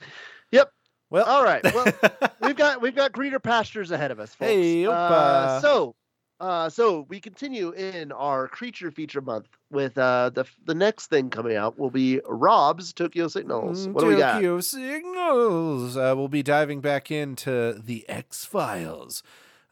[0.52, 0.72] Yep.
[1.10, 1.62] Well, All right.
[1.72, 1.86] Well,
[2.42, 4.50] we've got we've got greener pastures ahead of us, folks.
[4.50, 5.94] Hey, uh, so
[6.40, 11.30] uh, so we continue in our creature feature month with uh, the the next thing
[11.30, 13.86] coming out will be Rob's Tokyo Signals.
[13.86, 14.34] Mm, What do we got?
[14.34, 15.96] Tokyo Signals.
[15.96, 19.22] Uh, we'll be diving back into the X Files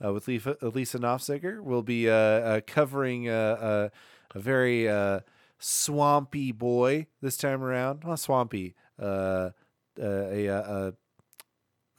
[0.04, 1.60] uh, with Lisa, Lisa Knopfseger.
[1.62, 3.88] We'll be uh, uh, covering uh, uh,
[4.34, 5.20] a very uh,
[5.58, 8.04] swampy boy this time around.
[8.04, 8.74] Not swampy.
[9.00, 9.50] Uh,
[10.00, 10.90] uh, a, uh, uh,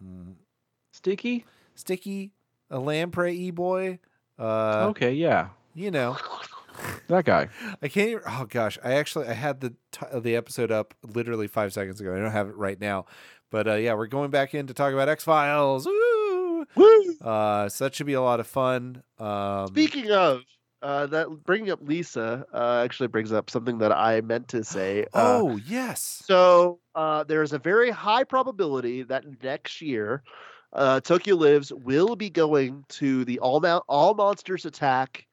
[0.03, 0.33] mm,
[0.93, 1.45] Sticky.
[1.75, 2.31] sticky,
[2.69, 3.99] a lamprey boy.
[4.39, 6.17] Uh, okay, yeah, You know.
[7.07, 7.49] that guy.
[7.81, 8.09] I can't.
[8.09, 11.99] Even, oh gosh, I actually I had the t- the episode up literally five seconds
[11.99, 12.15] ago.
[12.15, 13.05] I don't have it right now,
[13.51, 15.85] but uh, yeah, we're going back in to talk about X Files.
[15.85, 16.65] Woo!
[16.75, 17.15] Woo!
[17.21, 19.03] Uh, so that should be a lot of fun.
[19.17, 20.43] Um, Speaking of
[20.81, 25.03] uh, that, bringing up Lisa uh, actually brings up something that I meant to say.
[25.13, 30.23] Uh, oh yes, So uh, there's a very high probability that next year,
[30.73, 35.25] uh, Tokyo Lives will be going to the All Mo- All Monsters Attack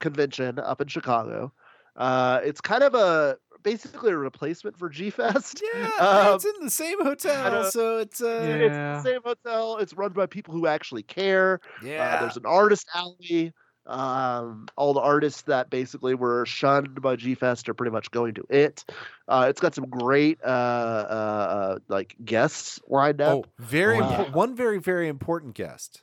[0.00, 1.52] convention up in Chicago.
[1.96, 5.62] Uh, it's kind of a basically a replacement for G Fest.
[5.74, 7.68] yeah, Um, it's in the same hotel, know.
[7.70, 8.94] so it's uh, Yeah.
[8.96, 9.76] It's the same hotel.
[9.78, 11.60] It's run by people who actually care.
[11.84, 12.16] yeah.
[12.16, 13.52] Uh, there's an artist alley.
[13.86, 18.34] Um, all the artists that basically were shunned by G Fest are pretty much going
[18.34, 18.84] to it.
[19.26, 23.38] Uh, it's got some great uh, uh, uh, like guests lined up.
[23.38, 24.10] oh, very Wow.
[24.26, 26.02] impo- one very very important guest.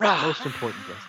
[0.00, 1.00] Rah, Most important guest.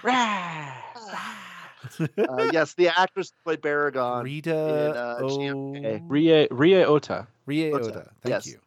[2.18, 4.24] uh, yes, the actress who played Baragon.
[4.24, 5.38] Rita uh, O.
[5.38, 6.02] GMK.
[6.08, 7.28] Rie Rie Ota.
[7.46, 8.12] Rie Ota, Oda.
[8.22, 8.48] Thank yes.
[8.48, 8.60] you.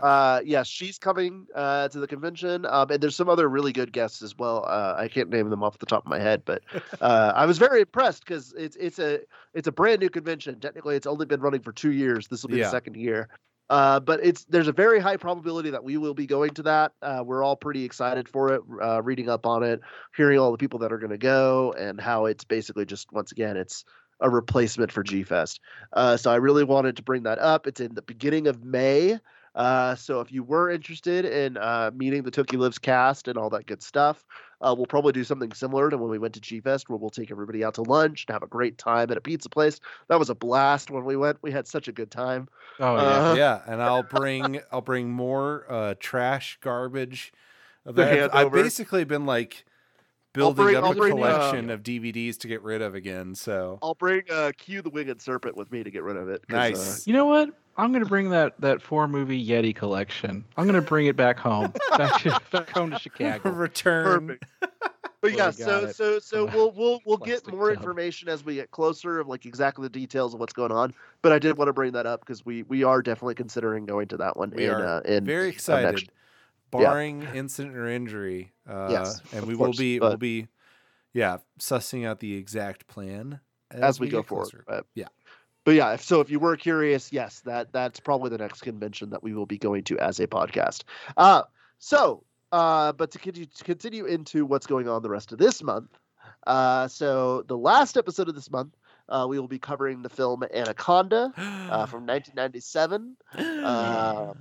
[0.00, 0.38] God.
[0.38, 3.92] Uh, yes, she's coming uh, to the convention, um, and there's some other really good
[3.92, 4.64] guests as well.
[4.66, 6.62] Uh, I can't name them off the top of my head, but
[7.00, 9.20] uh, I was very impressed because it's it's a
[9.54, 10.60] it's a brand new convention.
[10.60, 12.28] Technically, it's only been running for two years.
[12.28, 12.64] This will be Yeah.
[12.64, 13.28] the second year,
[13.70, 16.92] uh, but it's there's a very high probability that we will be going to that.
[17.02, 19.80] Uh, we're all pretty excited for it, uh, reading up on it,
[20.16, 23.32] hearing all the people that are going to go, and how it's basically just once
[23.32, 23.84] again it's
[24.20, 25.60] a replacement for G Fest.
[25.92, 27.66] Uh, so I really wanted to bring that up.
[27.66, 29.18] It's in the beginning of May.
[29.56, 33.48] Uh, so if you were interested in uh, meeting the Tokyo Lives cast and all
[33.50, 34.24] that good stuff,
[34.60, 37.10] uh, we'll probably do something similar to when we went to G Fest, where we'll
[37.10, 39.80] take everybody out to lunch and have a great time at a pizza place.
[40.08, 41.38] That was a blast when we went.
[41.42, 42.48] We had such a good time.
[42.78, 43.02] Oh yeah.
[43.02, 47.32] Uh, yeah, and I'll bring I'll bring more uh, trash garbage.
[47.86, 49.64] That I've, I've basically been like
[50.32, 53.36] building bring- up I'll a bring, uh, collection of DVDs to get rid of again.
[53.36, 56.46] So I'll bring uh, Q the Winged Serpent with me to get rid of it.
[56.48, 57.06] 'cause, uh, nice.
[57.06, 57.50] You know what?
[57.78, 60.44] I'm gonna bring that that four movie Yeti collection.
[60.56, 63.50] I'm gonna bring it back home, back, to, back home to Chicago.
[63.50, 64.28] Return.
[64.28, 64.44] Perfect.
[65.22, 65.96] But yeah, so it.
[65.96, 67.78] so so we'll we'll we'll get more tub.
[67.78, 70.94] information as we get closer of like exactly the details of what's going on.
[71.22, 74.06] But I did want to bring that up because we we are definitely considering going
[74.08, 74.52] to that one.
[74.54, 76.10] We in, are uh, in Very excited, next-
[76.70, 78.52] barring incident or injury.
[78.68, 80.46] Uh, Yes, and of we will course, be we'll be
[81.12, 83.40] yeah sussing out the exact plan
[83.72, 84.64] as we go forward.
[84.68, 85.08] But Yeah.
[85.66, 89.10] But yeah, if- so if you were curious, yes, that that's probably the next convention
[89.10, 90.84] that we will be going to as a podcast.
[91.16, 91.42] Uh,
[91.80, 92.22] so,
[92.52, 95.90] uh, but to continue, to continue into what's going on the rest of this month.
[96.46, 98.76] Uh, so the last episode of this month,
[99.08, 103.16] uh, we will be covering the film Anaconda uh, from 1997.
[103.66, 104.34] Uh,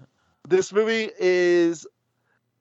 [0.48, 1.88] this movie is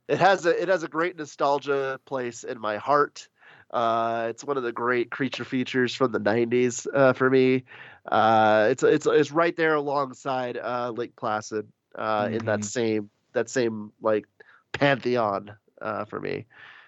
[0.08, 3.28] it has a it has a great nostalgia place in my heart.
[3.74, 7.64] Uh, it's one of the great creature features from the 90s uh, for me.
[8.10, 12.64] Uh, it's it's it's right there alongside uh, Lake Placid uh, in that Mhm.
[12.64, 14.26] same that same like
[14.72, 16.46] pantheon uh, for me.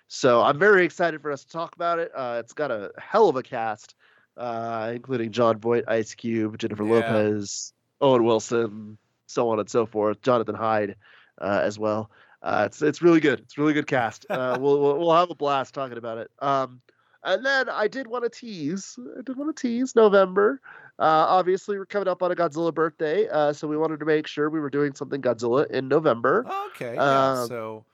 [0.08, 2.12] So I'm very excited for us to talk about it.
[2.14, 3.94] Uh, it's got a hell of a cast,
[4.36, 6.86] uh, including Jon Voight, Ice Cube, Jennifer Yeah.
[6.86, 10.22] Lopez, Owen Wilson, so on and so forth.
[10.22, 10.96] Jonathan Hyde
[11.40, 12.10] uh, as well.
[12.46, 13.40] Uh, it's it's really good.
[13.40, 14.24] It's a really good cast.
[14.30, 16.30] Uh, we'll, we'll we'll have a blast talking about it.
[16.38, 16.80] Um,
[17.24, 18.96] and then I did want to tease.
[19.18, 20.60] I did want to tease November.
[20.98, 24.28] Uh, obviously, we're coming up on a Godzilla birthday, uh, so we wanted to make
[24.28, 26.46] sure we were doing something Godzilla in November.
[26.68, 26.94] Okay.
[26.94, 27.32] Yeah.
[27.32, 27.84] Um, so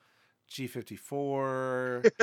[0.50, 2.10] G54.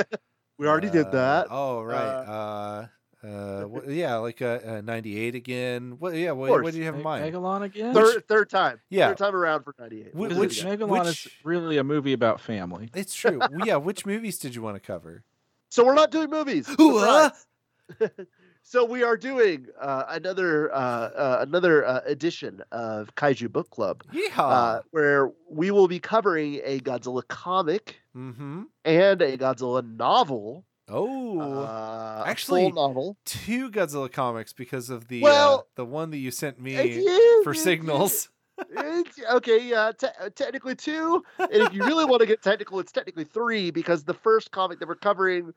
[0.60, 1.46] We already did uh, that.
[1.48, 2.86] Oh, right.
[3.22, 5.96] Uh, yeah, like uh, uh, 98 again.
[5.98, 6.14] What?
[6.14, 6.32] Yeah.
[6.32, 7.24] What, what do you have in mind?
[7.24, 7.94] Megalon again?
[7.94, 8.80] Third third time.
[8.88, 9.08] Yeah.
[9.08, 10.14] Third time around for ninety eight.
[10.14, 12.88] Wh- Because which- Megalon which- is really a movie about family.
[12.94, 13.40] It's true.
[13.64, 13.76] Yeah.
[13.76, 15.24] Which movies did you want to cover?
[15.68, 16.68] So we're not doing movies.
[16.80, 17.30] Ooh, uh?
[18.62, 24.04] So we are doing uh, another uh, uh, another uh, edition of Kaiju Book Club,
[24.12, 24.38] Yeehaw.
[24.38, 28.64] uh, where we will be covering a Godzilla comic mm-hmm.
[28.84, 30.64] and a Godzilla novel.
[30.90, 31.38] Oh.
[31.40, 33.16] Uh, Actually, novel.
[33.24, 37.54] two Godzilla comics because of the uh, the one that you sent me It's- for
[37.54, 38.28] signals.
[39.32, 41.22] Okay, yeah, te- uh, technically two.
[41.38, 44.78] And if you really want to get technical, it's technically three because the first comic
[44.80, 45.54] that we're covering,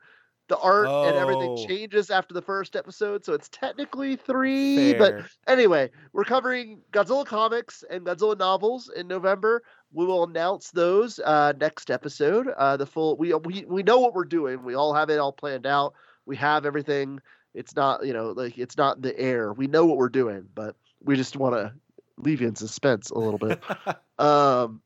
[0.48, 1.66] the art and everything Oh.
[1.66, 4.92] changes after the first episode, so it's technically three.
[4.92, 9.62] But anyway, we're covering Godzilla comics and Godzilla novels in November.
[9.92, 12.48] We will announce those uh, next episode.
[12.48, 14.62] Uh, the full we we we know what we're doing.
[14.62, 15.94] We all have it all planned out.
[16.26, 17.20] We have everything.
[17.54, 19.52] It's not you know like it's not in the air.
[19.52, 21.72] We know what we're doing, but we just want to
[22.18, 23.62] leave you in suspense a little bit.
[24.18, 24.82] um,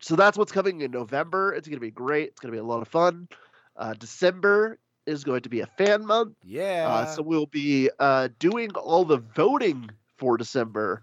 [0.00, 1.52] so that's what's coming in November.
[1.54, 2.28] It's going to be great.
[2.28, 3.28] It's going to be a lot of fun.
[3.78, 6.34] Uh, December is going to be a fan month.
[6.44, 6.86] yeah.
[6.86, 9.88] Uh, so we'll be uh, doing all the voting
[10.18, 11.02] for December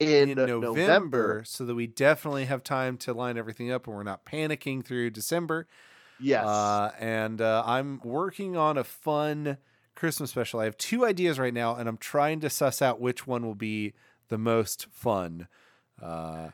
[0.00, 0.60] in, in November.
[0.60, 4.84] November, so that we definitely have time to line everything up and we're not panicking
[4.84, 5.68] through December.
[6.18, 6.44] Yes.
[6.46, 9.58] Uh, and uh, I'm working on a fun
[9.94, 10.60] Christmas special.
[10.60, 13.54] I have two ideas right now, and I'm trying to suss out which one will
[13.54, 13.94] be
[14.28, 15.48] the most fun.
[16.00, 16.48] Uh,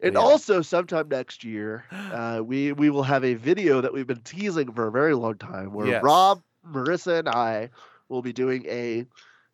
[0.00, 0.20] and yeah.
[0.20, 4.72] also, sometime next year, uh, we we will have a video that we've been teasing
[4.72, 6.02] for a very long time, where Yes.
[6.02, 7.70] Rob, Marissa, and I
[8.08, 9.06] will be doing a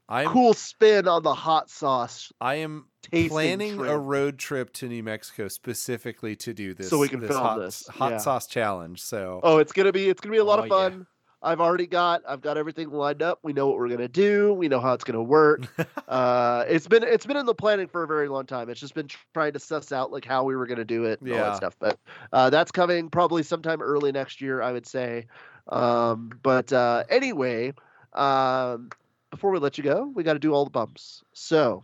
[0.09, 2.33] I'm cool spin on the hot sauce.
[2.41, 6.91] I am planning a road trip to New Mexico specifically to do this.
[6.91, 8.19] So we can this film hot, this, hot yeah.
[8.19, 9.01] sauce challenge.
[9.01, 11.07] So Oh, it's gonna be it's gonna be a lot Oh, of fun.
[11.43, 13.41] I've already got I've got everything lined up.
[13.43, 14.53] We know what we're gonna do.
[14.55, 15.63] We know how it's gonna work.
[16.09, 18.71] uh, it's been it's been in the planning for a very long time.
[18.71, 21.21] It's just been tr- trying to suss out like how we were gonna do it
[21.21, 21.45] and all Yeah.
[21.45, 21.77] that stuff.
[21.79, 21.99] But
[22.33, 25.27] uh, that's coming probably sometime early next year, I would say.
[25.69, 27.73] Um, but uh, anyway,
[28.13, 28.91] um,
[29.31, 31.23] before we let you go, we got to do all the bumps.
[31.33, 31.83] So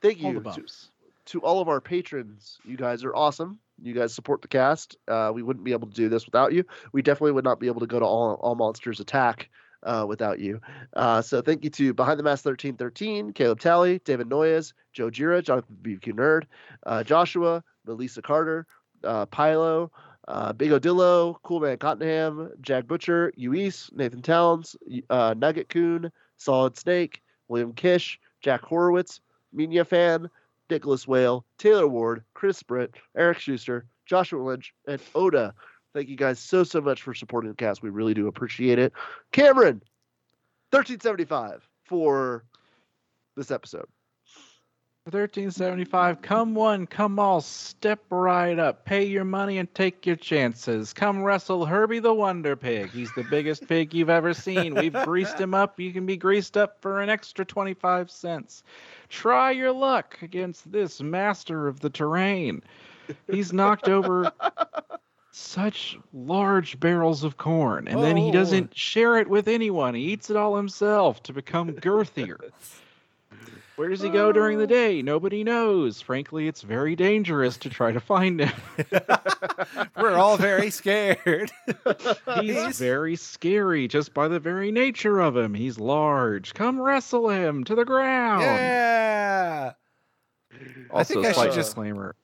[0.00, 0.64] thank All you to-
[1.26, 2.58] to all of our patrons.
[2.64, 3.58] You guys are awesome.
[3.82, 4.96] You guys support the cast.
[5.06, 6.64] Uh, we wouldn't be able to do this without you.
[6.92, 9.50] We definitely would not be able to go to all, all monsters attack
[9.82, 10.60] uh, without you.
[10.94, 15.42] Uh, so thank you to Behind the Mask 1313, Caleb Talley, David Noyes, Joe Gira,
[15.42, 16.44] Jonathan BBQ Nerd,
[16.84, 18.66] uh, Joshua, Melissa Carter,
[19.04, 19.90] uh, Pilo,
[20.28, 24.74] uh, Big Odillo, Cool Man Cottenham, Jack Butcher, Uis, Nathan Towns,
[25.10, 29.20] uh, Nugget Coon, Solid Snake, William Kish, Jack Horowitz,
[29.54, 30.28] Minya Fan,
[30.70, 35.54] Nicholas Whale, Taylor Ward, Chris Britt, Eric Schuster, Joshua Lynch, and Oda.
[35.94, 37.82] Thank you guys so so much for supporting the cast.
[37.82, 38.92] We really do appreciate it.
[39.32, 39.82] Cameron,
[40.70, 42.44] thirteen seventy five for
[43.36, 43.86] this episode.
[45.10, 46.20] Thirteen seventy five.
[46.20, 47.40] Come one, come all.
[47.40, 48.84] Step right up.
[48.84, 50.92] Pay your money and take your chances.
[50.92, 52.90] Come wrestle Herbie the Wonder Pig.
[52.90, 54.74] He's the biggest pig you've ever seen.
[54.74, 55.78] We've greased him up.
[55.78, 58.64] You can be greased up for an extra twenty five cents.
[59.08, 62.64] Try your luck against this master of the terrain.
[63.30, 64.32] He's knocked over
[65.30, 68.32] such large barrels of corn, and then he Oh.
[68.32, 69.94] doesn't share it with anyone.
[69.94, 72.40] He eats it all himself to become girthier.
[73.76, 75.02] Where does he go during the day?
[75.02, 76.00] Nobody knows.
[76.00, 78.52] Frankly, it's very dangerous to try to find him.
[79.96, 81.50] We're all very scared.
[82.40, 85.52] He's very scary just by the very nature of him.
[85.54, 86.54] He's large.
[86.54, 88.42] Come wrestle him to the ground.
[88.42, 89.72] yeah.
[90.90, 92.14] Also, I think I slight should just- disclaimer.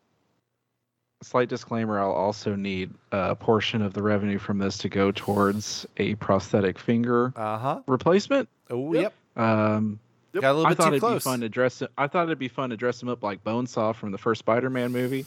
[1.22, 5.86] Slight disclaimer: I'll also need a portion of the revenue from this to go towards
[5.98, 7.80] a prosthetic finger Uh huh.
[7.86, 8.48] replacement.
[8.70, 9.12] Oh, Yep.
[9.36, 9.44] yep.
[9.44, 10.00] Um,
[10.40, 11.14] Got a little I bit thought too it'd close.
[11.24, 11.82] be fun to dress.
[11.82, 14.38] It, I thought it'd be fun to dress him up like Bonesaw from the first
[14.38, 15.26] Spider-Man movie,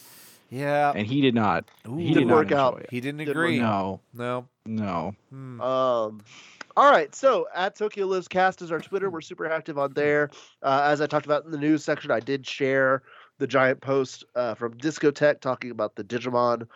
[0.50, 0.92] Yeah.
[0.94, 1.64] and he did not.
[1.88, 1.96] Ooh.
[1.96, 2.74] he Didn't did work out.
[2.74, 2.90] enjoy it.
[2.90, 3.58] He didn't Didn't agree.
[3.60, 4.46] No, No.
[4.64, 5.14] no.
[5.30, 5.60] Hmm.
[5.60, 6.22] Um,
[6.76, 9.08] all right, so at Tokyo Lives Cast is our Twitter.
[9.08, 10.30] We're super active on there.
[10.62, 13.02] Uh, as I talked about in the news section, I did share
[13.38, 16.66] the giant post uh, from Discotek talking about the Digimon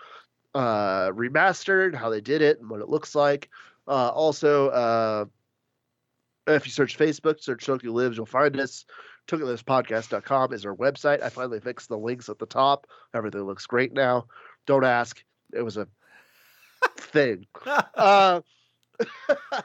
[0.55, 3.48] uh, remastered, how they did it, and what it looks like.
[3.89, 5.24] Uh, also, uh,
[6.55, 8.85] if you search Facebook, search Tokyo Lives, you'll find us.
[9.28, 11.22] TokyoLivesPodcast.com is our website.
[11.22, 12.86] I finally fixed the links at the top.
[13.14, 14.27] Everything looks great now.
[14.66, 15.22] Don't ask.
[15.52, 15.86] It was a
[16.97, 17.47] thing.
[17.66, 18.40] Uh,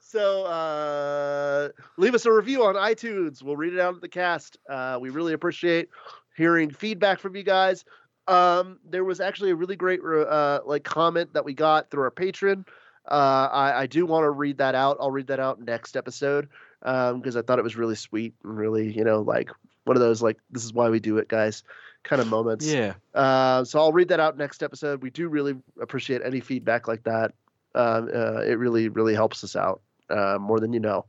[0.00, 3.42] so uh, leave us a review on iTunes.
[3.42, 4.58] We'll read it out at the cast.
[4.68, 5.88] Uh, we really appreciate
[6.36, 7.84] hearing feedback from you guys.
[8.26, 12.10] Um, there was actually a really great uh, like comment that we got through our
[12.10, 12.66] Patreon.
[13.10, 14.96] Uh, I, I do want to read that out.
[15.00, 16.48] I'll read that out next episode
[16.80, 19.50] because I thought it was really sweet and really, you know, like
[19.84, 21.62] one of those like this is why we do it, guys,
[22.02, 22.66] kind of moments.
[22.66, 22.94] Yeah.
[23.14, 25.02] Uh, so I'll read that out next episode.
[25.02, 27.32] We do really appreciate any feedback like that.
[27.74, 31.04] Um, uh, it really, really helps us out uh, more than you know.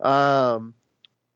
[0.00, 0.74] Um,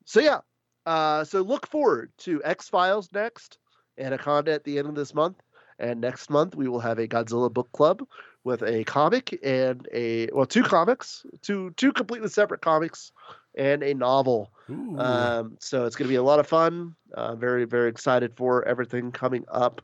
[0.04, 0.40] so yeah.
[0.86, 3.58] Uh, so look forward to X Files next,
[3.98, 5.36] Anaconda at the end of this month,
[5.78, 8.06] and next month we will have a Godzilla book club
[8.48, 13.12] with a comic and a well, two comics, two two completely separate comics,
[13.54, 14.50] and a novel.
[14.98, 16.96] Um, so it's going to be a lot of fun.
[17.12, 19.82] Uh, very, very excited for everything coming up.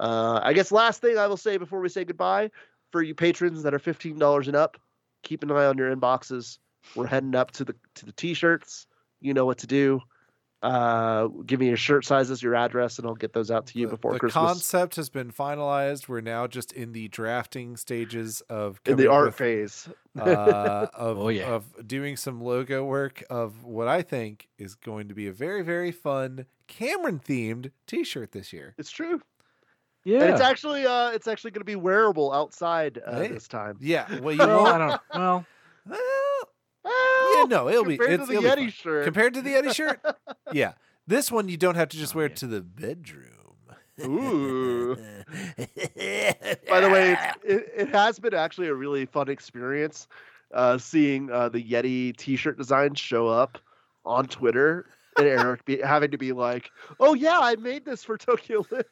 [0.00, 2.50] Uh, I guess last thing I will say before we say goodbye
[2.92, 4.78] for you patrons that are fifteen dollars and up,
[5.22, 6.58] keep an eye on your inboxes.
[6.94, 8.86] We're heading up to the to the t-shirts.
[9.20, 10.00] You know what to do.
[10.60, 13.86] Uh, give me your shirt sizes, your address, and I'll get those out to you
[13.86, 14.34] the, before the Christmas.
[14.44, 16.08] concept has been finalized.
[16.08, 19.88] We're now just in the drafting stages of in the art with, phase.
[20.18, 21.46] uh, of, Oh, yeah.
[21.46, 25.62] of doing some logo work of what I think is going to be a very
[25.62, 28.74] very fun Cameron themed T-shirt this year.
[28.78, 29.22] It's true.
[30.04, 30.22] Yeah.
[30.22, 33.28] And it's actually uh it's actually going to be wearable outside uh, Hey.
[33.28, 33.76] this time.
[33.80, 34.74] Yeah, well you well, won't.
[34.74, 35.00] I don't.
[35.14, 35.46] Well,
[35.86, 35.98] Well,
[36.88, 38.70] Well, yeah, no, it'll be compared it's, to the it'll Yeti fun.
[38.70, 39.04] shirt.
[39.04, 40.00] compared to the Yeti shirt.
[40.52, 40.72] Yeah,
[41.06, 42.32] this one you don't have to just Oh, wear yeah.
[42.32, 43.24] it to the bedroom.
[44.00, 44.94] Ooh.
[45.56, 50.06] By the way, it's, it, it has been actually a really fun experience
[50.54, 53.58] uh, seeing uh, the Yeti T-shirt design show up
[54.04, 54.86] on Twitter,
[55.18, 56.70] and Eric be, having to be like,
[57.00, 58.86] "Oh yeah, I made this for Tokyo Lives."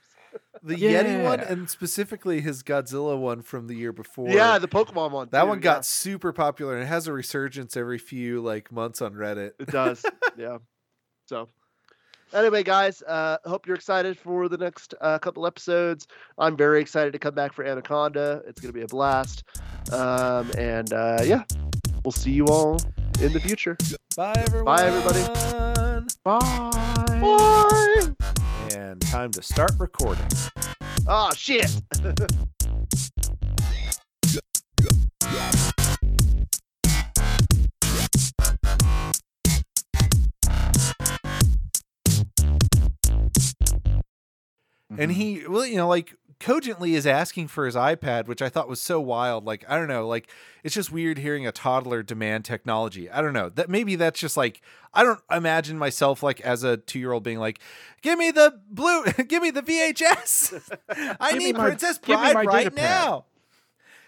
[0.63, 4.29] The Yeti one, and specifically his Godzilla one from the year before.
[4.29, 5.29] yeah, the Pokemon one.
[5.31, 5.63] that too, one yeah.
[5.63, 9.53] got super popular and it has a resurgence every few like months on Reddit.
[9.59, 10.05] It does.
[10.37, 10.59] yeah.
[11.27, 11.49] So,
[12.33, 16.07] anyway, guys, uh, hope you're excited for the next uh, couple episodes.
[16.39, 18.43] I'm very excited to come back for Anaconda.
[18.47, 19.45] It's going to be a blast.
[19.93, 21.45] Um, and uh, yeah,
[22.05, 22.81] we'll see you all
[23.21, 23.77] in the future.
[24.17, 24.65] Bye everyone.
[24.65, 26.03] Bye, everybody.
[26.25, 26.41] bye.
[27.11, 27.63] Bye.
[28.87, 30.29] And time to start recording.
[31.09, 31.69] Oh, shit.
[44.97, 48.69] And he, well, you know, like cogently is asking for his iPad, which I thought
[48.69, 49.45] was so wild.
[49.45, 50.29] Like, I don't know, like
[50.65, 53.11] it's just weird hearing a toddler demand technology.
[53.11, 54.61] I don't know that maybe that's just like
[54.95, 57.61] I don't imagine myself like as a two year old being like,
[58.03, 60.77] "Give me the blue, give me the VHS.
[61.21, 63.25] I Give need my- Princess give Bride right now.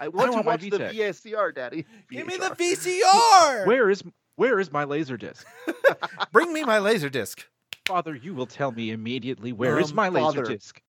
[0.01, 0.93] I want to my watch the VTech.
[0.95, 1.85] VSCR, Daddy.
[2.11, 3.67] Give me the VCR.
[3.67, 4.03] Where is
[4.37, 5.45] where is my laser disc?
[6.31, 7.45] Bring me my laser disc.
[7.85, 10.45] Father, you will tell me immediately Where is Um, my laser father.
[10.45, 10.81] disc?